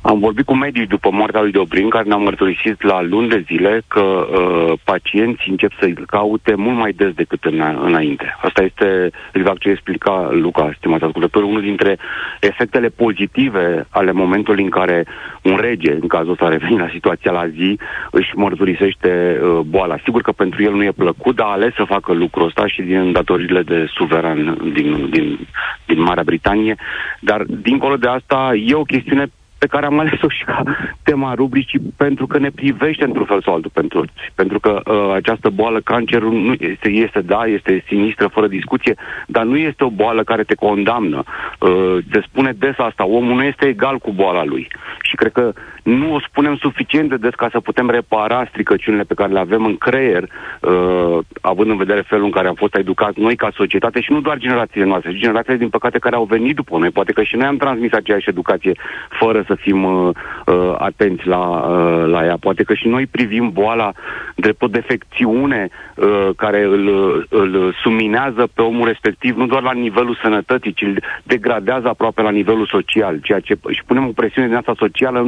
Am 0.00 0.18
vorbit 0.18 0.44
cu 0.44 0.54
medici 0.54 0.88
după 0.88 1.10
moartea 1.12 1.40
lui 1.40 1.50
Dobrin, 1.50 1.88
care 1.88 2.08
ne-au 2.08 2.20
mărturisit 2.20 2.82
la 2.82 3.02
luni 3.02 3.28
de 3.28 3.44
zile 3.46 3.80
că 3.88 4.00
uh, 4.00 4.72
pacienții 4.84 5.50
încep 5.50 5.70
să-i 5.80 5.94
caute 6.06 6.54
mult 6.54 6.76
mai 6.78 6.92
des 6.92 7.12
decât 7.12 7.44
în, 7.44 7.62
înainte. 7.82 8.36
Asta 8.42 8.62
este 8.62 9.10
exact 9.32 9.58
ce 9.58 9.68
explica 9.68 10.28
Luca, 10.32 10.72
stimați 10.76 11.04
ascultători, 11.04 11.44
unul 11.44 11.60
dintre 11.60 11.98
efectele 12.40 12.88
pozitive 12.88 13.86
ale 13.90 14.12
momentului 14.12 14.64
în 14.64 14.70
care 14.70 15.06
un 15.42 15.56
rege, 15.60 15.92
în 15.92 16.08
cazul 16.08 16.30
ăsta 16.30 16.48
revenit 16.48 16.78
la 16.78 16.88
situația 16.92 17.30
la 17.30 17.48
zi, 17.48 17.78
își 18.10 18.30
mărturisește 18.34 19.40
uh, 19.42 19.60
boala. 19.66 19.96
Sigur 20.04 20.22
că 20.22 20.32
pentru 20.32 20.62
el 20.62 20.72
nu 20.72 20.84
e 20.84 20.92
plăcut, 20.92 21.36
dar 21.36 21.46
a 21.46 21.50
ales 21.50 21.74
să 21.74 21.84
facă 21.84 22.12
lucrul 22.12 22.46
ăsta 22.46 22.66
și 22.66 22.82
din 22.82 23.12
datorile 23.12 23.62
de 23.62 23.86
suveran 23.94 24.58
din, 24.72 25.08
din, 25.10 25.38
din 25.86 26.02
Marea 26.02 26.22
Britanie. 26.22 26.76
Dar, 27.20 27.42
dincolo 27.46 27.96
de 27.96 28.08
asta, 28.08 28.52
e 28.66 28.74
o 28.74 28.82
chestiune 28.82 29.26
pe 29.58 29.66
care 29.66 29.86
am 29.86 29.98
ales-o 29.98 30.28
și 30.28 30.44
ca 30.44 30.62
tema 31.02 31.34
rubricii 31.34 31.80
pentru 31.96 32.26
că 32.26 32.38
ne 32.38 32.50
privește 32.50 33.04
într-un 33.04 33.24
fel 33.24 33.42
sau 33.42 33.54
altul 33.54 33.70
pentru 33.74 33.98
toți. 33.98 34.12
Pentru 34.34 34.60
că 34.60 34.80
uh, 34.84 35.12
această 35.14 35.50
boală, 35.50 35.80
cancerul, 35.80 36.32
nu 36.32 36.52
este, 36.52 36.88
este, 36.88 37.20
da, 37.20 37.44
este 37.44 37.84
sinistră, 37.86 38.26
fără 38.26 38.46
discuție, 38.46 38.94
dar 39.26 39.44
nu 39.44 39.56
este 39.56 39.84
o 39.84 39.90
boală 39.90 40.22
care 40.24 40.42
te 40.42 40.54
condamnă. 40.54 41.22
Uh, 41.58 41.96
se 42.12 42.20
spune 42.26 42.52
des 42.58 42.74
asta, 42.76 43.06
omul 43.06 43.34
nu 43.34 43.42
este 43.42 43.66
egal 43.66 43.98
cu 43.98 44.12
boala 44.12 44.44
lui. 44.44 44.68
Și 45.02 45.14
cred 45.14 45.32
că 45.32 45.52
nu 45.88 46.14
o 46.14 46.20
spunem 46.20 46.56
suficient 46.56 47.08
de 47.08 47.16
des 47.16 47.34
ca 47.34 47.48
să 47.50 47.60
putem 47.60 47.90
repara 47.90 48.46
stricăciunile 48.48 49.02
pe 49.02 49.14
care 49.14 49.32
le 49.32 49.38
avem 49.38 49.64
în 49.64 49.76
creier, 49.76 50.22
uh, 50.22 51.18
având 51.40 51.70
în 51.70 51.76
vedere 51.76 52.00
felul 52.00 52.24
în 52.24 52.30
care 52.30 52.48
am 52.48 52.54
fost 52.54 52.74
educați 52.74 53.20
noi 53.20 53.36
ca 53.36 53.50
societate 53.54 54.00
și 54.00 54.12
nu 54.12 54.20
doar 54.20 54.38
generațiile 54.38 54.86
noastre, 54.86 55.12
ci 55.12 55.20
generațiile, 55.20 55.58
din 55.58 55.68
păcate, 55.68 55.98
care 55.98 56.16
au 56.16 56.24
venit 56.24 56.54
după 56.54 56.78
noi. 56.78 56.90
Poate 56.90 57.12
că 57.12 57.22
și 57.22 57.36
noi 57.36 57.46
am 57.46 57.56
transmis 57.56 57.92
aceeași 57.92 58.28
educație 58.28 58.72
fără 59.08 59.44
să 59.46 59.54
fim 59.54 59.84
uh, 59.84 60.10
uh, 60.46 60.74
atenți 60.78 61.26
la, 61.26 61.38
uh, 61.38 62.10
la 62.10 62.24
ea. 62.24 62.36
Poate 62.40 62.62
că 62.62 62.74
și 62.74 62.88
noi 62.88 63.06
privim 63.06 63.50
boala 63.52 63.92
drept 64.34 64.62
o 64.62 64.66
defecțiune 64.66 65.68
uh, 65.94 66.28
care 66.36 66.62
îl, 66.62 66.86
îl 67.28 67.74
suminează 67.82 68.48
pe 68.54 68.62
omul 68.62 68.86
respectiv, 68.86 69.36
nu 69.36 69.46
doar 69.46 69.62
la 69.62 69.72
nivelul 69.72 70.18
sănătății, 70.22 70.72
ci 70.72 70.82
îl 70.82 71.02
degradează 71.22 71.88
aproape 71.88 72.22
la 72.22 72.30
nivelul 72.30 72.66
social, 72.66 73.18
ceea 73.22 73.40
ce 73.40 73.58
și 73.70 73.84
punem 73.86 74.06
o 74.06 74.12
presiune 74.14 74.48
din 74.48 74.56
asta 74.56 74.74
socială, 74.76 75.20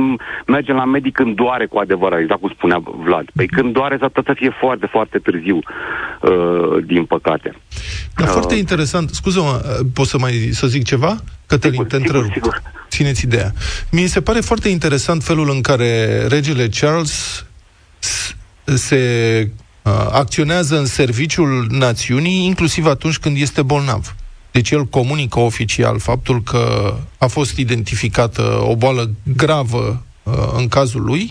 nu 0.46 0.49
mergem 0.50 0.76
la 0.76 0.84
medic 0.84 1.14
când 1.14 1.36
doare 1.36 1.66
cu 1.66 1.78
adevărat, 1.78 2.18
exact 2.20 2.40
cum 2.40 2.52
spunea 2.56 2.78
Vlad. 3.04 3.26
Păi 3.34 3.46
când 3.46 3.72
doare 3.72 3.96
s-ar 4.00 4.08
putea 4.08 4.32
să 4.34 4.40
fie 4.42 4.52
foarte, 4.60 4.86
foarte 4.90 5.18
târziu, 5.18 5.56
uh, 5.58 6.84
din 6.86 7.04
păcate. 7.04 7.54
Dar 8.16 8.28
foarte 8.28 8.54
interesant. 8.54 9.10
Scuză-mă, 9.10 9.54
uh, 9.64 9.86
pot 9.94 10.06
să 10.06 10.18
mai 10.18 10.32
să 10.52 10.66
zic 10.66 10.84
ceva? 10.84 11.16
Cătălin, 11.46 11.72
Sigur, 11.76 11.86
te 11.90 11.96
sigur, 11.96 12.06
întrerup. 12.14 12.32
sigur. 12.32 12.62
Țineți 12.88 13.24
ideea. 13.24 13.52
Mi 13.90 14.06
se 14.06 14.20
pare 14.20 14.40
foarte 14.40 14.68
interesant 14.68 15.22
felul 15.22 15.50
în 15.50 15.60
care 15.60 16.22
regele 16.26 16.68
Charles 16.80 17.44
s- 17.98 18.34
se 18.64 19.00
uh, 19.82 19.92
acționează 20.12 20.78
în 20.78 20.86
serviciul 20.86 21.66
națiunii, 21.70 22.44
inclusiv 22.44 22.86
atunci 22.86 23.18
când 23.18 23.36
este 23.36 23.62
bolnav. 23.62 24.14
Deci 24.52 24.70
el 24.70 24.84
comunică 24.84 25.38
oficial 25.40 25.98
faptul 25.98 26.42
că 26.42 26.94
a 27.18 27.26
fost 27.26 27.56
identificată 27.58 28.42
o 28.68 28.76
boală 28.76 29.10
gravă 29.36 29.78
uh, 29.78 30.08
în 30.56 30.68
cazul 30.68 31.02
lui 31.02 31.30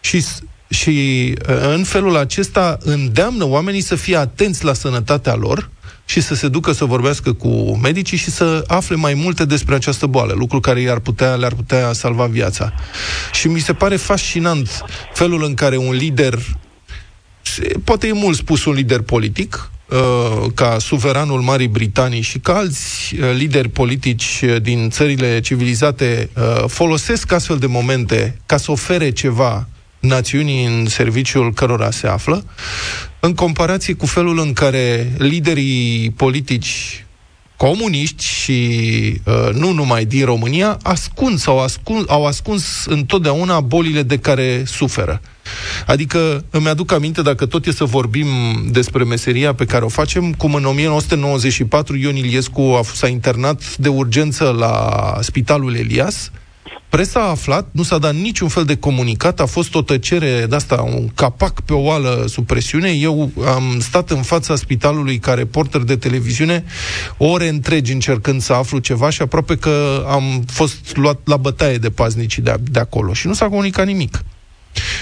și, 0.00 0.20
s- 0.20 0.42
și 0.68 1.34
uh, 1.48 1.56
în 1.74 1.84
felul 1.84 2.16
acesta 2.16 2.76
îndeamnă 2.80 3.44
oamenii 3.44 3.80
să 3.80 3.94
fie 3.94 4.16
atenți 4.16 4.64
la 4.64 4.72
sănătatea 4.72 5.34
lor 5.34 5.70
și 6.04 6.20
să 6.20 6.34
se 6.34 6.48
ducă 6.48 6.72
să 6.72 6.84
vorbească 6.84 7.32
cu 7.32 7.76
medicii 7.82 8.16
și 8.16 8.30
să 8.30 8.64
afle 8.66 8.96
mai 8.96 9.14
multe 9.14 9.44
despre 9.44 9.74
această 9.74 10.06
boală, 10.06 10.32
lucru 10.32 10.60
care 10.60 10.80
i-ar 10.80 10.98
putea, 10.98 11.34
le-ar 11.34 11.54
putea 11.54 11.92
salva 11.92 12.26
viața. 12.26 12.72
Și 13.32 13.48
mi 13.48 13.60
se 13.60 13.72
pare 13.72 13.96
fascinant 13.96 14.82
felul 15.14 15.44
în 15.44 15.54
care 15.54 15.76
un 15.76 15.92
lider 15.94 16.38
se- 17.42 17.72
poate 17.84 18.06
e 18.06 18.12
mult 18.12 18.36
spus 18.36 18.64
un 18.64 18.72
lider 18.72 19.00
politic, 19.00 19.54
uh, 19.54 19.79
ca 20.54 20.76
suveranul 20.78 21.40
Marii 21.40 21.68
Britanii 21.68 22.20
și 22.20 22.38
ca 22.38 22.56
alți 22.56 23.14
uh, 23.14 23.30
lideri 23.36 23.68
politici 23.68 24.40
uh, 24.44 24.62
din 24.62 24.90
țările 24.90 25.40
civilizate 25.40 26.30
uh, 26.36 26.64
folosesc 26.66 27.32
astfel 27.32 27.58
de 27.58 27.66
momente 27.66 28.38
ca 28.46 28.56
să 28.56 28.70
ofere 28.70 29.10
ceva 29.10 29.68
națiunii 30.00 30.64
în 30.64 30.86
serviciul 30.86 31.52
cărora 31.52 31.90
se 31.90 32.06
află, 32.06 32.44
în 33.20 33.34
comparație 33.34 33.94
cu 33.94 34.06
felul 34.06 34.38
în 34.38 34.52
care 34.52 35.12
liderii 35.18 36.10
politici 36.10 37.04
comuniști 37.56 38.24
și 38.24 38.60
uh, 39.24 39.54
nu 39.54 39.72
numai 39.72 40.04
din 40.04 40.24
România 40.24 40.78
ascund 40.82 41.38
sau 41.38 41.60
ascund, 41.60 42.04
au 42.08 42.26
ascuns 42.26 42.84
întotdeauna 42.86 43.60
bolile 43.60 44.02
de 44.02 44.18
care 44.18 44.62
suferă. 44.66 45.20
Adică 45.86 46.44
îmi 46.50 46.68
aduc 46.68 46.92
aminte, 46.92 47.22
dacă 47.22 47.46
tot 47.46 47.66
e 47.66 47.72
să 47.72 47.84
vorbim 47.84 48.26
despre 48.70 49.04
meseria 49.04 49.54
pe 49.54 49.64
care 49.64 49.84
o 49.84 49.88
facem, 49.88 50.32
cum 50.32 50.54
în 50.54 50.64
1994 50.64 51.96
Ion 51.96 52.16
Iliescu 52.16 52.60
a 52.60 52.82
fost, 52.82 52.98
s-a 52.98 53.08
internat 53.08 53.76
de 53.76 53.88
urgență 53.88 54.54
la 54.58 55.16
Spitalul 55.20 55.74
Elias, 55.74 56.30
Presa 56.90 57.20
a 57.20 57.28
aflat, 57.28 57.68
nu 57.70 57.82
s-a 57.82 57.98
dat 57.98 58.14
niciun 58.14 58.48
fel 58.48 58.64
de 58.64 58.76
comunicat, 58.76 59.40
a 59.40 59.46
fost 59.46 59.74
o 59.74 59.82
tăcere 59.82 60.46
de 60.48 60.54
asta, 60.54 60.82
un 60.94 61.08
capac 61.14 61.60
pe 61.60 61.72
o 61.72 61.80
oală 61.80 62.24
sub 62.28 62.46
presiune. 62.46 62.90
Eu 62.90 63.30
am 63.46 63.76
stat 63.80 64.10
în 64.10 64.22
fața 64.22 64.56
spitalului 64.56 65.18
ca 65.18 65.34
reporter 65.34 65.80
de 65.80 65.96
televiziune 65.96 66.64
ore 67.16 67.48
întregi 67.48 67.92
încercând 67.92 68.42
să 68.42 68.52
aflu 68.52 68.78
ceva 68.78 69.10
și 69.10 69.22
aproape 69.22 69.56
că 69.56 70.04
am 70.08 70.44
fost 70.46 70.96
luat 70.96 71.18
la 71.24 71.36
bătaie 71.36 71.78
de 71.78 71.90
paznicii 71.90 72.42
de, 72.42 72.54
de 72.62 72.78
acolo 72.78 73.12
și 73.12 73.26
nu 73.26 73.32
s-a 73.32 73.48
comunicat 73.48 73.86
nimic. 73.86 74.24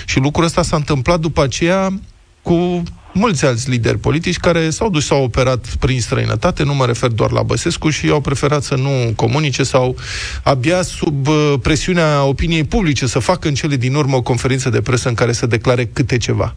Și 0.06 0.18
lucrul 0.18 0.44
ăsta 0.44 0.62
s-a 0.62 0.76
întâmplat 0.76 1.20
după 1.20 1.42
aceea 1.42 2.00
cu 2.42 2.82
mulți 3.12 3.44
alți 3.44 3.70
lideri 3.70 3.98
politici 3.98 4.36
care 4.36 4.70
s-au 4.70 4.90
dus, 4.90 5.06
s-au 5.06 5.22
operat 5.22 5.66
prin 5.78 6.00
străinătate, 6.00 6.62
nu 6.62 6.74
mă 6.74 6.86
refer 6.86 7.10
doar 7.10 7.30
la 7.30 7.42
Băsescu, 7.42 7.90
și 7.90 8.08
au 8.08 8.20
preferat 8.20 8.62
să 8.62 8.74
nu 8.74 9.12
comunice 9.16 9.62
sau 9.62 9.96
abia 10.42 10.82
sub 10.82 11.26
uh, 11.26 11.54
presiunea 11.62 12.24
opiniei 12.24 12.64
publice 12.64 13.06
să 13.06 13.18
facă 13.18 13.48
în 13.48 13.54
cele 13.54 13.76
din 13.76 13.94
urmă 13.94 14.16
o 14.16 14.22
conferință 14.22 14.70
de 14.70 14.80
presă 14.80 15.08
în 15.08 15.14
care 15.14 15.32
să 15.32 15.46
declare 15.46 15.86
câte 15.86 16.16
ceva. 16.16 16.54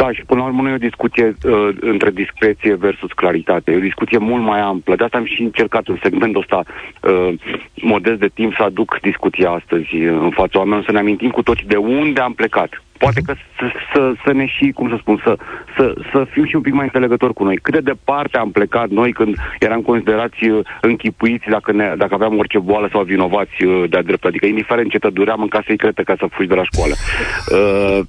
Da, 0.00 0.12
și 0.12 0.24
până 0.26 0.40
la 0.40 0.46
urmă 0.46 0.62
nu 0.62 0.68
e 0.68 0.74
o 0.74 0.88
discuție 0.90 1.36
uh, 1.44 1.68
între 1.80 2.10
discreție 2.10 2.74
versus 2.74 3.12
claritate. 3.12 3.72
E 3.72 3.76
o 3.76 3.88
discuție 3.90 4.18
mult 4.18 4.42
mai 4.42 4.60
amplă. 4.60 4.96
De 4.96 5.04
asta 5.04 5.18
am 5.18 5.24
și 5.24 5.42
încercat 5.42 5.86
în 5.86 5.98
segmentul 6.02 6.40
ăsta 6.40 6.62
uh, 7.02 7.34
modest 7.74 8.18
de 8.18 8.28
timp 8.34 8.54
să 8.54 8.62
aduc 8.62 8.98
discuția 9.00 9.50
astăzi 9.50 9.96
uh, 9.96 10.18
în 10.20 10.30
fața 10.30 10.58
oamenilor, 10.58 10.84
să 10.84 10.92
ne 10.92 10.98
amintim 10.98 11.30
cu 11.30 11.42
toții 11.42 11.66
de 11.66 11.76
unde 11.76 12.20
am 12.20 12.32
plecat. 12.32 12.82
Poate 13.02 13.20
că 13.26 13.34
să, 13.58 13.66
să, 13.92 14.12
să 14.24 14.32
ne 14.32 14.46
și, 14.46 14.70
cum 14.74 14.88
să 14.88 14.96
spun, 15.00 15.20
să, 15.24 15.36
să, 15.76 15.94
să 16.12 16.26
fim 16.30 16.44
și 16.44 16.56
un 16.56 16.62
pic 16.62 16.72
mai 16.72 16.84
înțelegători 16.84 17.34
cu 17.34 17.44
noi. 17.44 17.56
Cât 17.56 17.74
de 17.74 17.80
departe 17.80 18.38
am 18.38 18.50
plecat 18.50 18.88
noi 18.88 19.12
când 19.12 19.36
eram 19.58 19.80
considerați 19.80 20.48
uh, 20.48 20.66
închipuiți 20.80 21.48
dacă, 21.48 21.72
ne, 21.72 21.94
dacă 21.96 22.14
aveam 22.14 22.38
orice 22.38 22.58
boală 22.58 22.88
sau 22.92 23.02
vinovați 23.02 23.64
uh, 23.64 23.90
de-a 23.90 24.02
drept. 24.02 24.24
Adică 24.24 24.46
indiferent 24.46 24.90
ce 24.90 24.98
te 24.98 25.10
duream 25.10 25.42
în 25.42 25.48
casă 25.48 25.64
secretă 25.66 26.02
ca 26.02 26.14
să 26.18 26.26
fugi 26.30 26.48
de 26.48 26.54
la 26.54 26.64
școală. 26.64 26.94
Uh, 26.94 28.00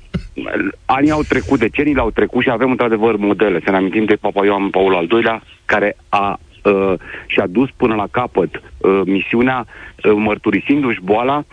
anii 0.85 1.11
au 1.11 1.21
trecut, 1.21 1.59
deceniile 1.59 2.01
au 2.01 2.11
trecut 2.11 2.41
și 2.43 2.49
avem 2.49 2.69
într-adevăr 2.71 3.15
modele. 3.15 3.59
Să 3.63 3.69
ne 3.71 3.77
amintim 3.77 4.05
de 4.05 4.15
Papa 4.15 4.45
Ioan 4.45 4.69
Paul 4.69 4.95
al 4.95 5.07
II-lea, 5.11 5.43
care 5.65 5.95
a 6.09 6.39
uh, 6.63 6.93
și-a 7.27 7.47
dus 7.47 7.69
până 7.77 7.95
la 7.95 8.07
capăt 8.11 8.61
uh, 8.77 9.01
misiunea 9.05 9.65
uh, 9.65 10.11
mărturisindu-și 10.15 11.01
boala 11.03 11.43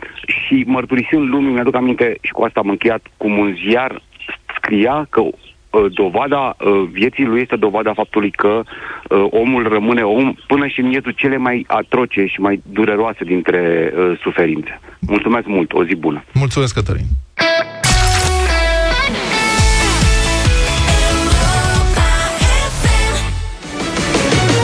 și 0.49 0.65
mărturisind 0.67 1.29
lumii, 1.29 1.53
mi-aduc 1.53 1.75
aminte 1.75 2.17
și 2.21 2.33
cu 2.33 2.43
asta 2.43 2.61
am 2.61 2.69
încheiat, 2.69 3.07
cum 3.17 3.39
un 3.39 3.57
ziar 3.67 4.03
scria 4.57 5.07
că 5.11 5.21
uh, 5.21 5.33
dovada 5.93 6.57
uh, 6.59 6.89
vieții 6.91 7.25
lui 7.25 7.41
este 7.41 7.57
dovada 7.57 7.93
faptului 7.95 8.31
că 8.31 8.63
uh, 9.09 9.27
omul 9.31 9.69
rămâne 9.69 10.03
om 10.03 10.35
până 10.47 10.67
și 10.67 10.81
în 10.81 10.87
miezul 10.87 11.11
cele 11.11 11.37
mai 11.37 11.65
atroce 11.67 12.27
și 12.27 12.41
mai 12.41 12.63
dureroase 12.73 13.25
dintre 13.25 13.93
uh, 13.97 14.19
suferințe. 14.23 14.81
Mulțumesc 15.01 15.47
mult, 15.47 15.73
o 15.73 15.85
zi 15.85 15.95
bună! 15.95 16.25
Mulțumesc, 16.33 16.75
Cătălin. 16.75 17.07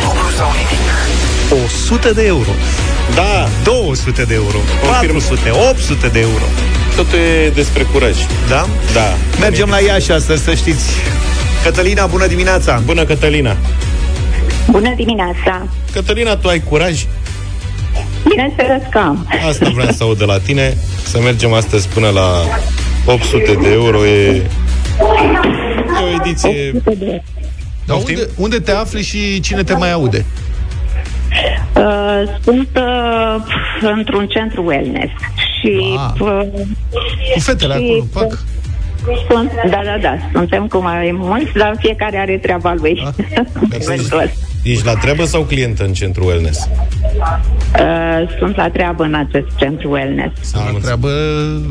Dublu 0.02 0.28
sau 0.38 0.50
nimic. 0.52 1.64
100 1.64 2.12
de 2.12 2.26
euro. 2.26 2.83
Da, 3.14 3.48
200 3.64 4.22
de 4.22 4.34
euro. 4.34 4.58
Confirm. 4.82 5.12
400, 5.12 5.50
800 5.50 6.08
de 6.08 6.20
euro. 6.20 6.44
totul 6.96 7.18
e 7.18 7.48
despre 7.54 7.82
curaj. 7.92 8.16
Da? 8.48 8.66
Da. 8.92 9.14
Mergem 9.40 9.68
la 9.68 9.78
Iași 9.78 10.12
astăzi, 10.12 10.42
să 10.44 10.54
știți. 10.54 10.90
Cătălina, 11.64 12.06
bună 12.06 12.26
dimineața! 12.26 12.82
Bună, 12.84 13.04
Cătălina! 13.04 13.56
Bună 14.70 14.92
dimineața! 14.96 15.66
Cătălina, 15.92 16.36
tu 16.36 16.48
ai 16.48 16.62
curaj? 16.68 17.04
Bineînțeles 18.28 18.82
că 18.90 18.98
am. 18.98 19.26
Asta 19.48 19.70
vreau 19.74 19.90
să 19.90 20.02
aud 20.02 20.18
de 20.18 20.24
la 20.24 20.38
tine. 20.38 20.76
Să 21.06 21.18
mergem 21.20 21.52
astăzi 21.52 21.88
până 21.88 22.08
la 22.08 22.28
800 23.04 23.58
de 23.62 23.68
euro. 23.72 24.06
E, 24.06 24.26
e 24.26 24.42
o 26.02 26.20
ediție... 26.24 26.72
800 26.74 26.94
de 26.98 27.04
euro. 27.04 27.22
Dar 27.86 27.96
unde, 27.96 28.28
unde 28.36 28.58
te 28.58 28.72
afli 28.72 29.02
și 29.02 29.40
cine 29.40 29.62
te 29.62 29.74
mai 29.74 29.92
aude? 29.92 30.24
Uh, 31.76 32.22
sunt 32.42 32.68
uh, 32.76 33.36
într-un 33.80 34.26
centru 34.26 34.64
wellness 34.64 35.12
și... 35.60 35.96
Ah. 35.96 36.20
Uh, 36.20 36.40
Cu 37.34 37.40
fetele 37.40 37.74
și, 37.74 38.02
acolo, 38.10 38.26
fac. 38.26 38.38
Sunt, 39.30 39.52
da, 39.70 39.80
da, 39.84 39.98
da, 40.00 40.16
suntem 40.32 40.66
cu 40.66 40.78
mai 40.78 41.10
mulți, 41.18 41.52
dar 41.52 41.74
fiecare 41.78 42.16
are 42.16 42.38
treaba 42.38 42.74
lui. 42.74 43.02
Eventual. 43.70 44.30
Ești 44.64 44.84
la 44.84 44.94
treabă 44.94 45.24
sau 45.24 45.42
clientă 45.42 45.84
în 45.84 45.92
centru 45.92 46.24
wellness? 46.26 46.68
Uh, 47.80 48.34
sunt 48.38 48.56
la 48.56 48.68
treabă 48.70 49.02
în 49.02 49.14
acest 49.14 49.46
centru 49.56 49.90
wellness. 49.90 50.52
La 50.54 50.78
treabă 50.82 51.08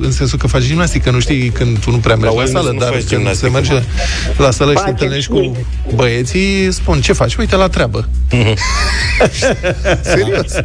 în 0.02 0.12
sensul 0.12 0.40
că 0.40 0.48
faci 0.48 0.62
gimnastică, 0.62 1.12
nu 1.12 1.20
știi 1.20 1.50
când 1.50 1.80
tu 1.80 1.92
nu 1.92 1.98
prea 1.98 2.16
mergi 2.16 2.36
la, 2.36 2.42
wellness 2.42 2.62
sală, 2.62 2.74
nu 2.74 2.80
dar 2.80 2.90
faci 2.90 2.98
când 2.98 3.10
se 3.10 3.16
gimnastică. 3.16 3.52
merge 3.52 3.74
la 4.38 4.52
sală 4.52 4.70
și 4.72 4.76
te 4.76 4.82
Facem 4.82 4.92
întâlnești 4.92 5.34
și- 5.34 5.52
cu 5.88 5.96
băieții, 5.96 6.72
spun, 6.72 7.02
ce 7.02 7.14
faci? 7.14 7.36
Uite, 7.36 7.56
la 7.56 7.68
treabă. 7.68 8.08
Serios. 10.02 10.56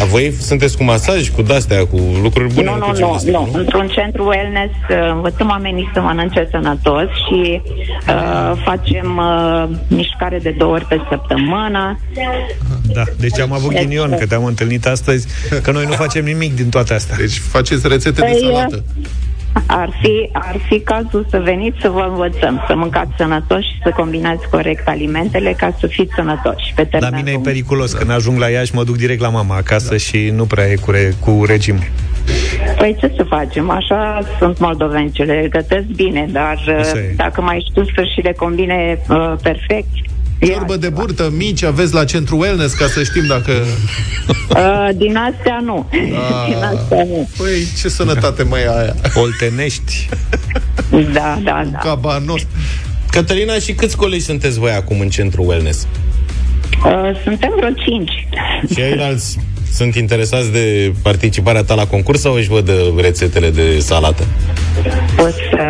A 0.00 0.04
voi 0.10 0.32
sunteți 0.40 0.76
cu 0.76 0.84
masaj, 0.84 1.28
cu 1.28 1.42
de-astea, 1.42 1.86
cu 1.86 2.00
lucruri 2.22 2.54
bune? 2.54 2.70
nu, 2.70 2.76
nu, 2.76 2.80
cu 2.84 2.90
nu, 2.90 2.96
gimnastică, 2.96 3.30
nu. 3.38 3.50
Într-un 3.58 3.88
centru 3.88 4.26
wellness 4.26 4.72
uh, 4.90 5.10
învățăm 5.14 5.48
oamenii 5.48 5.90
să 5.94 6.00
mănânce 6.00 6.48
sănătos 6.50 7.08
și 7.28 7.60
uh, 8.08 8.52
facem 8.64 9.16
uh, 9.16 9.68
mișcare 9.88 10.38
de 10.42 10.54
două 10.58 10.72
ori 10.72 10.84
pe 10.84 11.00
săptămână. 11.10 11.48
Da, 12.92 13.02
deci 13.18 13.38
am 13.38 13.52
avut 13.52 13.72
ghinion 13.74 14.16
că 14.18 14.26
te-am 14.26 14.44
întâlnit 14.44 14.86
astăzi, 14.86 15.26
că 15.62 15.70
noi 15.70 15.84
nu 15.84 15.92
facem 15.92 16.24
nimic 16.24 16.54
din 16.56 16.68
toate 16.68 16.94
astea. 16.94 17.16
Deci 17.16 17.38
faceți 17.38 17.88
rețete 17.88 18.20
de 18.20 18.26
Păi, 18.30 18.40
salată. 18.40 18.84
Ar 19.66 19.90
fi, 20.02 20.28
ar 20.32 20.56
fi 20.68 20.80
cazul 20.80 21.26
să 21.30 21.38
veniți 21.38 21.76
să 21.80 21.88
vă 21.88 22.06
învățăm, 22.10 22.64
să 22.66 22.74
mâncați 22.76 23.10
sănătos 23.16 23.60
și 23.60 23.78
să 23.82 23.92
combinați 23.96 24.48
corect 24.48 24.88
alimentele 24.88 25.54
ca 25.56 25.74
să 25.80 25.86
fiți 25.86 26.12
sănătoși 26.14 26.72
pe 26.74 26.84
termen 26.84 27.10
La 27.10 27.16
mine 27.16 27.30
e 27.30 27.32
lung. 27.32 27.44
periculos. 27.44 27.92
Când 27.92 28.10
ajung 28.10 28.38
la 28.38 28.48
Iași, 28.48 28.74
mă 28.74 28.84
duc 28.84 28.96
direct 28.96 29.20
la 29.20 29.28
mama 29.28 29.56
acasă 29.56 29.96
și 29.96 30.30
nu 30.34 30.44
prea 30.44 30.66
e 30.66 30.74
cu, 30.74 30.90
re- 30.90 31.14
cu 31.20 31.44
regim. 31.46 31.78
Păi 32.78 32.96
ce 33.00 33.12
să 33.16 33.22
facem? 33.28 33.70
Așa 33.70 34.20
sunt 34.38 34.58
moldoveni, 34.58 35.10
ce 35.10 35.22
le 35.22 35.46
gătesc 35.50 35.84
bine, 35.86 36.26
dar 36.32 36.44
Așa 36.66 36.92
uh, 36.94 37.00
e. 37.00 37.12
dacă 37.16 37.40
mai 37.40 37.66
știu 37.70 37.84
să 37.84 38.02
și 38.14 38.20
le 38.20 38.32
combine 38.32 38.98
uh, 39.08 39.32
perfect, 39.42 39.88
Ciorbă 40.46 40.76
de 40.76 40.88
burtă, 40.88 41.32
mici, 41.36 41.62
aveți 41.62 41.94
la 41.94 42.04
centru 42.04 42.38
wellness, 42.38 42.74
ca 42.74 42.86
să 42.86 43.02
știm 43.02 43.26
dacă... 43.26 43.52
Uh, 44.50 44.88
din 44.96 45.16
astea 45.16 45.60
nu. 45.64 45.88
din 46.48 46.56
astea 46.62 47.04
nu. 47.04 47.28
Păi, 47.36 47.66
ce 47.80 47.88
sănătate 47.88 48.42
mai 48.42 48.60
e 48.60 48.78
aia? 48.78 48.94
Oltenești. 49.22 50.08
Da, 51.12 51.38
da, 51.42 51.68
da. 51.72 51.78
Cabanos. 51.78 52.42
Cătălina, 53.10 53.54
și 53.54 53.72
câți 53.72 53.96
colegi 53.96 54.24
sunteți 54.24 54.58
voi 54.58 54.70
acum 54.70 55.00
în 55.00 55.08
centru 55.08 55.44
wellness? 55.46 55.86
Uh, 56.84 57.20
suntem 57.24 57.52
vreo 57.56 57.70
cinci. 57.70 58.10
Și 58.68 58.74
ceilalți 58.74 59.38
sunt 59.72 59.94
interesați 59.94 60.52
de 60.52 60.92
participarea 61.02 61.62
ta 61.62 61.74
la 61.74 61.86
concurs 61.86 62.20
sau 62.20 62.34
își 62.34 62.48
văd 62.48 62.68
uh, 62.68 62.74
rețetele 62.96 63.50
de 63.50 63.78
salată? 63.78 64.26
O 65.18 65.26
să, 65.26 65.64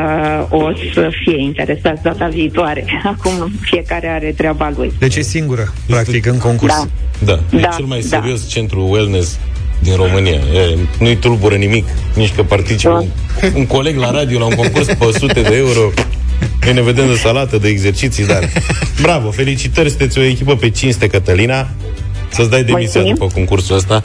o 0.50 0.70
să 0.94 1.10
fie 1.24 1.40
interesați 1.40 2.02
data 2.02 2.28
viitoare. 2.28 2.84
Acum 3.14 3.52
fiecare 3.60 4.06
are 4.08 4.34
treaba 4.36 4.72
lui. 4.76 4.92
Deci 4.98 5.16
e 5.16 5.22
singură, 5.22 5.74
practic, 5.86 6.26
în 6.26 6.38
concurs. 6.38 6.72
Da. 6.72 6.86
Da, 7.24 7.56
e 7.56 7.60
Da, 7.60 7.68
cel 7.68 7.84
mai 7.84 8.00
da. 8.00 8.18
serios 8.18 8.48
centru 8.48 8.88
wellness 8.90 9.38
din 9.78 9.96
România. 9.96 10.40
E, 10.54 10.78
nu-i 10.98 11.16
tulbură 11.16 11.54
nimic, 11.54 11.84
nici 12.14 12.34
că 12.34 12.42
participă 12.42 12.92
un, 12.92 13.06
un 13.54 13.66
coleg 13.66 13.96
la 13.96 14.10
radio 14.10 14.38
la 14.38 14.44
un 14.44 14.54
concurs 14.54 14.86
pe 14.86 15.04
100 15.04 15.40
de 15.40 15.56
euro. 15.56 15.90
Noi 16.64 16.72
ne 16.72 16.82
vedem 16.82 17.06
de 17.06 17.14
salată, 17.14 17.58
de 17.58 17.68
exerciții, 17.68 18.26
dar... 18.26 18.48
Bravo, 19.02 19.30
felicitări, 19.30 19.88
sunteți 19.88 20.18
o 20.18 20.22
echipă 20.22 20.56
pe 20.56 20.70
cinste, 20.70 21.06
Cătălina. 21.06 21.68
Să-ți 22.30 22.50
dai 22.50 22.62
demisia 22.64 23.00
Mulțumim. 23.00 23.14
după 23.14 23.26
concursul 23.34 23.76
ăsta. 23.76 24.00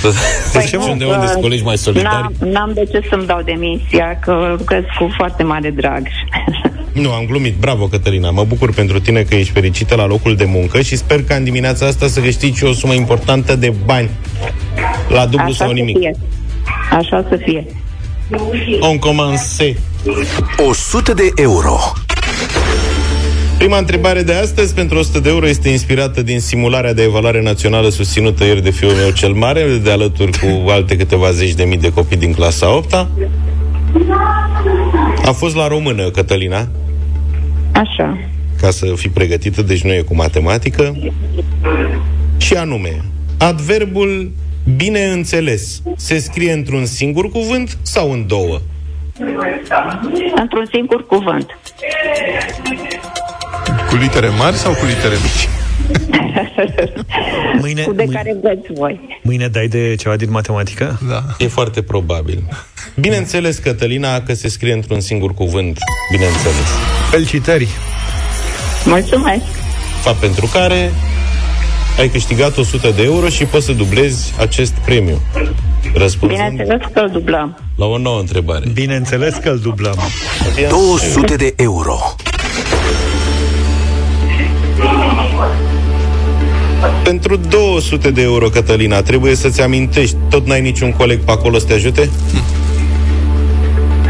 Să 0.00 0.12
Păi 0.52 0.62
zici 0.62 0.74
nu, 0.74 0.90
unde 0.90 1.04
unde 1.04 1.16
uh, 1.24 1.28
sunt 1.30 1.42
colegi 1.42 1.62
mai 1.62 1.78
solidari. 1.78 2.34
N-am, 2.40 2.48
n-am 2.50 2.70
de 2.74 2.84
ce 2.90 3.00
să-mi 3.10 3.26
dau 3.26 3.40
demisia, 3.44 4.18
că 4.20 4.54
lucrez 4.58 4.82
cu 4.98 5.10
foarte 5.16 5.42
mare 5.42 5.70
drag. 5.70 6.02
Nu, 6.92 7.12
am 7.12 7.24
glumit. 7.26 7.54
Bravo, 7.54 7.86
Cătălina. 7.86 8.30
Mă 8.30 8.44
bucur 8.44 8.72
pentru 8.74 9.00
tine 9.00 9.22
că 9.22 9.34
ești 9.34 9.52
fericită 9.52 9.94
la 9.94 10.06
locul 10.06 10.36
de 10.36 10.44
muncă 10.44 10.80
și 10.80 10.96
sper 10.96 11.22
că 11.22 11.32
în 11.32 11.44
dimineața 11.44 11.86
asta 11.86 12.06
să 12.06 12.20
câștigi 12.20 12.64
o 12.64 12.72
sumă 12.72 12.92
importantă 12.92 13.56
de 13.56 13.72
bani. 13.84 14.10
La 15.08 15.22
dublu 15.26 15.44
Așa 15.44 15.52
sau 15.54 15.66
să 15.68 15.72
nimic. 15.74 15.98
fie. 15.98 16.16
Așa 16.92 17.24
să 17.28 17.36
fie. 17.44 17.66
On 18.80 18.98
commence. 18.98 19.76
100 20.68 21.12
de 21.14 21.30
euro. 21.36 21.78
Prima 23.58 23.78
întrebare 23.78 24.22
de 24.22 24.32
astăzi 24.32 24.74
pentru 24.74 24.98
100 24.98 25.20
de 25.20 25.28
euro 25.28 25.48
este 25.48 25.68
inspirată 25.68 26.22
din 26.22 26.40
simularea 26.40 26.94
de 26.94 27.02
evaluare 27.02 27.42
națională 27.42 27.88
susținută 27.88 28.44
ieri 28.44 28.62
de 28.62 28.70
fiul 28.70 28.92
meu 28.92 29.10
cel 29.10 29.32
mare, 29.32 29.78
de 29.82 29.90
alături 29.90 30.38
cu 30.38 30.68
alte 30.68 30.96
câteva 30.96 31.30
zeci 31.30 31.54
de 31.54 31.64
mii 31.64 31.78
de 31.78 31.92
copii 31.92 32.16
din 32.16 32.32
clasa 32.32 32.76
8 32.76 32.94
-a. 32.94 33.08
A 35.24 35.32
fost 35.32 35.56
la 35.56 35.68
română, 35.68 36.10
Cătălina, 36.10 36.68
Așa. 37.72 38.18
ca 38.60 38.70
să 38.70 38.86
fii 38.96 39.10
pregătită, 39.10 39.62
deci 39.62 39.82
nu 39.82 39.92
e 39.92 40.00
cu 40.00 40.14
matematică. 40.14 40.96
Și 42.36 42.54
anume, 42.54 43.02
adverbul 43.38 44.30
bine 44.76 45.04
înțeles 45.04 45.82
se 45.96 46.18
scrie 46.18 46.52
într-un 46.52 46.84
singur 46.84 47.30
cuvânt 47.30 47.78
sau 47.82 48.12
în 48.12 48.26
două? 48.26 48.58
Într-un 50.34 50.66
singur 50.72 51.06
cuvânt. 51.06 51.58
Cu 53.88 53.94
litere 53.96 54.28
mari 54.28 54.56
sau 54.56 54.72
cu 54.72 54.84
litere 54.84 55.14
mici? 55.22 55.48
Mâine, 57.60 57.82
Cu 57.82 57.92
de 57.92 58.02
mâine, 58.04 58.16
care 58.16 58.36
vreți 58.42 58.72
voi. 58.72 59.18
mâine 59.22 59.48
dai 59.48 59.66
de 59.68 59.94
ceva 59.98 60.16
din 60.16 60.30
matematică? 60.30 60.98
Da. 61.08 61.22
E 61.38 61.46
foarte 61.46 61.82
probabil. 61.82 62.42
Bineînțeles, 62.94 63.58
Cătălina, 63.58 64.20
că 64.20 64.34
se 64.34 64.48
scrie 64.48 64.72
într-un 64.72 65.00
singur 65.00 65.34
cuvânt. 65.34 65.78
Bineînțeles. 66.12 66.66
Felicitări! 67.10 67.68
Mulțumesc. 68.84 69.42
Fapt 70.02 70.16
pentru 70.18 70.46
care 70.52 70.92
ai 71.98 72.08
câștigat 72.08 72.56
100 72.56 72.90
de 72.96 73.02
euro 73.02 73.28
și 73.28 73.44
poți 73.44 73.66
să 73.66 73.72
dublezi 73.72 74.32
acest 74.38 74.72
premiu. 74.72 75.20
Răspunzând 75.94 76.48
Bineînțeles 76.48 76.80
că 76.92 77.00
îl 77.00 77.10
dublăm. 77.10 77.58
la 77.76 77.86
o 77.86 77.98
nouă 77.98 78.20
întrebare. 78.20 78.64
Bineînțeles 78.72 79.34
că 79.34 79.48
îl 79.48 79.58
dublăm. 79.58 79.96
200 80.68 81.36
de 81.36 81.52
euro. 81.56 81.98
Pentru 87.08 87.36
200 87.36 88.10
de 88.10 88.22
euro, 88.22 88.48
Cătălina, 88.48 89.02
trebuie 89.02 89.34
să-ți 89.34 89.60
amintești, 89.60 90.16
tot 90.30 90.46
n-ai 90.46 90.60
niciun 90.60 90.92
coleg 90.92 91.20
pe 91.20 91.30
acolo 91.30 91.58
să 91.58 91.66
te 91.66 91.72
ajute? 91.72 92.08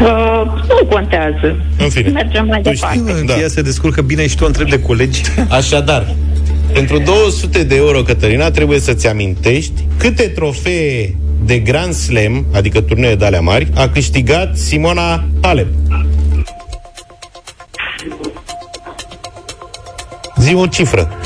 Uh, 0.01 0.41
nu 0.67 0.85
contează. 0.89 1.55
În 1.77 1.89
fine. 1.89 2.09
Mergem 2.09 2.45
mai 2.45 2.61
Tu 2.61 2.69
departe. 2.69 2.97
știi, 2.97 3.25
Da. 3.25 3.39
Ea 3.39 3.47
se 3.47 3.61
descurcă 3.61 4.01
bine 4.01 4.27
și 4.27 4.35
tu 4.35 4.43
o 4.43 4.47
întrebi 4.47 4.69
de 4.69 4.79
colegi. 4.81 5.21
Așadar, 5.49 6.15
pentru 6.73 6.97
200 6.97 7.63
de 7.63 7.75
euro, 7.75 8.01
Cătălina, 8.01 8.51
trebuie 8.51 8.79
să-ți 8.79 9.07
amintești 9.07 9.83
câte 9.97 10.23
trofee 10.23 11.15
de 11.45 11.57
Grand 11.59 11.93
Slam, 11.93 12.45
adică 12.53 12.81
turnee 12.81 13.15
de 13.15 13.25
alea 13.25 13.41
mari, 13.41 13.67
a 13.75 13.87
câștigat 13.89 14.57
Simona 14.57 15.23
Halep. 15.41 15.67
Zi 20.37 20.53
o 20.53 20.65
cifră. 20.65 21.18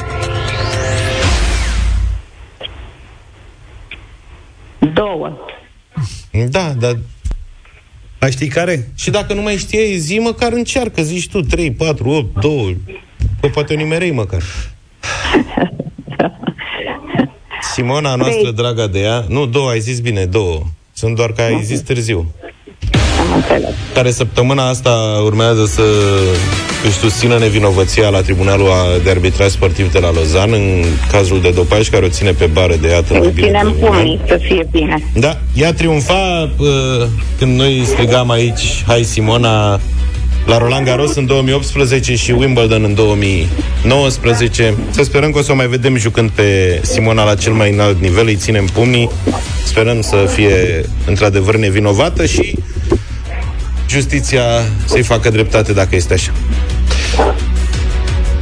Două. 6.31 6.45
Da, 6.49 6.69
dar 6.79 6.97
Mai 8.21 8.31
știi 8.31 8.47
care? 8.47 8.91
și 8.95 9.09
dacă 9.09 9.33
nu 9.33 9.41
mai 9.41 9.55
știai, 9.57 9.97
zi 9.97 10.19
măcar 10.19 10.51
încearcă, 10.51 11.01
zici 11.01 11.29
tu, 11.29 11.41
3, 11.41 11.71
4, 11.71 12.09
8, 12.09 12.41
2, 12.41 12.77
că 13.41 13.47
poate 13.47 13.73
o 13.73 13.77
nimerei 13.77 14.11
măcar. 14.11 14.41
Simona 17.73 18.15
noastră, 18.15 18.41
Trei. 18.41 18.53
draga 18.53 18.87
de 18.87 18.99
ea, 18.99 19.25
nu, 19.29 19.45
două, 19.45 19.69
ai 19.69 19.79
zis 19.79 19.99
bine, 19.99 20.25
două. 20.25 20.63
Sunt 20.93 21.15
doar 21.15 21.31
că 21.31 21.41
ai 21.41 21.63
zis 21.63 21.79
târziu. 21.81 22.31
Am 23.49 23.55
înțeles. 23.55 23.75
Care 23.93 24.11
săptămâna 24.11 24.69
asta 24.69 25.21
urmează 25.23 25.65
să 25.65 25.81
își 26.87 26.97
susțină 26.97 27.37
nevinovăția 27.37 28.09
la 28.09 28.21
Tribunalul 28.21 28.67
de 29.03 29.09
Arbitraj 29.09 29.49
Sportiv 29.49 29.91
de 29.91 29.99
la 29.99 30.11
Lozan 30.11 30.53
în 30.53 30.83
cazul 31.11 31.41
de 31.41 31.49
dopaj 31.49 31.89
care 31.89 32.05
o 32.05 32.09
ține 32.09 32.31
pe 32.31 32.45
bară 32.45 32.75
de 32.81 32.89
iată 32.89 33.13
mai 33.13 33.21
Îl 33.25 33.31
bine 33.31 33.47
de 33.47 33.57
ținem 33.57 33.75
un 33.79 33.87
an. 33.87 33.93
pumnii 33.93 34.19
să 34.27 34.39
fie 34.41 34.67
bine. 34.71 35.03
Da, 35.13 35.37
ea 35.53 35.73
triumfa 35.73 36.51
uh, 36.57 36.67
când 37.37 37.57
noi 37.57 37.83
strigam 37.85 38.29
aici 38.31 38.83
Hai 38.87 39.03
Simona 39.03 39.79
la 40.45 40.57
Roland 40.57 40.85
Garros 40.85 41.15
în 41.15 41.25
2018 41.25 42.15
și 42.15 42.31
Wimbledon 42.31 42.83
în 42.83 42.93
2019. 42.95 44.73
Să 44.89 45.03
sperăm 45.03 45.31
că 45.31 45.39
o 45.39 45.41
să 45.41 45.51
o 45.51 45.55
mai 45.55 45.67
vedem 45.67 45.97
jucând 45.97 46.29
pe 46.29 46.79
Simona 46.81 47.23
la 47.23 47.35
cel 47.35 47.53
mai 47.53 47.71
înalt 47.71 48.01
nivel, 48.01 48.25
îi 48.27 48.35
ținem 48.35 48.65
pumnii. 48.65 49.09
Sperăm 49.65 50.01
să 50.01 50.15
fie 50.33 50.85
într-adevăr 51.05 51.55
nevinovată 51.55 52.25
și 52.25 52.55
justiția 53.93 54.43
să-i 54.85 55.03
facă 55.03 55.29
dreptate 55.29 55.73
dacă 55.73 55.95
este 55.95 56.13
așa. 56.13 56.31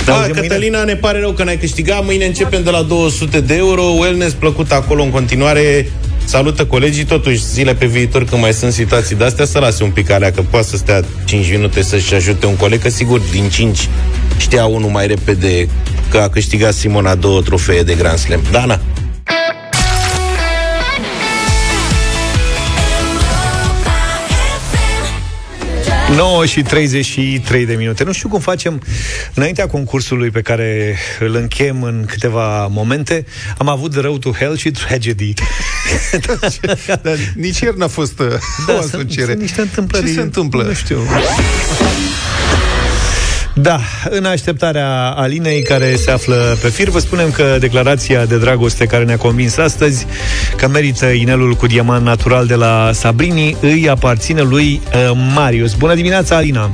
Da, 0.06 0.14
auzim 0.14 0.32
mâine? 0.34 0.48
Cătălina, 0.48 0.84
ne 0.84 0.96
pare 0.96 1.20
rău 1.20 1.32
că 1.32 1.44
n-ai 1.44 1.58
câștigat. 1.58 2.06
Mâine 2.06 2.26
începem 2.26 2.64
de 2.64 2.70
la 2.70 2.82
200 2.82 3.40
de 3.42 3.56
euro. 3.56 3.84
Wellness 3.84 4.34
plăcut 4.34 4.72
acolo 4.72 5.04
în 5.04 5.10
continuare. 5.10 5.92
Salută 6.26 6.66
colegii, 6.66 7.04
totuși 7.04 7.46
zile 7.46 7.74
pe 7.74 7.86
viitor 7.86 8.26
când 8.26 8.42
mai 8.42 8.54
sunt 8.54 8.74
situații 8.74 9.16
de 9.16 9.24
astea 9.24 9.46
să 9.46 9.60
lase 9.60 9.84
un 9.84 9.90
pic 9.90 10.10
alea, 10.10 10.32
că 10.32 10.42
poate 10.42 10.68
să 10.68 10.78
stea 10.78 11.02
5 11.26 11.50
minute 11.52 11.82
să-și 11.82 12.14
ajute 12.14 12.46
un 12.46 12.56
coleg, 12.56 12.82
că 12.82 12.90
sigur 12.90 13.20
din 13.32 13.50
5 13.50 13.90
știa 14.38 14.66
unul 14.66 14.90
mai 14.90 15.08
repede 15.08 15.68
că 16.10 16.18
a 16.18 16.30
câștigat 16.30 16.74
Simona 16.74 17.16
două 17.16 17.42
trofee 17.42 17.84
de 17.84 17.94
Grand 17.94 18.18
Slam. 18.18 18.42
Dana? 18.52 18.80
9 26.16 26.46
și 26.46 26.62
33 26.62 27.66
de 27.66 27.74
minute. 27.74 28.04
Nu 28.04 28.12
știu 28.12 28.30
cum 28.30 28.40
facem 28.40 28.82
înaintea 29.34 29.68
concursului 29.68 30.30
pe 30.30 30.42
care 30.42 30.98
îl 31.20 31.36
închem 31.36 31.84
în 31.84 32.06
câteva 32.08 32.68
momente. 32.68 33.26
Am 33.58 33.70
avut 33.70 33.96
Rău 33.96 34.18
to 34.18 34.32
Hell 34.32 34.58
și 34.58 34.72
Tragedy. 34.72 35.34
Dar 37.04 37.18
nici 37.36 37.60
ieri 37.60 37.78
n-a 37.78 37.88
fost 37.88 38.20
uh, 38.20 38.28
Da, 38.68 38.74
o 38.74 38.80
sunt, 38.82 38.94
asociere. 38.94 39.26
sunt 39.32 39.42
niște 39.42 39.62
întâmplări. 39.62 40.06
Ce 40.06 40.12
se 40.14 40.22
întâmplă? 40.22 40.64
Nu 40.64 40.74
știu. 40.74 41.00
Da, 43.54 43.80
în 44.10 44.26
așteptarea 44.26 45.10
Alinei 45.10 45.62
care 45.62 45.96
se 45.96 46.12
află 46.12 46.58
pe 46.62 46.70
fir, 46.70 46.90
vă 46.90 47.00
spunem 47.00 47.32
că 47.32 47.58
declarația 47.60 48.26
de 48.26 48.38
dragoste 48.38 48.86
care 48.86 49.04
ne-a 49.04 49.18
convins 49.18 49.58
astăzi 49.58 50.06
că 50.56 50.68
merită 50.68 51.06
inelul 51.06 51.54
cu 51.54 51.68
diamant 51.68 52.06
natural 52.06 52.46
de 52.46 52.56
la 52.56 52.90
Sabrini 52.94 53.56
îi 53.62 53.90
aparține 53.90 54.42
lui 54.42 54.82
uh, 54.94 55.12
Marius. 55.36 55.74
Bună 55.74 55.96
dimineața, 55.96 56.36
Alina! 56.36 56.70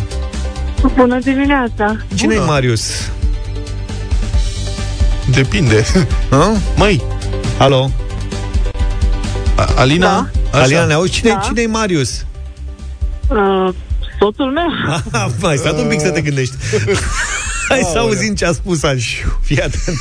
Bună 0.95 1.19
dimineața! 1.19 1.95
Cine 2.15 2.35
e 2.35 2.39
Marius? 2.39 3.09
Depinde. 5.31 5.83
Ha? 6.29 6.51
Măi, 6.75 7.01
Alo? 7.57 7.91
A- 9.55 9.73
Alina? 9.75 10.29
Da. 10.51 10.59
Alina, 10.59 10.85
ne 10.85 10.93
auzi? 10.93 11.11
Cine, 11.11 11.29
Da. 11.31 11.39
cine 11.45 11.61
e 11.61 11.67
Marius? 11.67 12.25
Uh, 13.27 13.73
soțul 14.19 14.51
meu? 14.51 14.67
Mai 15.41 15.57
stai 15.57 15.81
un 15.81 15.87
pic 15.87 15.99
să 15.99 16.11
te 16.11 16.21
gândești. 16.21 16.55
Hai 17.69 17.81
să 17.91 17.97
auzim 17.97 18.35
ce 18.35 18.45
a 18.45 18.51
spus 18.51 18.83
Anșiu. 18.83 19.39
Fii 19.41 19.61
atent. 19.61 19.99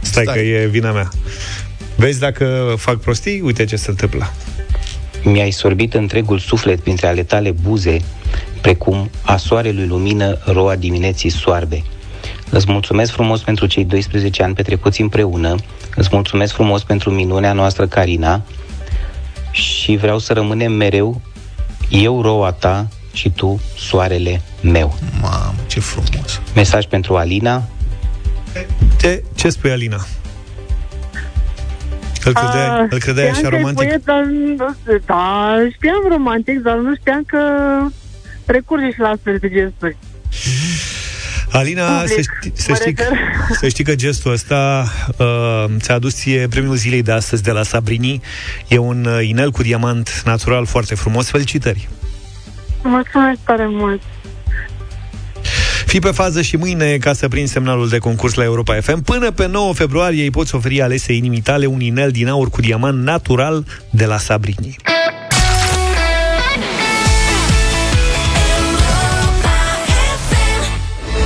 Stai, 0.00 0.22
Stai 0.22 0.34
că 0.34 0.40
e 0.40 0.66
vina 0.66 0.92
mea. 0.92 1.08
Vezi 1.96 2.20
dacă 2.20 2.74
fac 2.78 2.96
prostii? 2.96 3.40
Uite 3.40 3.64
ce 3.64 3.76
se 3.76 3.90
întâmplă. 3.90 4.32
Mi-ai 5.22 5.50
sorbit 5.50 5.94
întregul 5.94 6.38
suflet 6.38 6.80
printre 6.80 7.06
ale 7.06 7.22
tale 7.22 7.50
buze, 7.50 8.00
precum 8.60 9.10
a 9.22 9.36
soarelui 9.36 9.86
lumină 9.86 10.38
roa 10.44 10.76
dimineții 10.76 11.30
soarbe. 11.30 11.82
Îți 12.50 12.66
mulțumesc 12.68 13.12
frumos 13.12 13.40
pentru 13.40 13.66
cei 13.66 13.84
12 13.84 14.42
ani 14.42 14.54
petrecuți 14.54 15.00
împreună, 15.00 15.54
îți 15.94 16.08
mulțumesc 16.12 16.52
frumos 16.52 16.82
pentru 16.82 17.10
minunea 17.10 17.52
noastră 17.52 17.86
Carina 17.86 18.42
și 19.54 19.96
vreau 19.96 20.18
să 20.18 20.32
rămânem 20.32 20.72
mereu 20.72 21.20
eu 21.88 22.22
roa 22.22 22.52
ta 22.52 22.88
și 23.12 23.30
tu 23.30 23.60
soarele 23.76 24.40
meu. 24.62 24.94
Mamă, 25.20 25.54
ce 25.66 25.80
frumos! 25.80 26.40
Mesaj 26.54 26.84
pentru 26.86 27.16
Alina. 27.16 27.62
Ce, 29.00 29.22
ce 29.34 29.48
spui, 29.48 29.70
Alina? 29.70 30.06
Îl 32.24 32.32
credeai, 32.32 32.80
Ah, 32.80 32.86
îl 32.90 32.98
credeai 32.98 33.28
așa 33.28 33.36
știam 33.36 33.50
că 33.50 33.56
e 33.56 33.58
romantic? 33.58 33.88
Poet, 33.88 34.04
dar, 34.04 34.24
nu 34.24 34.74
știu, 34.80 35.00
da, 35.06 35.54
știam 35.72 36.04
romantic, 36.08 36.58
dar 36.58 36.76
nu 36.76 36.94
știam 36.94 37.22
că 37.26 37.38
recurge 38.46 38.92
și 38.92 38.98
la 39.00 39.08
astfel 39.08 39.36
de 39.40 39.48
gesturi. 39.48 39.96
Alina, 41.54 41.98
Public, 41.98 42.14
să 42.14 42.20
știi, 42.20 42.52
să, 42.54 42.66
mă 42.68 42.74
știi, 42.74 42.94
refer. 42.96 43.18
să 43.60 43.68
știi 43.68 43.84
că 43.84 43.94
gestul 43.94 44.32
ăsta 44.32 44.86
uh, 45.16 45.64
ți-a 45.78 45.94
adus 45.94 46.14
ție 46.14 46.46
premiul 46.48 46.76
zilei 46.76 47.02
de 47.02 47.12
astăzi 47.12 47.42
de 47.42 47.50
la 47.50 47.62
Sabrini. 47.62 48.20
E 48.68 48.78
un 48.78 49.04
uh, 49.04 49.28
inel 49.28 49.50
cu 49.50 49.62
diamant 49.62 50.22
natural 50.24 50.66
foarte 50.66 50.94
frumos. 50.94 51.30
Felicitări! 51.30 51.88
Mulțumesc 52.82 53.38
tare 53.44 53.66
mult. 53.68 54.02
Fii 55.86 56.00
pe 56.00 56.10
fază 56.10 56.42
și 56.42 56.56
mâine 56.56 56.96
ca 56.96 57.12
să 57.12 57.28
prinzi 57.28 57.52
semnalul 57.52 57.88
de 57.88 57.98
concurs 57.98 58.34
la 58.34 58.44
Europa 58.44 58.80
FM. 58.80 59.02
Până 59.02 59.30
pe 59.30 59.46
9 59.46 59.72
februarie 59.72 60.22
îi 60.22 60.30
poți 60.30 60.54
oferi 60.54 60.82
alese 60.82 61.12
inimii 61.12 61.40
tale 61.40 61.66
un 61.66 61.80
inel 61.80 62.10
din 62.10 62.28
aur 62.28 62.50
cu 62.50 62.60
diamant 62.60 63.02
natural 63.02 63.66
de 63.90 64.04
la 64.04 64.18
Sabrini. 64.18 64.76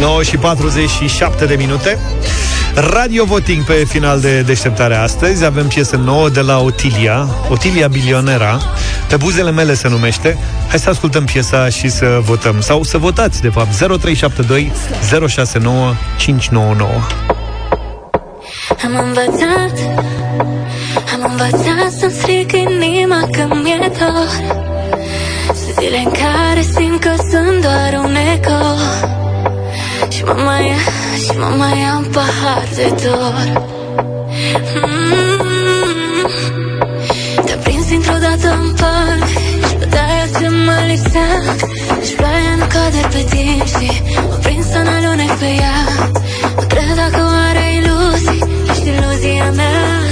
9 0.00 0.22
și 0.22 0.36
47 0.36 1.44
de 1.44 1.54
minute. 1.54 1.98
Radio 2.74 3.24
Voting 3.24 3.64
pe 3.64 3.72
final 3.88 4.20
de 4.20 4.40
deșteptare 4.40 4.94
astăzi. 4.94 5.44
Avem 5.44 5.66
piesă 5.66 5.96
nouă 5.96 6.28
de 6.28 6.40
la 6.40 6.58
Otilia, 6.58 7.28
Otilia 7.48 7.88
Bilionera. 7.88 8.60
Pe 9.08 9.16
buzele 9.16 9.50
mele 9.50 9.74
se 9.74 9.88
numește. 9.88 10.38
Hai 10.68 10.78
să 10.78 10.90
ascultăm 10.90 11.24
piesa 11.24 11.68
și 11.68 11.88
să 11.88 12.18
votăm. 12.20 12.60
Sau 12.60 12.82
să 12.82 12.98
votați, 12.98 13.40
de 13.40 13.48
fapt. 13.48 13.78
0372 13.78 14.72
069 15.28 15.94
599. 16.16 16.90
Am 18.84 19.04
învățat 19.06 19.78
Am 21.14 21.30
învățat 21.30 21.90
să-mi 21.98 22.12
stric 22.12 22.52
inima 22.52 23.28
când 23.30 23.52
mi-e 23.62 23.90
dor 23.98 24.56
Sunt 25.46 25.74
zile 25.80 25.98
în 26.04 26.10
care 26.10 26.60
simt 26.60 27.00
că 27.00 27.14
sunt 27.30 27.60
doar 27.62 28.04
un 28.04 28.16
eco 28.34 29.07
Și 30.28 30.34
mă 30.34 30.42
mai 30.42 30.66
ia, 30.66 30.76
și 31.24 31.38
mă 31.38 31.54
mai 31.56 31.80
ia 31.80 31.96
un 31.96 32.04
pahar 32.12 32.68
de 32.74 32.94
dor. 33.02 33.66
Mm 34.82 35.48
Te-a 37.44 37.56
prins 37.56 37.88
dintr-o 37.88 38.18
dată 38.20 38.48
în 38.62 38.74
parc 38.80 39.28
Și 39.68 39.74
pe 39.78 39.84
de-aia 39.84 40.26
ce 40.38 40.48
mă 40.48 40.76
lipseam 40.86 41.42
Și 42.06 42.12
ploaia 42.14 42.54
nu 42.58 42.64
cade 42.74 43.08
pe 43.12 43.26
timp 43.30 43.66
Și 43.66 44.02
mă 44.28 44.36
prins 44.42 44.66
să 44.66 44.78
n-alunec 44.78 45.32
pe 45.38 45.50
ea. 45.60 45.78
Mă 46.56 46.60
întreb 46.60 46.94
dacă 46.96 47.20
oare 47.32 47.64
iluzii 47.78 48.42
Ești 48.70 48.88
iluzia 48.88 49.50
mea 49.50 50.07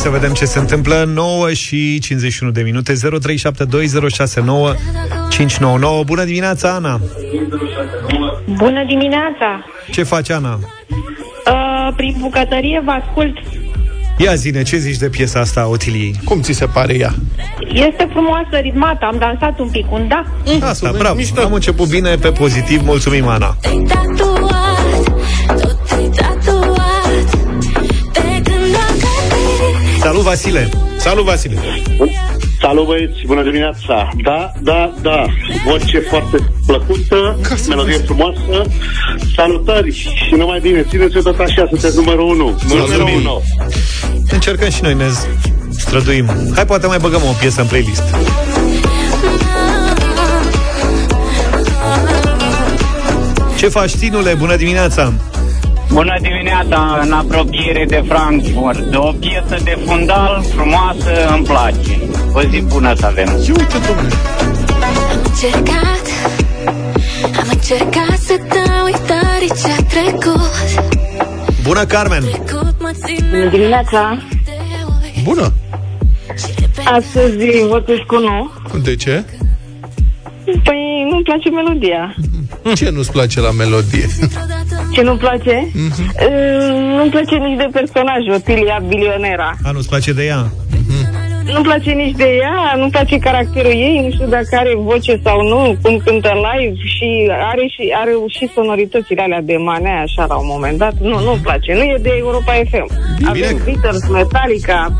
să 0.00 0.08
vedem 0.08 0.32
ce 0.32 0.44
se 0.44 0.58
întâmplă 0.58 1.04
9 1.06 1.52
și 1.52 1.98
51 1.98 2.50
de 2.50 2.62
minute 2.62 2.92
0372069599 2.92 2.98
Bună 6.04 6.24
dimineața, 6.24 6.70
Ana! 6.74 7.00
Bună 8.56 8.84
dimineața! 8.86 9.64
Ce 9.90 10.02
faci, 10.02 10.30
Ana? 10.30 10.58
Uh, 10.58 11.88
prin 11.96 12.16
bucătărie 12.18 12.82
vă 12.84 12.90
ascult. 12.90 13.36
Ia 14.18 14.34
zine, 14.34 14.62
ce 14.62 14.76
zici 14.76 14.96
de 14.96 15.08
piesa 15.08 15.40
asta, 15.40 15.66
Otiliei? 15.66 16.14
Cum 16.24 16.40
ți 16.40 16.52
se 16.52 16.66
pare 16.66 16.94
ea? 16.96 17.14
Este 17.72 18.08
frumoasă, 18.10 18.56
ritmată, 18.60 19.04
am 19.04 19.16
dansat 19.18 19.58
un 19.58 19.68
pic, 19.68 19.92
un 19.92 20.08
da. 20.08 20.24
Asta, 20.66 20.92
bravo, 20.98 21.20
am 21.44 21.52
început 21.52 21.88
bine 21.88 22.14
pe 22.14 22.30
pozitiv, 22.30 22.82
mulțumim, 22.84 23.26
Ana 23.26 23.56
Vasile. 30.30 30.68
Salut, 30.96 31.24
Vasile. 31.24 31.58
Salut 32.60 32.86
băieți, 32.86 33.26
bună 33.26 33.42
dimineața. 33.42 34.08
Da, 34.22 34.52
da, 34.62 34.94
da, 35.02 35.24
voce 35.64 35.98
foarte 35.98 36.36
plăcută 36.66 37.38
Melodie 37.68 37.96
frumoasă. 37.96 38.62
Salutări. 39.36 39.90
Și 40.28 40.34
numai 40.34 40.60
bine. 40.60 40.86
Țineți-o 40.88 41.20
tot 41.20 41.38
așa, 41.38 41.66
sunteți 41.68 41.96
numărul 41.96 42.28
1 42.28 42.58
Numărul 42.68 43.00
1 43.00 43.42
Încercăm 44.30 44.70
și 44.70 44.82
noi, 44.82 44.94
ne 44.94 45.04
străduim. 45.70 46.26
Hai, 46.54 46.66
poate 46.66 46.86
mai 46.86 46.98
băgăm 46.98 47.20
o 47.28 47.32
piesă 47.40 47.60
în 47.60 47.66
playlist. 47.66 48.02
Ce 53.58 53.68
faci, 53.68 53.96
Tinule? 53.96 54.34
Bună 54.34 54.56
dimineața! 54.56 55.12
Bună 55.92 56.16
dimineața, 56.20 57.00
în 57.02 57.12
apropiere 57.12 57.84
de 57.88 58.04
Frankfurt. 58.08 58.94
O 58.94 59.12
piesă 59.12 59.56
de 59.64 59.78
fundal 59.86 60.44
frumoasă, 60.54 61.34
îmi 61.34 61.44
place. 61.44 61.98
O 62.32 62.40
zi 62.42 62.60
bună 62.60 62.94
să 62.94 63.06
avem. 63.06 63.26
Ce 63.44 63.52
uite, 63.52 63.78
domnule. 63.86 64.14
Am 65.10 65.20
încercat 65.24 66.04
Am 67.40 67.48
încercat 67.50 68.18
să 68.18 68.36
dau 68.48 68.84
uitării 68.84 69.52
ce-a 69.62 69.84
trecut 69.88 70.50
Bună, 71.62 71.84
Carmen! 71.84 72.22
Bună 73.30 73.50
dimineața! 73.50 74.18
Bună! 75.24 75.52
Astăzi 76.84 77.66
votez 77.68 77.96
cu 78.06 78.18
nu. 78.18 78.50
De 78.82 78.96
ce? 78.96 79.24
Păi 80.44 81.06
nu-mi 81.10 81.22
place 81.22 81.50
melodia. 81.50 82.14
Ce 82.74 82.90
nu-ți 82.90 83.12
place 83.12 83.40
la 83.40 83.50
melodie? 83.50 84.06
Ce 84.92 85.02
nu-mi 85.02 85.18
place? 85.18 85.68
Uh, 85.74 86.96
Nu-mi 86.96 87.10
place 87.10 87.34
nici 87.36 87.56
de 87.56 87.68
personaj, 87.72 88.22
Otilia 88.34 88.82
Bilionera. 88.88 89.50
A, 89.64 89.70
nu-ți 89.70 89.88
place 89.88 90.12
de 90.12 90.24
ea? 90.24 90.46
Nu-mi 91.52 91.64
place 91.64 91.90
nici 91.90 92.16
de 92.16 92.28
ea, 92.40 92.74
nu-mi 92.76 92.90
place 92.90 93.18
caracterul 93.18 93.70
ei, 93.70 94.00
nu 94.04 94.10
știu 94.14 94.26
dacă 94.26 94.48
are 94.52 94.72
voce 94.76 95.20
sau 95.24 95.48
nu, 95.48 95.76
cum 95.82 96.00
cântă 96.04 96.32
live 96.46 96.74
și 96.96 97.30
are 97.50 97.66
și, 97.74 97.92
are 98.00 98.10
și 98.28 98.50
sonoritățile 98.54 99.22
alea 99.22 99.40
de 99.42 99.56
manea 99.56 100.00
așa 100.00 100.24
la 100.28 100.36
un 100.36 100.46
moment 100.54 100.78
dat. 100.78 100.94
Nu, 101.00 101.18
nu-mi 101.24 101.40
place, 101.42 101.72
nu 101.74 101.82
e 101.82 101.96
de 102.02 102.12
Europa 102.18 102.52
FM. 102.70 102.86
Avem 103.28 103.56
Beatles, 103.64 104.08
Metallica, 104.08 104.92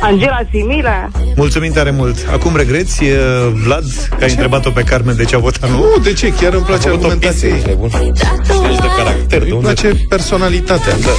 Angela 0.00 0.40
Simila. 0.50 1.08
Mulțumim 1.36 1.72
tare 1.72 1.90
mult. 1.90 2.16
Acum 2.32 2.56
regreți, 2.56 3.04
e, 3.04 3.18
Vlad, 3.64 3.84
că 4.18 4.24
ai 4.24 4.30
întrebat-o 4.30 4.70
pe 4.70 4.82
Carmen 4.82 5.16
de 5.16 5.24
ce 5.24 5.34
a 5.36 5.38
votat 5.38 5.70
nu? 5.70 5.76
Nu, 5.76 6.02
de 6.02 6.12
ce? 6.12 6.32
Chiar 6.32 6.52
îmi 6.52 6.64
place 6.64 6.88
argumentația 6.88 7.48
ei. 7.48 7.62
Deci 7.62 8.80
de 8.80 8.86
caracter, 8.96 9.38
de 9.42 9.44
Îmi 9.44 9.52
unde? 9.52 9.72
place 9.72 10.04
personalitatea. 10.08 10.92
Da. 10.92 11.10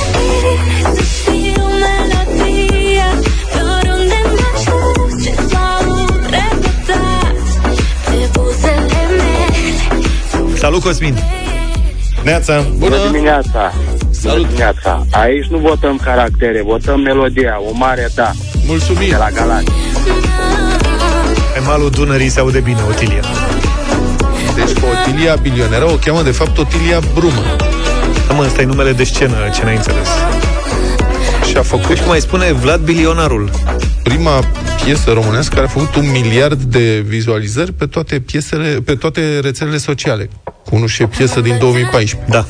Știu 1.04 1.62
melodia 1.84 3.08
Oriunde 3.78 4.20
m-aș 4.36 4.64
duce 4.64 5.34
S-au 5.50 6.06
repetat 6.22 7.36
Pe 8.06 8.30
buzele 8.32 9.06
mele 9.18 10.58
Salut, 10.58 10.82
Cosmin! 10.84 11.18
Neața! 12.24 12.66
Bună 12.78 12.96
dimineața 13.12 13.74
Bună 14.24 14.48
dimineața 14.48 15.06
Aici 15.12 15.46
nu 15.46 15.58
votăm 15.58 15.98
caractere, 16.04 16.62
votăm 16.62 17.00
melodia 17.00 17.60
O 17.70 17.72
mare 17.74 18.10
da 18.16 18.32
Mulțumim 18.66 19.10
De 19.10 19.16
la 19.16 19.30
Galați 19.30 19.72
Pe 21.54 21.60
malul 21.66 21.90
Dunării 21.90 22.30
se 22.30 22.40
aude 22.40 22.60
bine, 22.60 22.80
Otilia. 22.90 23.22
Deci 24.56 24.74
pe 24.74 24.86
Otilia 24.86 25.36
Bilionera 25.36 25.92
o 25.92 25.96
cheamă 25.96 26.22
de 26.22 26.32
fapt 26.32 26.58
Otilia 26.58 27.00
Brumă. 27.14 27.44
Da, 28.28 28.34
mă, 28.34 28.44
ăsta 28.44 28.62
e 28.62 28.66
numele 28.66 28.92
de 28.92 29.04
scenă, 29.04 29.36
ce 29.54 29.64
n-ai 29.64 29.76
înțeles. 29.76 30.08
Și 31.50 31.58
a 31.58 31.62
făcut... 31.62 31.88
Deci 31.88 32.00
cum 32.00 32.08
mai 32.08 32.20
spune 32.20 32.52
Vlad 32.52 32.80
Bilionarul. 32.80 33.50
Prima 34.04 34.44
piesă 34.84 35.12
românească 35.12 35.56
care 35.56 35.66
a 35.66 35.70
făcut 35.70 35.96
un 35.96 36.12
miliard 36.12 36.62
de 36.62 37.04
vizualizări 37.08 37.74
pe 37.74 37.86
toate 37.86 38.20
piesele, 38.20 38.68
pe 38.86 38.96
toate 38.96 39.40
rețelele 39.40 39.78
sociale. 39.78 40.30
Unul 40.70 40.88
și 40.88 41.02
e 41.02 41.08
piesă 41.08 41.40
din 41.40 41.58
2014. 41.60 42.32
Da. 42.32 42.46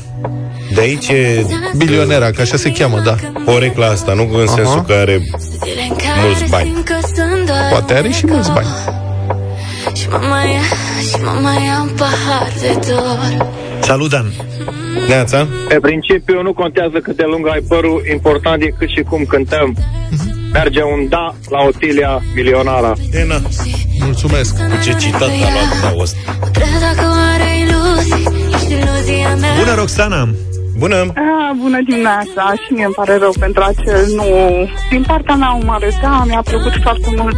De 0.74 0.80
aici 0.80 1.08
e 1.08 1.46
Bilionera, 1.76 2.30
că 2.30 2.40
așa 2.40 2.56
se 2.56 2.70
cheamă, 2.72 3.00
da. 3.04 3.14
porecla 3.44 3.86
asta, 3.86 4.12
nu 4.12 4.28
în 4.32 4.46
Aha. 4.46 4.54
sensul 4.54 4.82
că 4.82 4.92
are 4.92 5.28
Zile 5.64 5.86
în 5.88 5.96
care 5.96 6.20
mulți 6.26 6.50
bani. 6.50 6.70
simt 6.72 6.84
că 6.84 6.94
sunt 7.14 7.46
doar 7.46 7.68
Poate 7.70 7.94
are 7.94 8.10
și 8.10 8.26
mulți 8.26 8.50
bani. 8.52 8.66
Și 9.92 10.08
mă 10.08 10.20
mai 10.28 10.50
ia, 10.52 10.60
și 11.08 11.16
mă 11.24 11.38
mai 11.42 11.64
ia 11.64 11.80
un 11.80 11.90
pahar 11.96 12.52
de 12.60 12.78
dor 12.88 13.46
Salut, 13.80 14.10
Dan! 14.10 14.32
Neața? 15.08 15.46
Pe 15.68 15.78
principiu 15.80 16.42
nu 16.42 16.52
contează 16.52 16.98
cât 16.98 17.16
de 17.16 17.24
lung 17.26 17.48
ai 17.48 17.60
părul, 17.68 18.02
important 18.12 18.62
e 18.62 18.74
cât 18.78 18.88
și 18.88 19.02
cum 19.02 19.24
cântăm. 19.28 19.76
Merge 20.52 20.82
un 20.82 21.08
da 21.08 21.34
la 21.50 21.58
Otilia 21.66 22.22
milionara. 22.34 22.92
E, 23.12 23.24
na. 23.24 23.40
Mulțumesc. 24.00 24.56
Cu 24.56 24.76
ce 24.84 24.94
citat 24.98 25.22
a 25.22 25.26
luat 25.26 25.80
da 25.82 25.94
ăsta? 25.98 26.18
Cred 26.52 26.68
dacă 26.80 27.04
oare 27.10 27.50
iluzii 27.58 28.28
Ești 28.54 28.72
iluzia 28.72 29.34
mea 29.40 29.50
Bună, 29.58 29.74
Roxana! 29.74 30.28
Bună! 30.78 30.96
Ah, 30.96 31.50
bună 31.62 31.78
dimineața 31.88 32.52
și 32.62 32.72
mie 32.72 32.84
îmi 32.84 32.94
pare 32.94 33.16
rău 33.16 33.32
pentru 33.38 33.62
acel 33.62 34.06
nu. 34.16 34.24
Din 34.90 35.02
partea 35.06 35.34
mea 35.34 35.50
un 35.50 35.62
mare 35.66 35.98
da, 36.02 36.24
mi-a 36.26 36.42
plăcut 36.44 36.72
foarte 36.82 37.08
mult 37.16 37.36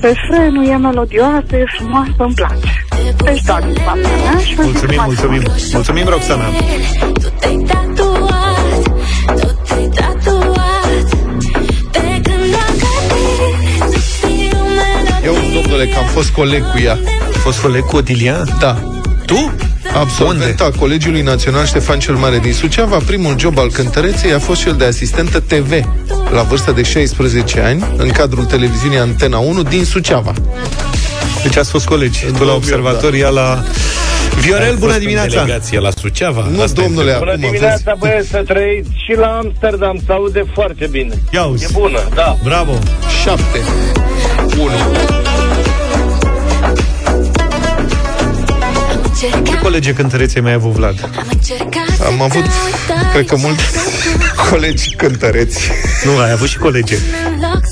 refrenul, 0.00 0.66
e 0.66 0.76
melodioasă, 0.76 1.56
e 1.56 1.64
frumoasă, 1.76 2.14
îmi 2.18 2.34
place. 2.34 2.84
Deci 3.24 3.42
da, 3.42 3.58
din 3.60 3.76
partea 3.84 4.16
mea 4.24 4.38
și 4.38 4.54
Mulțumim, 4.62 5.00
mulțumim. 5.04 5.42
Mulțumim, 5.72 6.06
Roxana. 6.08 6.44
Tu 7.18 7.28
te-ai 7.40 7.56
tatuat 7.56 8.82
Tu 9.40 9.48
te-ai 9.66 9.88
tatuat 9.94 11.08
Pe 11.90 12.20
când 12.22 12.44
dacă 12.54 12.88
tine 13.08 13.86
Să 13.90 13.98
știu 13.98 14.56
Eu, 15.24 15.34
domnule, 15.54 15.86
că 15.86 15.98
am 15.98 16.04
fost 16.04 16.30
coleg 16.30 16.70
cu 16.70 16.78
ea. 16.78 16.98
A 17.34 17.38
fost 17.38 17.60
coleg 17.60 17.84
cu 17.84 17.96
Otilia? 17.96 18.44
Da. 18.60 18.76
Tu? 19.26 19.54
Absolvent 19.96 20.60
a 20.60 20.70
Colegiului 20.78 21.20
Național 21.20 21.64
Ștefan 21.64 21.98
cel 21.98 22.14
Mare 22.14 22.38
din 22.38 22.52
Suceava, 22.52 22.98
primul 23.06 23.38
job 23.38 23.58
al 23.58 23.70
cântăreței 23.70 24.32
a 24.32 24.38
fost 24.38 24.62
cel 24.62 24.72
de 24.74 24.84
asistentă 24.84 25.40
TV, 25.40 25.70
la 26.30 26.42
vârsta 26.42 26.72
de 26.72 26.82
16 26.82 27.60
ani, 27.60 27.84
în 27.96 28.08
cadrul 28.08 28.44
televiziunii 28.44 28.98
Antena 28.98 29.38
1 29.38 29.62
din 29.62 29.84
Suceava. 29.84 30.32
Deci 31.42 31.56
ați 31.56 31.70
fost 31.70 31.86
colegi. 31.86 32.20
Tu 32.20 32.30
la 32.30 32.38
2008, 32.38 32.56
observator, 32.56 33.10
da. 33.10 33.16
ea 33.16 33.28
la... 33.28 33.64
Viorel, 34.40 34.68
Ați 34.70 34.78
bună 34.78 34.92
fost 34.92 34.94
în 34.94 35.00
dimineața! 35.00 35.42
delegație 35.42 35.78
la 35.80 35.90
Suceava? 35.90 36.48
Nu, 36.50 36.62
Asta 36.62 36.80
e 36.80 36.84
domnule, 36.84 37.10
întrebarea. 37.12 37.18
Bună 37.18 37.46
acum 37.46 37.58
dimineața, 37.58 37.94
băieți, 37.98 38.28
să 38.28 38.42
trăiți 38.46 38.88
și 39.04 39.18
la 39.18 39.26
Amsterdam 39.26 40.00
se 40.06 40.12
aude 40.12 40.44
foarte 40.54 40.86
bine. 40.90 41.22
Ia 41.32 41.44
uzi. 41.44 41.64
E 41.64 41.68
bună, 41.72 42.08
da. 42.14 42.36
Bravo! 42.42 42.78
7. 43.22 43.42
1. 44.58 44.70
Colege 49.66 49.92
cântărețe 49.92 50.40
mai 50.40 50.50
ai 50.50 50.56
avut, 50.56 50.70
Vlad? 50.72 51.10
Am 52.06 52.22
avut, 52.22 52.44
cred 53.12 53.26
că 53.26 53.36
mulți 53.36 53.62
colegi 54.50 54.94
cântăreți. 54.96 55.70
Nu, 56.04 56.18
ai 56.18 56.30
avut 56.30 56.48
și 56.48 56.58
colege. 56.58 56.96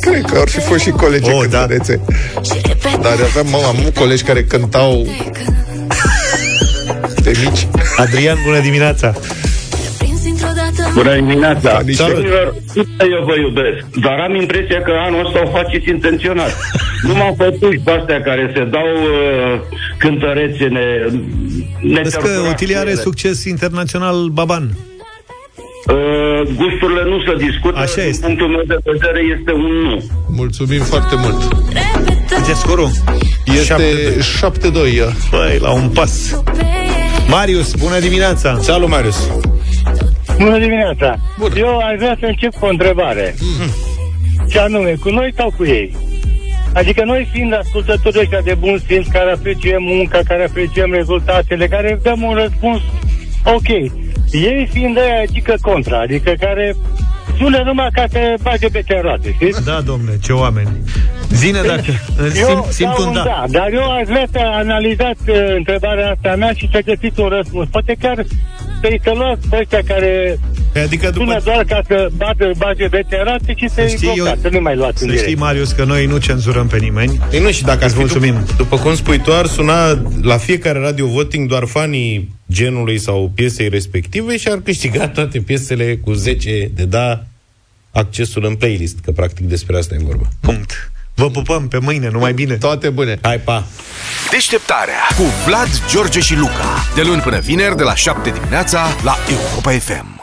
Cred 0.00 0.24
că 0.32 0.38
ar 0.38 0.48
fi 0.48 0.60
fost 0.60 0.80
și 0.82 0.90
colegi 0.90 1.30
Oh, 1.30 1.44
da. 1.50 1.58
cântărețe. 1.58 2.00
Dar 3.02 3.12
aveam, 3.12 3.46
mă, 3.50 3.56
am 3.66 3.76
avut 3.80 3.94
colegi 3.96 4.22
care 4.22 4.44
cântau 4.44 5.06
de 7.22 7.32
mici. 7.44 7.68
Adrian, 7.96 8.38
bună 8.44 8.60
dimineața! 8.60 9.12
Bună 10.94 11.14
dimineața! 11.14 11.80
Niște- 11.84 12.02
Domnilor, 12.12 12.54
eu 12.98 13.24
vă 13.26 13.34
iubesc, 13.40 13.84
dar 14.00 14.18
am 14.28 14.34
impresia 14.34 14.82
că 14.82 14.92
anul 15.06 15.26
ăsta 15.26 15.40
o 15.44 15.48
faceți 15.50 15.88
intenționat. 15.88 16.52
Nu 17.06 17.14
m-am 17.14 17.34
făcut 17.34 17.78
pe 17.84 17.90
astea 17.90 18.20
care 18.22 18.50
se 18.54 18.64
dau 18.64 18.88
uh, 18.94 19.60
cântărețe 19.98 20.64
ne, 20.64 20.86
ne 21.80 22.00
Vezi 22.02 22.18
că 22.18 22.28
Otilia 22.50 22.80
are 22.80 22.94
succes 22.94 23.44
internațional 23.44 24.28
baban. 24.28 24.62
uh, 25.86 25.94
Gusturile 26.56 27.02
nu 27.04 27.18
se 27.26 27.44
discută, 27.46 27.78
Așa 27.78 27.94
din 28.00 28.08
este. 28.08 28.26
punctul 28.26 28.48
meu 28.48 28.62
de 28.66 28.76
vedere 28.84 29.20
este 29.38 29.52
un 29.52 29.72
nu. 29.88 30.02
Mulțumim 30.36 30.80
foarte 30.82 31.14
mult. 31.18 31.42
Ce 32.46 32.52
scorul? 32.52 32.90
Este 33.46 34.18
7-2. 34.20 35.14
Băi, 35.30 35.58
la 35.60 35.70
un 35.70 35.88
pas. 35.88 36.40
Marius, 37.28 37.74
bună 37.74 37.98
dimineața! 37.98 38.58
Salut, 38.60 38.88
Marius! 38.88 39.30
Bună 40.38 40.58
dimineața! 40.58 41.16
Bun. 41.38 41.52
Eu 41.56 41.78
aș 41.78 41.96
vrea 41.96 42.16
să 42.20 42.26
încep 42.26 42.54
cu 42.54 42.64
o 42.64 42.68
întrebare. 42.68 43.34
Mm. 43.40 43.70
Ce 44.48 44.58
anume, 44.58 44.94
cu 45.00 45.10
noi 45.10 45.32
sau 45.36 45.52
cu 45.56 45.64
ei? 45.64 45.96
Adică 46.74 47.04
noi 47.04 47.28
fiind 47.32 47.54
ascultători 47.54 48.18
ăștia 48.18 48.40
de 48.40 48.54
bun 48.54 48.82
simț, 48.86 49.06
care 49.06 49.32
apreciem 49.32 49.82
munca, 49.82 50.20
care 50.24 50.44
apreciem 50.44 50.92
rezultatele, 50.92 51.68
care 51.68 51.98
dăm 52.02 52.22
un 52.22 52.34
răspuns 52.34 52.80
ok. 53.44 53.68
Ei 54.32 54.68
fiind 54.72 54.98
aia, 54.98 55.20
adică 55.20 55.54
contra, 55.60 56.00
adică 56.00 56.32
care 56.40 56.76
sună 57.38 57.62
numai 57.64 57.88
ca 57.92 58.04
să 58.10 58.34
bage 58.42 58.68
pe 58.68 58.84
în 58.88 59.00
roate, 59.00 59.32
știți? 59.32 59.64
Da, 59.64 59.80
domnule, 59.80 60.18
ce 60.22 60.32
oameni. 60.32 60.68
Zine 61.30 61.60
dacă 61.66 61.82
simt, 62.34 62.64
simt 62.64 62.94
dau 62.96 63.06
un 63.06 63.12
da. 63.12 63.22
da. 63.22 63.44
Dar 63.48 63.72
eu 63.72 63.90
aș 63.90 64.06
vrea 64.06 64.26
să 64.32 64.38
analizați 64.38 65.30
uh, 65.30 65.36
întrebarea 65.56 66.10
asta 66.10 66.34
mea 66.36 66.52
și 66.52 66.68
să 66.72 66.80
găsiți 66.84 67.20
un 67.20 67.28
răspuns. 67.28 67.68
Poate 67.68 67.96
chiar 68.00 68.24
să-i 68.84 69.00
să 69.02 69.12
luați 69.14 69.48
pe 69.48 69.56
ăștia 69.60 69.82
care 69.86 70.38
Adică 70.82 71.10
după... 71.10 71.24
Sună 71.24 71.40
doar 71.44 71.64
ca 71.64 71.80
să 71.86 72.08
bată 72.16 72.50
bage 72.56 72.88
beterate 72.88 73.54
și 73.56 73.68
să 73.68 73.86
Știi, 73.86 74.08
i 74.08 74.12
blocați, 74.14 74.40
să 74.40 74.48
nu 74.48 74.60
mai 74.60 74.76
luați 74.76 75.02
în 75.02 75.08
Să 75.08 75.14
direct. 75.14 75.22
știi, 75.22 75.34
Marius, 75.36 75.72
că 75.72 75.84
noi 75.84 76.06
nu 76.06 76.18
cenzurăm 76.18 76.66
pe 76.66 76.78
nimeni. 76.78 77.20
Ei, 77.32 77.40
nu, 77.40 77.50
și 77.50 77.62
dacă 77.62 77.78
ar 77.78 77.84
Îți 77.84 77.92
fi 77.94 77.98
mulțumim. 77.98 78.34
După, 78.34 78.52
după 78.56 78.76
cum 78.78 78.94
spui 78.94 79.18
tu, 79.18 79.32
ar 79.32 79.46
suna 79.46 80.02
la 80.22 80.36
fiecare 80.36 80.78
radio 80.78 81.06
voting 81.06 81.48
doar 81.48 81.64
fanii 81.64 82.34
genului 82.52 82.98
sau 82.98 83.32
piesei 83.34 83.68
respective 83.68 84.36
și 84.36 84.48
ar 84.48 84.60
câștiga 84.60 85.08
toate 85.08 85.40
piesele 85.40 85.96
cu 85.96 86.12
10 86.12 86.70
de 86.74 86.84
da 86.84 87.24
accesul 87.90 88.44
în 88.44 88.54
playlist, 88.54 88.98
că 88.98 89.10
practic 89.10 89.46
despre 89.46 89.76
asta 89.76 89.94
e 89.94 89.98
vorba. 90.02 90.28
Punct. 90.40 90.92
Vă 91.14 91.30
pupăm 91.30 91.68
pe 91.68 91.78
mâine, 91.78 92.08
numai 92.08 92.32
bine. 92.32 92.54
Toate 92.54 92.90
bune. 92.90 93.18
Hai, 93.22 93.38
pa! 93.38 93.64
Deșteptarea 94.30 95.00
cu 95.16 95.22
Vlad, 95.46 95.68
George 95.90 96.20
și 96.20 96.34
Luca. 96.36 96.84
De 96.94 97.02
luni 97.02 97.20
până 97.20 97.38
vineri, 97.38 97.76
de 97.76 97.82
la 97.82 97.94
7 97.94 98.30
dimineața, 98.30 98.86
la 99.02 99.16
Europa 99.30 99.70
FM. 99.70 100.13